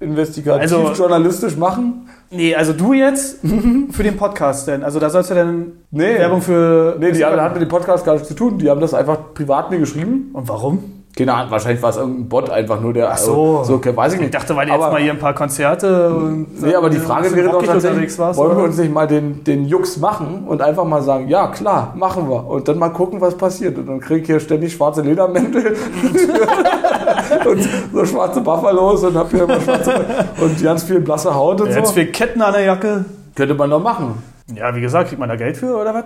investigativ 0.00 0.60
Also- 0.60 0.92
journalistisch 0.92 1.56
machen? 1.56 2.08
Nee, 2.30 2.54
also 2.54 2.72
du 2.72 2.92
jetzt 2.92 3.38
für 3.92 4.02
den 4.02 4.16
Podcast 4.16 4.66
denn? 4.66 4.82
Also 4.82 4.98
da 4.98 5.08
sollst 5.10 5.30
du 5.30 5.34
denn 5.34 5.72
Nee. 5.90 6.18
Werbung 6.18 6.42
für... 6.42 6.96
Nee, 6.98 7.12
die 7.12 7.24
haben, 7.24 7.40
hat 7.40 7.52
mit 7.52 7.62
dem 7.62 7.68
Podcast 7.68 8.04
gar 8.04 8.14
nichts 8.14 8.28
zu 8.28 8.34
tun. 8.34 8.58
Die 8.58 8.68
haben 8.68 8.80
das 8.80 8.92
einfach 8.94 9.18
privat 9.34 9.70
mir 9.70 9.78
geschrieben. 9.78 10.30
Und 10.32 10.48
warum? 10.48 10.82
Keine 11.16 11.32
Ahnung, 11.32 11.52
wahrscheinlich 11.52 11.80
war 11.80 11.90
es 11.90 11.96
irgendein 11.96 12.28
Bot 12.28 12.50
einfach 12.50 12.80
nur, 12.80 12.92
der. 12.92 13.08
Ach 13.12 13.16
so. 13.16 13.62
so 13.62 13.74
okay, 13.74 13.96
weiß 13.96 14.14
ich 14.14 14.18
Ich 14.18 14.22
nicht. 14.22 14.34
dachte, 14.34 14.56
weil 14.56 14.66
du 14.66 14.72
jetzt 14.72 14.80
mal 14.80 15.00
hier 15.00 15.12
ein 15.12 15.18
paar 15.20 15.32
Konzerte 15.32 16.12
und 16.12 16.60
Nee, 16.60 16.74
aber 16.74 16.90
die 16.90 16.98
Frage 16.98 17.32
wäre 17.36 17.50
doch 17.50 17.62
tatsächlich, 17.62 18.18
warst, 18.18 18.36
wollen 18.36 18.56
wir 18.56 18.64
uns 18.64 18.76
nicht 18.78 18.92
mal 18.92 19.06
den, 19.06 19.44
den 19.44 19.64
Jux 19.64 19.98
machen 19.98 20.42
und 20.48 20.60
einfach 20.60 20.84
mal 20.84 21.02
sagen, 21.02 21.28
ja 21.28 21.46
klar, 21.46 21.94
machen 21.96 22.28
wir. 22.28 22.44
Und 22.44 22.66
dann 22.66 22.80
mal 22.80 22.88
gucken, 22.88 23.20
was 23.20 23.36
passiert. 23.36 23.78
Und 23.78 23.86
dann 23.86 24.00
kriege 24.00 24.22
ich 24.22 24.26
hier 24.26 24.40
ständig 24.40 24.72
schwarze 24.72 25.02
Ledermäntel 25.02 25.76
und 27.46 27.68
so 27.92 28.04
schwarze 28.04 28.40
Buffalos 28.40 29.04
und 29.04 29.16
hab 29.16 29.30
hier 29.30 29.44
immer 29.44 29.60
schwarze 29.60 30.04
und 30.40 30.62
ganz 30.62 30.84
viel 30.84 31.00
blasse 31.00 31.34
Haut 31.34 31.60
und 31.60 31.68
Jetzt 31.68 31.88
so. 31.88 31.94
viel 31.94 32.06
Ketten 32.06 32.42
an 32.42 32.52
der 32.52 32.62
Jacke. 32.62 33.04
Könnte 33.34 33.54
man 33.54 33.70
doch 33.70 33.82
machen. 33.82 34.22
Ja, 34.54 34.74
wie 34.76 34.80
gesagt, 34.80 35.08
kriegt 35.08 35.18
man 35.18 35.28
da 35.28 35.36
Geld 35.36 35.56
für 35.56 35.76
oder 35.76 35.94
was? 35.94 36.04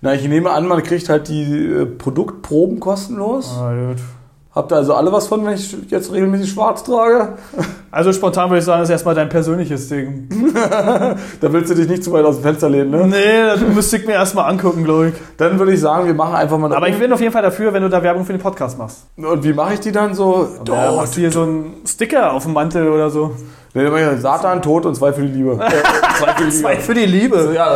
Na, 0.00 0.14
ich 0.14 0.26
nehme 0.28 0.50
an, 0.50 0.66
man 0.66 0.82
kriegt 0.82 1.08
halt 1.08 1.28
die 1.28 1.66
äh, 1.66 1.86
Produktproben 1.86 2.80
kostenlos. 2.80 3.56
Ah, 3.58 3.72
gut. 3.72 3.98
Habt 4.58 4.72
ihr 4.72 4.76
also 4.76 4.94
alle 4.94 5.12
was 5.12 5.28
von, 5.28 5.46
wenn 5.46 5.54
ich 5.54 5.76
jetzt 5.88 6.12
regelmäßig 6.12 6.50
schwarz 6.50 6.82
trage? 6.82 7.34
Also 7.92 8.12
spontan 8.12 8.50
würde 8.50 8.58
ich 8.58 8.64
sagen, 8.64 8.80
das 8.80 8.88
ist 8.88 8.92
erstmal 8.92 9.14
dein 9.14 9.28
persönliches 9.28 9.88
Ding. 9.88 10.28
Da 11.40 11.52
willst 11.52 11.70
du 11.70 11.76
dich 11.76 11.88
nicht 11.88 12.02
zu 12.02 12.10
weit 12.10 12.24
aus 12.24 12.38
dem 12.38 12.42
Fenster 12.42 12.68
lehnen, 12.68 12.90
ne? 12.90 13.06
Nee, 13.06 13.46
das 13.46 13.60
müsste 13.60 13.98
ich 13.98 14.06
mir 14.06 14.14
erstmal 14.14 14.50
angucken, 14.50 14.82
glaube 14.82 15.10
ich. 15.10 15.14
Dann 15.36 15.60
würde 15.60 15.74
ich 15.74 15.80
sagen, 15.80 16.06
wir 16.06 16.14
machen 16.14 16.34
einfach 16.34 16.58
mal 16.58 16.66
eine 16.66 16.76
Aber 16.76 16.88
ich 16.88 16.98
bin 16.98 17.12
auf 17.12 17.20
jeden 17.20 17.32
Fall 17.32 17.42
dafür, 17.42 17.72
wenn 17.72 17.84
du 17.84 17.88
da 17.88 18.02
Werbung 18.02 18.24
für 18.24 18.32
den 18.32 18.42
Podcast 18.42 18.76
machst. 18.76 19.06
Und 19.16 19.44
wie 19.44 19.52
mache 19.52 19.74
ich 19.74 19.80
die 19.80 19.92
dann 19.92 20.14
so? 20.14 20.48
Da 20.64 20.90
machst 20.90 21.16
du 21.16 21.20
hier 21.20 21.30
so 21.30 21.42
einen 21.42 21.76
Sticker 21.86 22.32
auf 22.32 22.42
dem 22.42 22.52
Mantel 22.52 22.88
oder 22.88 23.10
so. 23.10 23.36
Nee, 23.74 23.84
dann 23.84 24.14
ich 24.14 24.20
Satan, 24.20 24.62
Tod 24.62 24.86
und 24.86 24.94
zwei 24.94 25.12
für 25.12 25.22
die 25.22 25.28
Liebe. 25.28 25.52
Äh, 25.52 25.68
zwei 26.18 26.32
für 26.34 26.44
die 26.44 26.50
Zwei 26.50 26.76
für 26.80 26.94
die 26.94 27.06
Liebe. 27.06 27.52
Ja, 27.54 27.66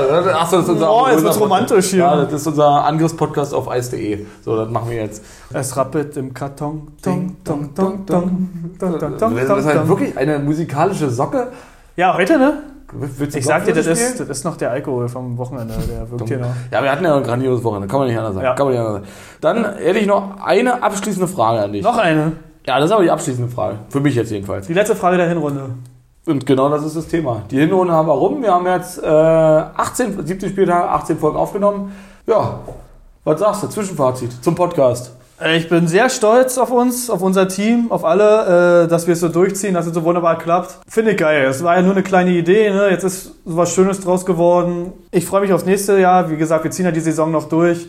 achso, 0.40 0.56
das 0.56 0.64
ist 0.66 0.70
unser 0.70 0.92
Oh, 0.92 1.06
jetzt 1.10 1.22
wird's 1.22 1.40
romantisch 1.40 1.90
hier. 1.90 1.98
Ja, 2.00 2.24
das 2.24 2.32
ist 2.32 2.46
unser 2.46 2.84
Angriffspodcast 2.84 3.54
auf 3.54 3.68
ice.de. 3.74 4.24
So, 4.44 4.56
das 4.56 4.70
machen 4.70 4.90
wir 4.90 4.96
jetzt. 4.96 5.22
Es 5.52 5.76
rappelt 5.76 6.16
im 6.16 6.32
Karton. 6.32 6.88
Dong, 7.04 7.36
dong, 7.44 7.74
dong, 7.74 8.06
dong. 8.06 8.48
Dong, 8.78 8.98
dong, 8.98 9.18
dong, 9.18 9.36
Das 9.36 9.58
ist 9.58 9.66
halt 9.66 9.88
wirklich 9.88 10.16
eine 10.16 10.38
musikalische 10.38 11.10
Socke. 11.10 11.48
Ja, 11.96 12.16
heute, 12.16 12.38
ne? 12.38 12.62
Willst 12.94 13.36
Ich 13.36 13.46
sag 13.46 13.64
dir, 13.64 13.72
das 13.72 13.86
ist, 13.86 14.20
das 14.20 14.28
ist 14.28 14.44
noch 14.44 14.56
der 14.56 14.70
Alkohol 14.70 15.08
vom 15.08 15.38
Wochenende. 15.38 15.74
Der 15.88 16.10
wirkt 16.10 16.28
hier 16.28 16.38
noch. 16.38 16.48
Ja, 16.70 16.82
wir 16.82 16.92
hatten 16.92 17.04
ja 17.04 17.16
ein 17.16 17.22
grandioses 17.22 17.64
Wochenende. 17.64 17.88
Kann 17.88 18.00
man 18.00 18.08
nicht 18.08 18.18
anders 18.18 18.34
sagen. 18.34 18.44
Ja. 18.44 18.54
Kann 18.54 18.66
man 18.66 18.74
nicht 18.74 18.84
anders 18.84 19.02
sagen. 19.40 19.64
Dann 19.64 19.76
hätte 19.76 19.98
ich 19.98 20.06
noch 20.06 20.44
eine 20.44 20.82
abschließende 20.82 21.26
Frage 21.26 21.62
an 21.62 21.72
dich. 21.72 21.82
Noch 21.82 21.96
eine. 21.96 22.32
Ja, 22.66 22.78
das 22.78 22.86
ist 22.86 22.92
aber 22.92 23.02
die 23.02 23.10
abschließende 23.10 23.50
Frage. 23.50 23.78
Für 23.88 24.00
mich 24.00 24.14
jetzt 24.14 24.30
jedenfalls. 24.30 24.66
Die 24.66 24.74
letzte 24.74 24.94
Frage 24.96 25.16
der 25.16 25.28
Hinrunde. 25.28 25.70
Und 26.26 26.46
genau 26.46 26.68
das 26.68 26.84
ist 26.84 26.96
das 26.96 27.08
Thema. 27.08 27.42
Die 27.50 27.58
Hinrunde 27.58 27.92
haben 27.92 28.06
wir 28.06 28.12
rum. 28.14 28.42
Wir 28.42 28.52
haben 28.52 28.66
jetzt 28.66 29.02
äh, 29.02 29.06
18, 29.06 30.24
17 30.24 30.50
Spieltage, 30.50 30.88
18 30.88 31.18
Folgen 31.18 31.36
aufgenommen. 31.36 31.92
Ja, 32.26 32.60
was 33.24 33.40
sagst 33.40 33.64
du? 33.64 33.66
Zwischenfazit 33.68 34.32
zum 34.44 34.54
Podcast. 34.54 35.12
Äh, 35.40 35.56
Ich 35.56 35.68
bin 35.68 35.88
sehr 35.88 36.08
stolz 36.08 36.58
auf 36.58 36.70
uns, 36.70 37.10
auf 37.10 37.22
unser 37.22 37.48
Team, 37.48 37.90
auf 37.90 38.04
alle, 38.04 38.84
äh, 38.84 38.88
dass 38.88 39.08
wir 39.08 39.14
es 39.14 39.20
so 39.20 39.28
durchziehen, 39.28 39.74
dass 39.74 39.86
es 39.88 39.94
so 39.94 40.04
wunderbar 40.04 40.38
klappt. 40.38 40.78
Finde 40.86 41.10
ich 41.12 41.16
geil. 41.16 41.44
Es 41.46 41.64
war 41.64 41.74
ja 41.74 41.82
nur 41.82 41.92
eine 41.92 42.04
kleine 42.04 42.30
Idee, 42.30 42.70
ne? 42.70 42.88
jetzt 42.90 43.02
ist 43.02 43.32
so 43.44 43.56
was 43.56 43.72
Schönes 43.74 43.98
draus 44.00 44.24
geworden. 44.24 44.92
Ich 45.10 45.26
freue 45.26 45.40
mich 45.40 45.52
aufs 45.52 45.64
nächste 45.64 45.98
Jahr. 45.98 46.30
Wie 46.30 46.36
gesagt, 46.36 46.62
wir 46.62 46.70
ziehen 46.70 46.84
ja 46.84 46.92
die 46.92 47.00
Saison 47.00 47.32
noch 47.32 47.48
durch. 47.48 47.88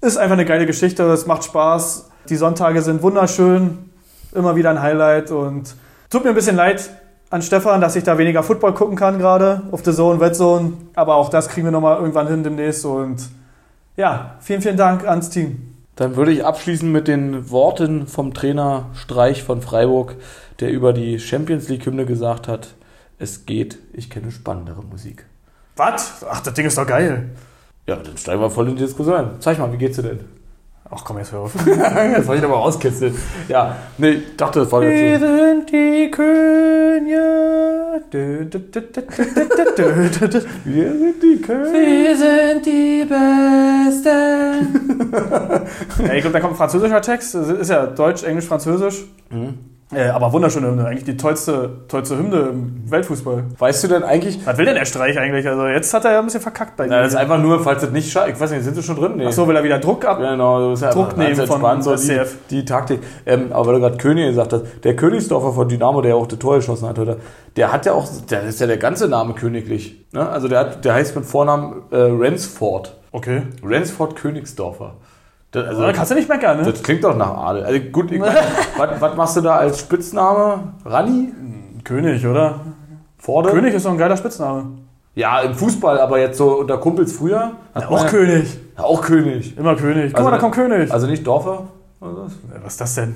Ist 0.00 0.16
einfach 0.18 0.34
eine 0.34 0.44
geile 0.44 0.66
Geschichte, 0.66 1.02
es 1.04 1.26
macht 1.26 1.42
Spaß. 1.42 2.08
Die 2.28 2.36
Sonntage 2.36 2.82
sind 2.82 3.02
wunderschön, 3.02 3.90
immer 4.34 4.56
wieder 4.56 4.70
ein 4.70 4.82
Highlight 4.82 5.30
und 5.30 5.74
tut 6.10 6.24
mir 6.24 6.30
ein 6.30 6.34
bisschen 6.34 6.56
leid 6.56 6.90
an 7.30 7.42
Stefan, 7.42 7.80
dass 7.80 7.96
ich 7.96 8.04
da 8.04 8.18
weniger 8.18 8.42
Football 8.42 8.74
gucken 8.74 8.96
kann 8.96 9.18
gerade 9.18 9.62
auf 9.72 9.84
The 9.84 9.92
Zone, 9.92 10.20
Red 10.20 10.36
Zone. 10.36 10.74
Aber 10.94 11.16
auch 11.16 11.30
das 11.30 11.48
kriegen 11.48 11.66
wir 11.66 11.72
nochmal 11.72 11.98
irgendwann 11.98 12.28
hin 12.28 12.44
demnächst 12.44 12.84
und 12.84 13.28
ja, 13.96 14.36
vielen, 14.40 14.62
vielen 14.62 14.76
Dank 14.76 15.06
ans 15.06 15.30
Team. 15.30 15.74
Dann 15.96 16.16
würde 16.16 16.32
ich 16.32 16.44
abschließen 16.44 16.90
mit 16.90 17.06
den 17.06 17.50
Worten 17.50 18.06
vom 18.08 18.34
Trainer 18.34 18.86
Streich 18.94 19.44
von 19.44 19.62
Freiburg, 19.62 20.16
der 20.60 20.70
über 20.70 20.92
die 20.92 21.20
Champions 21.20 21.68
League-Hymne 21.68 22.04
gesagt 22.04 22.48
hat, 22.48 22.74
es 23.18 23.46
geht, 23.46 23.78
ich 23.92 24.10
kenne 24.10 24.32
spannendere 24.32 24.82
Musik. 24.82 25.24
Was? 25.76 26.24
Ach, 26.28 26.40
das 26.40 26.54
Ding 26.54 26.66
ist 26.66 26.76
doch 26.78 26.86
geil. 26.86 27.30
Ja, 27.86 27.96
dann 27.96 28.16
steigen 28.16 28.40
wir 28.40 28.50
voll 28.50 28.68
in 28.68 28.76
die 28.76 28.82
Diskussion. 28.82 29.36
Zeig 29.40 29.58
mal, 29.58 29.72
wie 29.72 29.76
geht's 29.76 29.96
dir 29.96 30.02
denn? 30.02 30.20
Ach 30.96 31.04
komm, 31.04 31.18
jetzt 31.18 31.32
hör 31.32 31.40
auf. 31.40 31.52
das 31.66 32.26
soll 32.26 32.36
ich 32.36 32.44
aber 32.44 32.54
rauskitzeln. 32.54 33.16
Ja, 33.48 33.76
nee, 33.98 34.10
ich 34.10 34.36
dachte, 34.36 34.60
das 34.60 34.70
war 34.70 34.80
Wir 34.80 34.90
jetzt 34.90 35.20
so. 35.20 35.26
sind 35.26 35.70
die 35.70 36.10
Könige. 36.10 37.20
Wir 40.64 40.92
sind 40.92 41.22
die 41.22 41.40
Köln. 41.40 41.72
Wir 41.72 42.16
sind 42.16 42.66
die 42.66 43.04
Besten. 43.08 44.14
ja, 46.06 46.12
ich 46.14 46.20
glaube, 46.20 46.32
da 46.32 46.40
kommt 46.40 46.52
ein 46.54 46.56
französischer 46.56 47.02
Text. 47.02 47.34
Das 47.34 47.48
ist 47.48 47.70
ja 47.70 47.86
Deutsch, 47.86 48.22
Englisch, 48.22 48.46
Französisch. 48.46 49.04
Mhm. 49.30 49.73
Äh, 49.92 50.08
aber 50.08 50.32
wunderschöne 50.32 50.68
Hymne. 50.68 50.86
Eigentlich 50.86 51.04
die 51.04 51.16
tollste, 51.16 51.84
tollste 51.88 52.16
Hymne 52.16 52.36
im 52.50 52.90
Weltfußball. 52.90 53.44
Weißt 53.58 53.84
du 53.84 53.88
denn 53.88 54.02
eigentlich, 54.02 54.44
Was 54.46 54.56
will 54.56 54.64
denn 54.64 54.76
der 54.76 54.86
Streich 54.86 55.18
eigentlich? 55.18 55.46
Also 55.46 55.66
jetzt 55.66 55.92
hat 55.92 56.04
er 56.04 56.12
ja 56.12 56.18
ein 56.20 56.24
bisschen 56.24 56.40
verkackt 56.40 56.76
bei 56.76 56.86
na, 56.86 57.02
das 57.02 57.12
ist 57.12 57.16
einfach 57.16 57.38
nur, 57.38 57.62
falls 57.62 57.82
das 57.82 57.90
nicht 57.90 58.10
schafft, 58.10 58.30
ich 58.30 58.40
weiß 58.40 58.50
nicht, 58.50 58.64
sind 58.64 58.74
sie 58.74 58.82
schon 58.82 58.96
drin? 58.96 59.12
Nee. 59.16 59.26
Ach 59.28 59.32
so, 59.32 59.46
will 59.46 59.54
er 59.54 59.62
wieder 59.62 59.78
Druck 59.78 60.04
ab? 60.04 60.18
Genau, 60.18 60.70
das 60.70 60.80
ist 60.80 60.84
ja 60.84 60.90
Druck 60.90 61.16
nehmen 61.16 61.46
von 61.46 61.82
so 61.82 61.96
die, 61.96 62.20
die 62.50 62.64
Taktik. 62.64 63.00
Ähm, 63.26 63.52
aber 63.52 63.66
weil 63.66 63.74
du 63.74 63.80
gerade 63.80 63.96
König 63.98 64.28
gesagt 64.28 64.52
hast, 64.52 64.64
der 64.82 64.96
Königsdorfer 64.96 65.52
von 65.52 65.68
Dynamo, 65.68 66.00
der 66.00 66.10
ja 66.10 66.16
auch 66.16 66.26
das 66.26 66.38
Tor 66.38 66.56
geschossen 66.56 66.88
hat 66.88 66.98
heute, 66.98 67.18
der 67.56 67.72
hat 67.72 67.86
ja 67.86 67.92
auch, 67.92 68.08
der 68.30 68.42
ist 68.44 68.60
ja 68.60 68.66
der 68.66 68.78
ganze 68.78 69.06
Name 69.06 69.34
königlich. 69.34 70.06
Ne? 70.12 70.28
Also 70.28 70.48
der, 70.48 70.60
hat, 70.60 70.84
der 70.84 70.94
heißt 70.94 71.14
mit 71.14 71.26
Vornamen 71.26 71.82
äh, 71.90 71.96
Rensford. 71.96 72.96
Okay. 73.12 73.42
Rensford 73.62 74.16
Königsdorfer. 74.16 74.94
Das, 75.54 75.68
also, 75.68 75.82
Da 75.82 75.92
kannst 75.92 76.10
du 76.10 76.16
nicht 76.16 76.28
meckern, 76.28 76.58
ne? 76.62 76.64
das 76.72 76.82
klingt 76.82 77.04
doch 77.04 77.16
nach 77.16 77.30
Adel. 77.36 77.64
Also 77.64 77.78
gut, 77.92 78.10
ich 78.10 78.18
mein, 78.18 78.34
was, 78.76 79.00
was 79.00 79.16
machst 79.16 79.36
du 79.36 79.40
da 79.40 79.56
als 79.56 79.78
Spitzname? 79.78 80.58
Rani? 80.84 81.32
König, 81.84 82.26
oder? 82.26 82.58
Forde? 83.18 83.50
König 83.50 83.72
ist 83.72 83.86
doch 83.86 83.92
ein 83.92 83.98
geiler 83.98 84.16
Spitzname. 84.16 84.64
Ja, 85.14 85.40
im 85.42 85.54
Fußball, 85.54 86.00
aber 86.00 86.18
jetzt 86.18 86.38
so 86.38 86.58
unter 86.58 86.78
Kumpels 86.78 87.12
früher. 87.12 87.52
man 87.72 87.84
Auch 87.84 88.02
ja, 88.02 88.10
König. 88.10 88.58
Ja, 88.76 88.82
auch 88.82 89.00
König. 89.00 89.56
Immer 89.56 89.76
König. 89.76 90.06
Guck 90.12 90.16
Also- 90.18 90.28
mal, 90.28 90.36
da 90.36 90.40
kommt 90.40 90.54
König. 90.56 90.90
Also 90.92 91.06
nicht 91.06 91.24
Dorfer? 91.24 91.68
was? 92.00 92.32
was 92.64 92.72
ist 92.72 92.80
das 92.80 92.94
denn? 92.96 93.14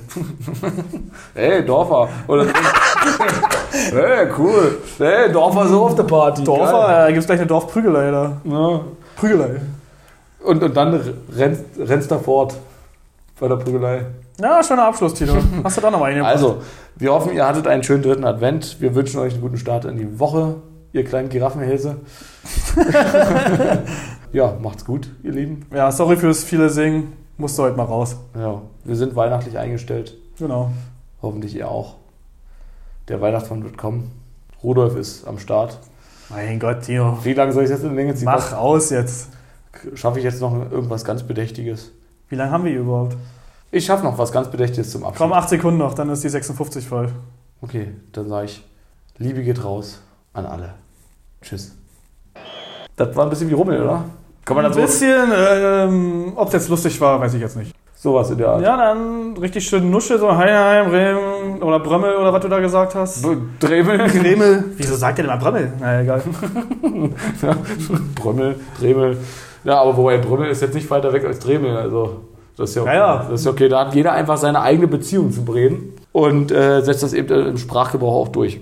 Hey, 1.35 1.65
Dorfer. 1.65 2.07
Oder 2.27 2.45
hey, 3.71 4.27
cool. 4.37 4.77
Hey, 4.97 5.29
Dorfer 5.31 5.67
so 5.67 5.81
auf 5.83 5.95
der 5.95 6.03
Party. 6.03 6.43
Dorfer, 6.45 6.71
Geil. 6.87 6.95
da 7.01 7.07
gibt 7.07 7.19
es 7.19 7.25
gleich 7.25 7.39
eine 7.39 7.47
Dorfprügelei 7.47 8.11
da. 8.11 8.31
Ja. 8.45 8.79
Prügelei. 9.17 9.59
Und, 10.43 10.63
und 10.63 10.75
dann 10.75 10.99
rennst, 11.35 11.63
rennst 11.77 12.11
da 12.11 12.19
fort 12.19 12.55
bei 13.39 13.47
der 13.47 13.55
Prügelei. 13.57 14.05
Ja, 14.39 14.63
schöner 14.63 14.85
Abschluss, 14.85 15.13
Tino. 15.13 15.33
Hast 15.63 15.77
du 15.77 15.81
da 15.81 15.91
noch 15.91 15.99
mal 15.99 16.11
einen? 16.11 16.23
Also, 16.23 16.61
wir 16.95 17.11
hoffen, 17.11 17.33
ihr 17.33 17.45
hattet 17.45 17.67
einen 17.67 17.83
schönen 17.83 18.03
dritten 18.03 18.23
Advent. 18.23 18.77
Wir 18.79 18.95
wünschen 18.95 19.19
euch 19.19 19.33
einen 19.33 19.41
guten 19.41 19.57
Start 19.57 19.85
in 19.85 19.97
die 19.97 20.19
Woche, 20.19 20.55
ihr 20.93 21.03
kleinen 21.03 21.29
Giraffenhälse. 21.29 21.97
ja, 24.31 24.57
macht's 24.61 24.85
gut, 24.85 25.09
ihr 25.23 25.31
Lieben. 25.33 25.65
Ja, 25.73 25.91
sorry 25.91 26.15
fürs 26.15 26.43
viele 26.43 26.69
Singen. 26.69 27.13
Musste 27.37 27.63
heute 27.63 27.77
mal 27.77 27.83
raus. 27.83 28.17
Ja, 28.37 28.61
wir 28.83 28.95
sind 28.95 29.15
weihnachtlich 29.15 29.57
eingestellt. 29.57 30.15
Genau. 30.37 30.71
Hoffentlich 31.21 31.55
ihr 31.55 31.69
auch. 31.69 31.95
Der 33.07 33.21
Weihnachtsmann 33.21 33.63
wird 33.63 33.77
kommen. 33.77 34.11
Rudolf 34.63 34.95
ist 34.95 35.27
am 35.27 35.39
Start. 35.39 35.79
Mein 36.29 36.59
Gott, 36.59 36.81
Tino. 36.81 37.17
Wie 37.23 37.33
lange 37.33 37.53
soll 37.53 37.63
ich 37.63 37.69
jetzt 37.69 37.83
in 37.83 37.95
Länge 37.95 38.13
ziehen? 38.13 38.25
Mach 38.25 38.53
aus 38.53 38.89
jetzt. 38.89 39.29
Schaffe 39.95 40.17
ich 40.19 40.25
jetzt 40.25 40.41
noch 40.41 40.53
irgendwas 40.71 41.05
ganz 41.05 41.23
Bedächtiges? 41.23 41.91
Wie 42.29 42.35
lange 42.35 42.51
haben 42.51 42.63
wir 42.63 42.71
hier 42.71 42.81
überhaupt? 42.81 43.15
Ich 43.71 43.85
schaffe 43.85 44.03
noch 44.03 44.17
was 44.17 44.31
ganz 44.31 44.49
Bedächtiges 44.49 44.91
zum 44.91 45.03
Abschluss. 45.03 45.19
Komm, 45.19 45.33
acht 45.33 45.49
Sekunden 45.49 45.77
noch, 45.79 45.93
dann 45.93 46.09
ist 46.09 46.23
die 46.23 46.29
56 46.29 46.87
voll. 46.87 47.09
Okay, 47.61 47.89
dann 48.11 48.27
sage 48.27 48.45
ich, 48.45 48.63
Liebe 49.17 49.43
geht 49.43 49.63
raus 49.63 50.01
an 50.33 50.45
alle. 50.45 50.73
Tschüss. 51.41 51.75
Das 52.95 53.15
war 53.15 53.25
ein 53.25 53.29
bisschen 53.29 53.49
wie 53.49 53.53
Rummel, 53.53 53.81
oder? 53.81 54.05
Kann 54.45 54.55
man 54.55 54.65
Ein 54.65 54.71
dann 54.71 54.73
so 54.73 54.81
bisschen, 54.81 55.29
ähm, 55.31 56.33
ob 56.35 56.47
es 56.47 56.53
jetzt 56.53 56.69
lustig 56.69 56.99
war, 56.99 57.19
weiß 57.21 57.33
ich 57.35 57.41
jetzt 57.41 57.55
nicht. 57.55 57.73
sowas 57.95 58.31
in 58.31 58.37
der 58.39 58.49
Art? 58.49 58.61
Ja, 58.63 58.75
dann 58.75 59.37
richtig 59.37 59.67
schön 59.67 59.91
Nusche, 59.91 60.17
so 60.17 60.35
Heimheim, 60.35 60.89
Bremen 60.89 61.61
oder 61.61 61.79
Brömmel 61.79 62.15
oder 62.15 62.33
was 62.33 62.41
du 62.41 62.47
da 62.47 62.59
gesagt 62.59 62.95
hast. 62.95 63.23
Dremel, 63.59 63.97
Kremel. 64.09 64.65
Wieso 64.77 64.95
sagt 64.95 65.19
ihr 65.19 65.23
denn 65.25 65.31
mal 65.31 65.37
Brömmel? 65.37 65.71
Na 65.79 66.01
egal. 66.01 66.21
Brömmel, 68.15 68.59
Dremel. 68.79 69.17
Ja, 69.63 69.81
aber 69.81 69.97
wobei 69.97 70.17
Brömmel 70.17 70.49
ist 70.49 70.61
jetzt 70.61 70.73
nicht 70.73 70.89
weiter 70.89 71.11
weg 71.13 71.25
als 71.25 71.39
Dremel, 71.39 71.75
also 71.75 72.21
das 72.57 72.71
ist 72.71 72.75
ja 72.75 72.81
okay. 72.81 72.95
Ja, 72.95 73.15
ja. 73.15 73.27
Das 73.29 73.41
ist 73.41 73.47
okay. 73.47 73.69
Da 73.69 73.85
hat 73.85 73.95
jeder 73.95 74.11
einfach 74.11 74.37
seine 74.37 74.61
eigene 74.61 74.87
Beziehung 74.87 75.31
zu 75.31 75.45
Bremen 75.45 75.93
und 76.11 76.51
äh, 76.51 76.81
setzt 76.81 77.03
das 77.03 77.13
eben 77.13 77.47
im 77.47 77.57
Sprachgebrauch 77.57 78.15
auch 78.15 78.27
durch. 78.27 78.59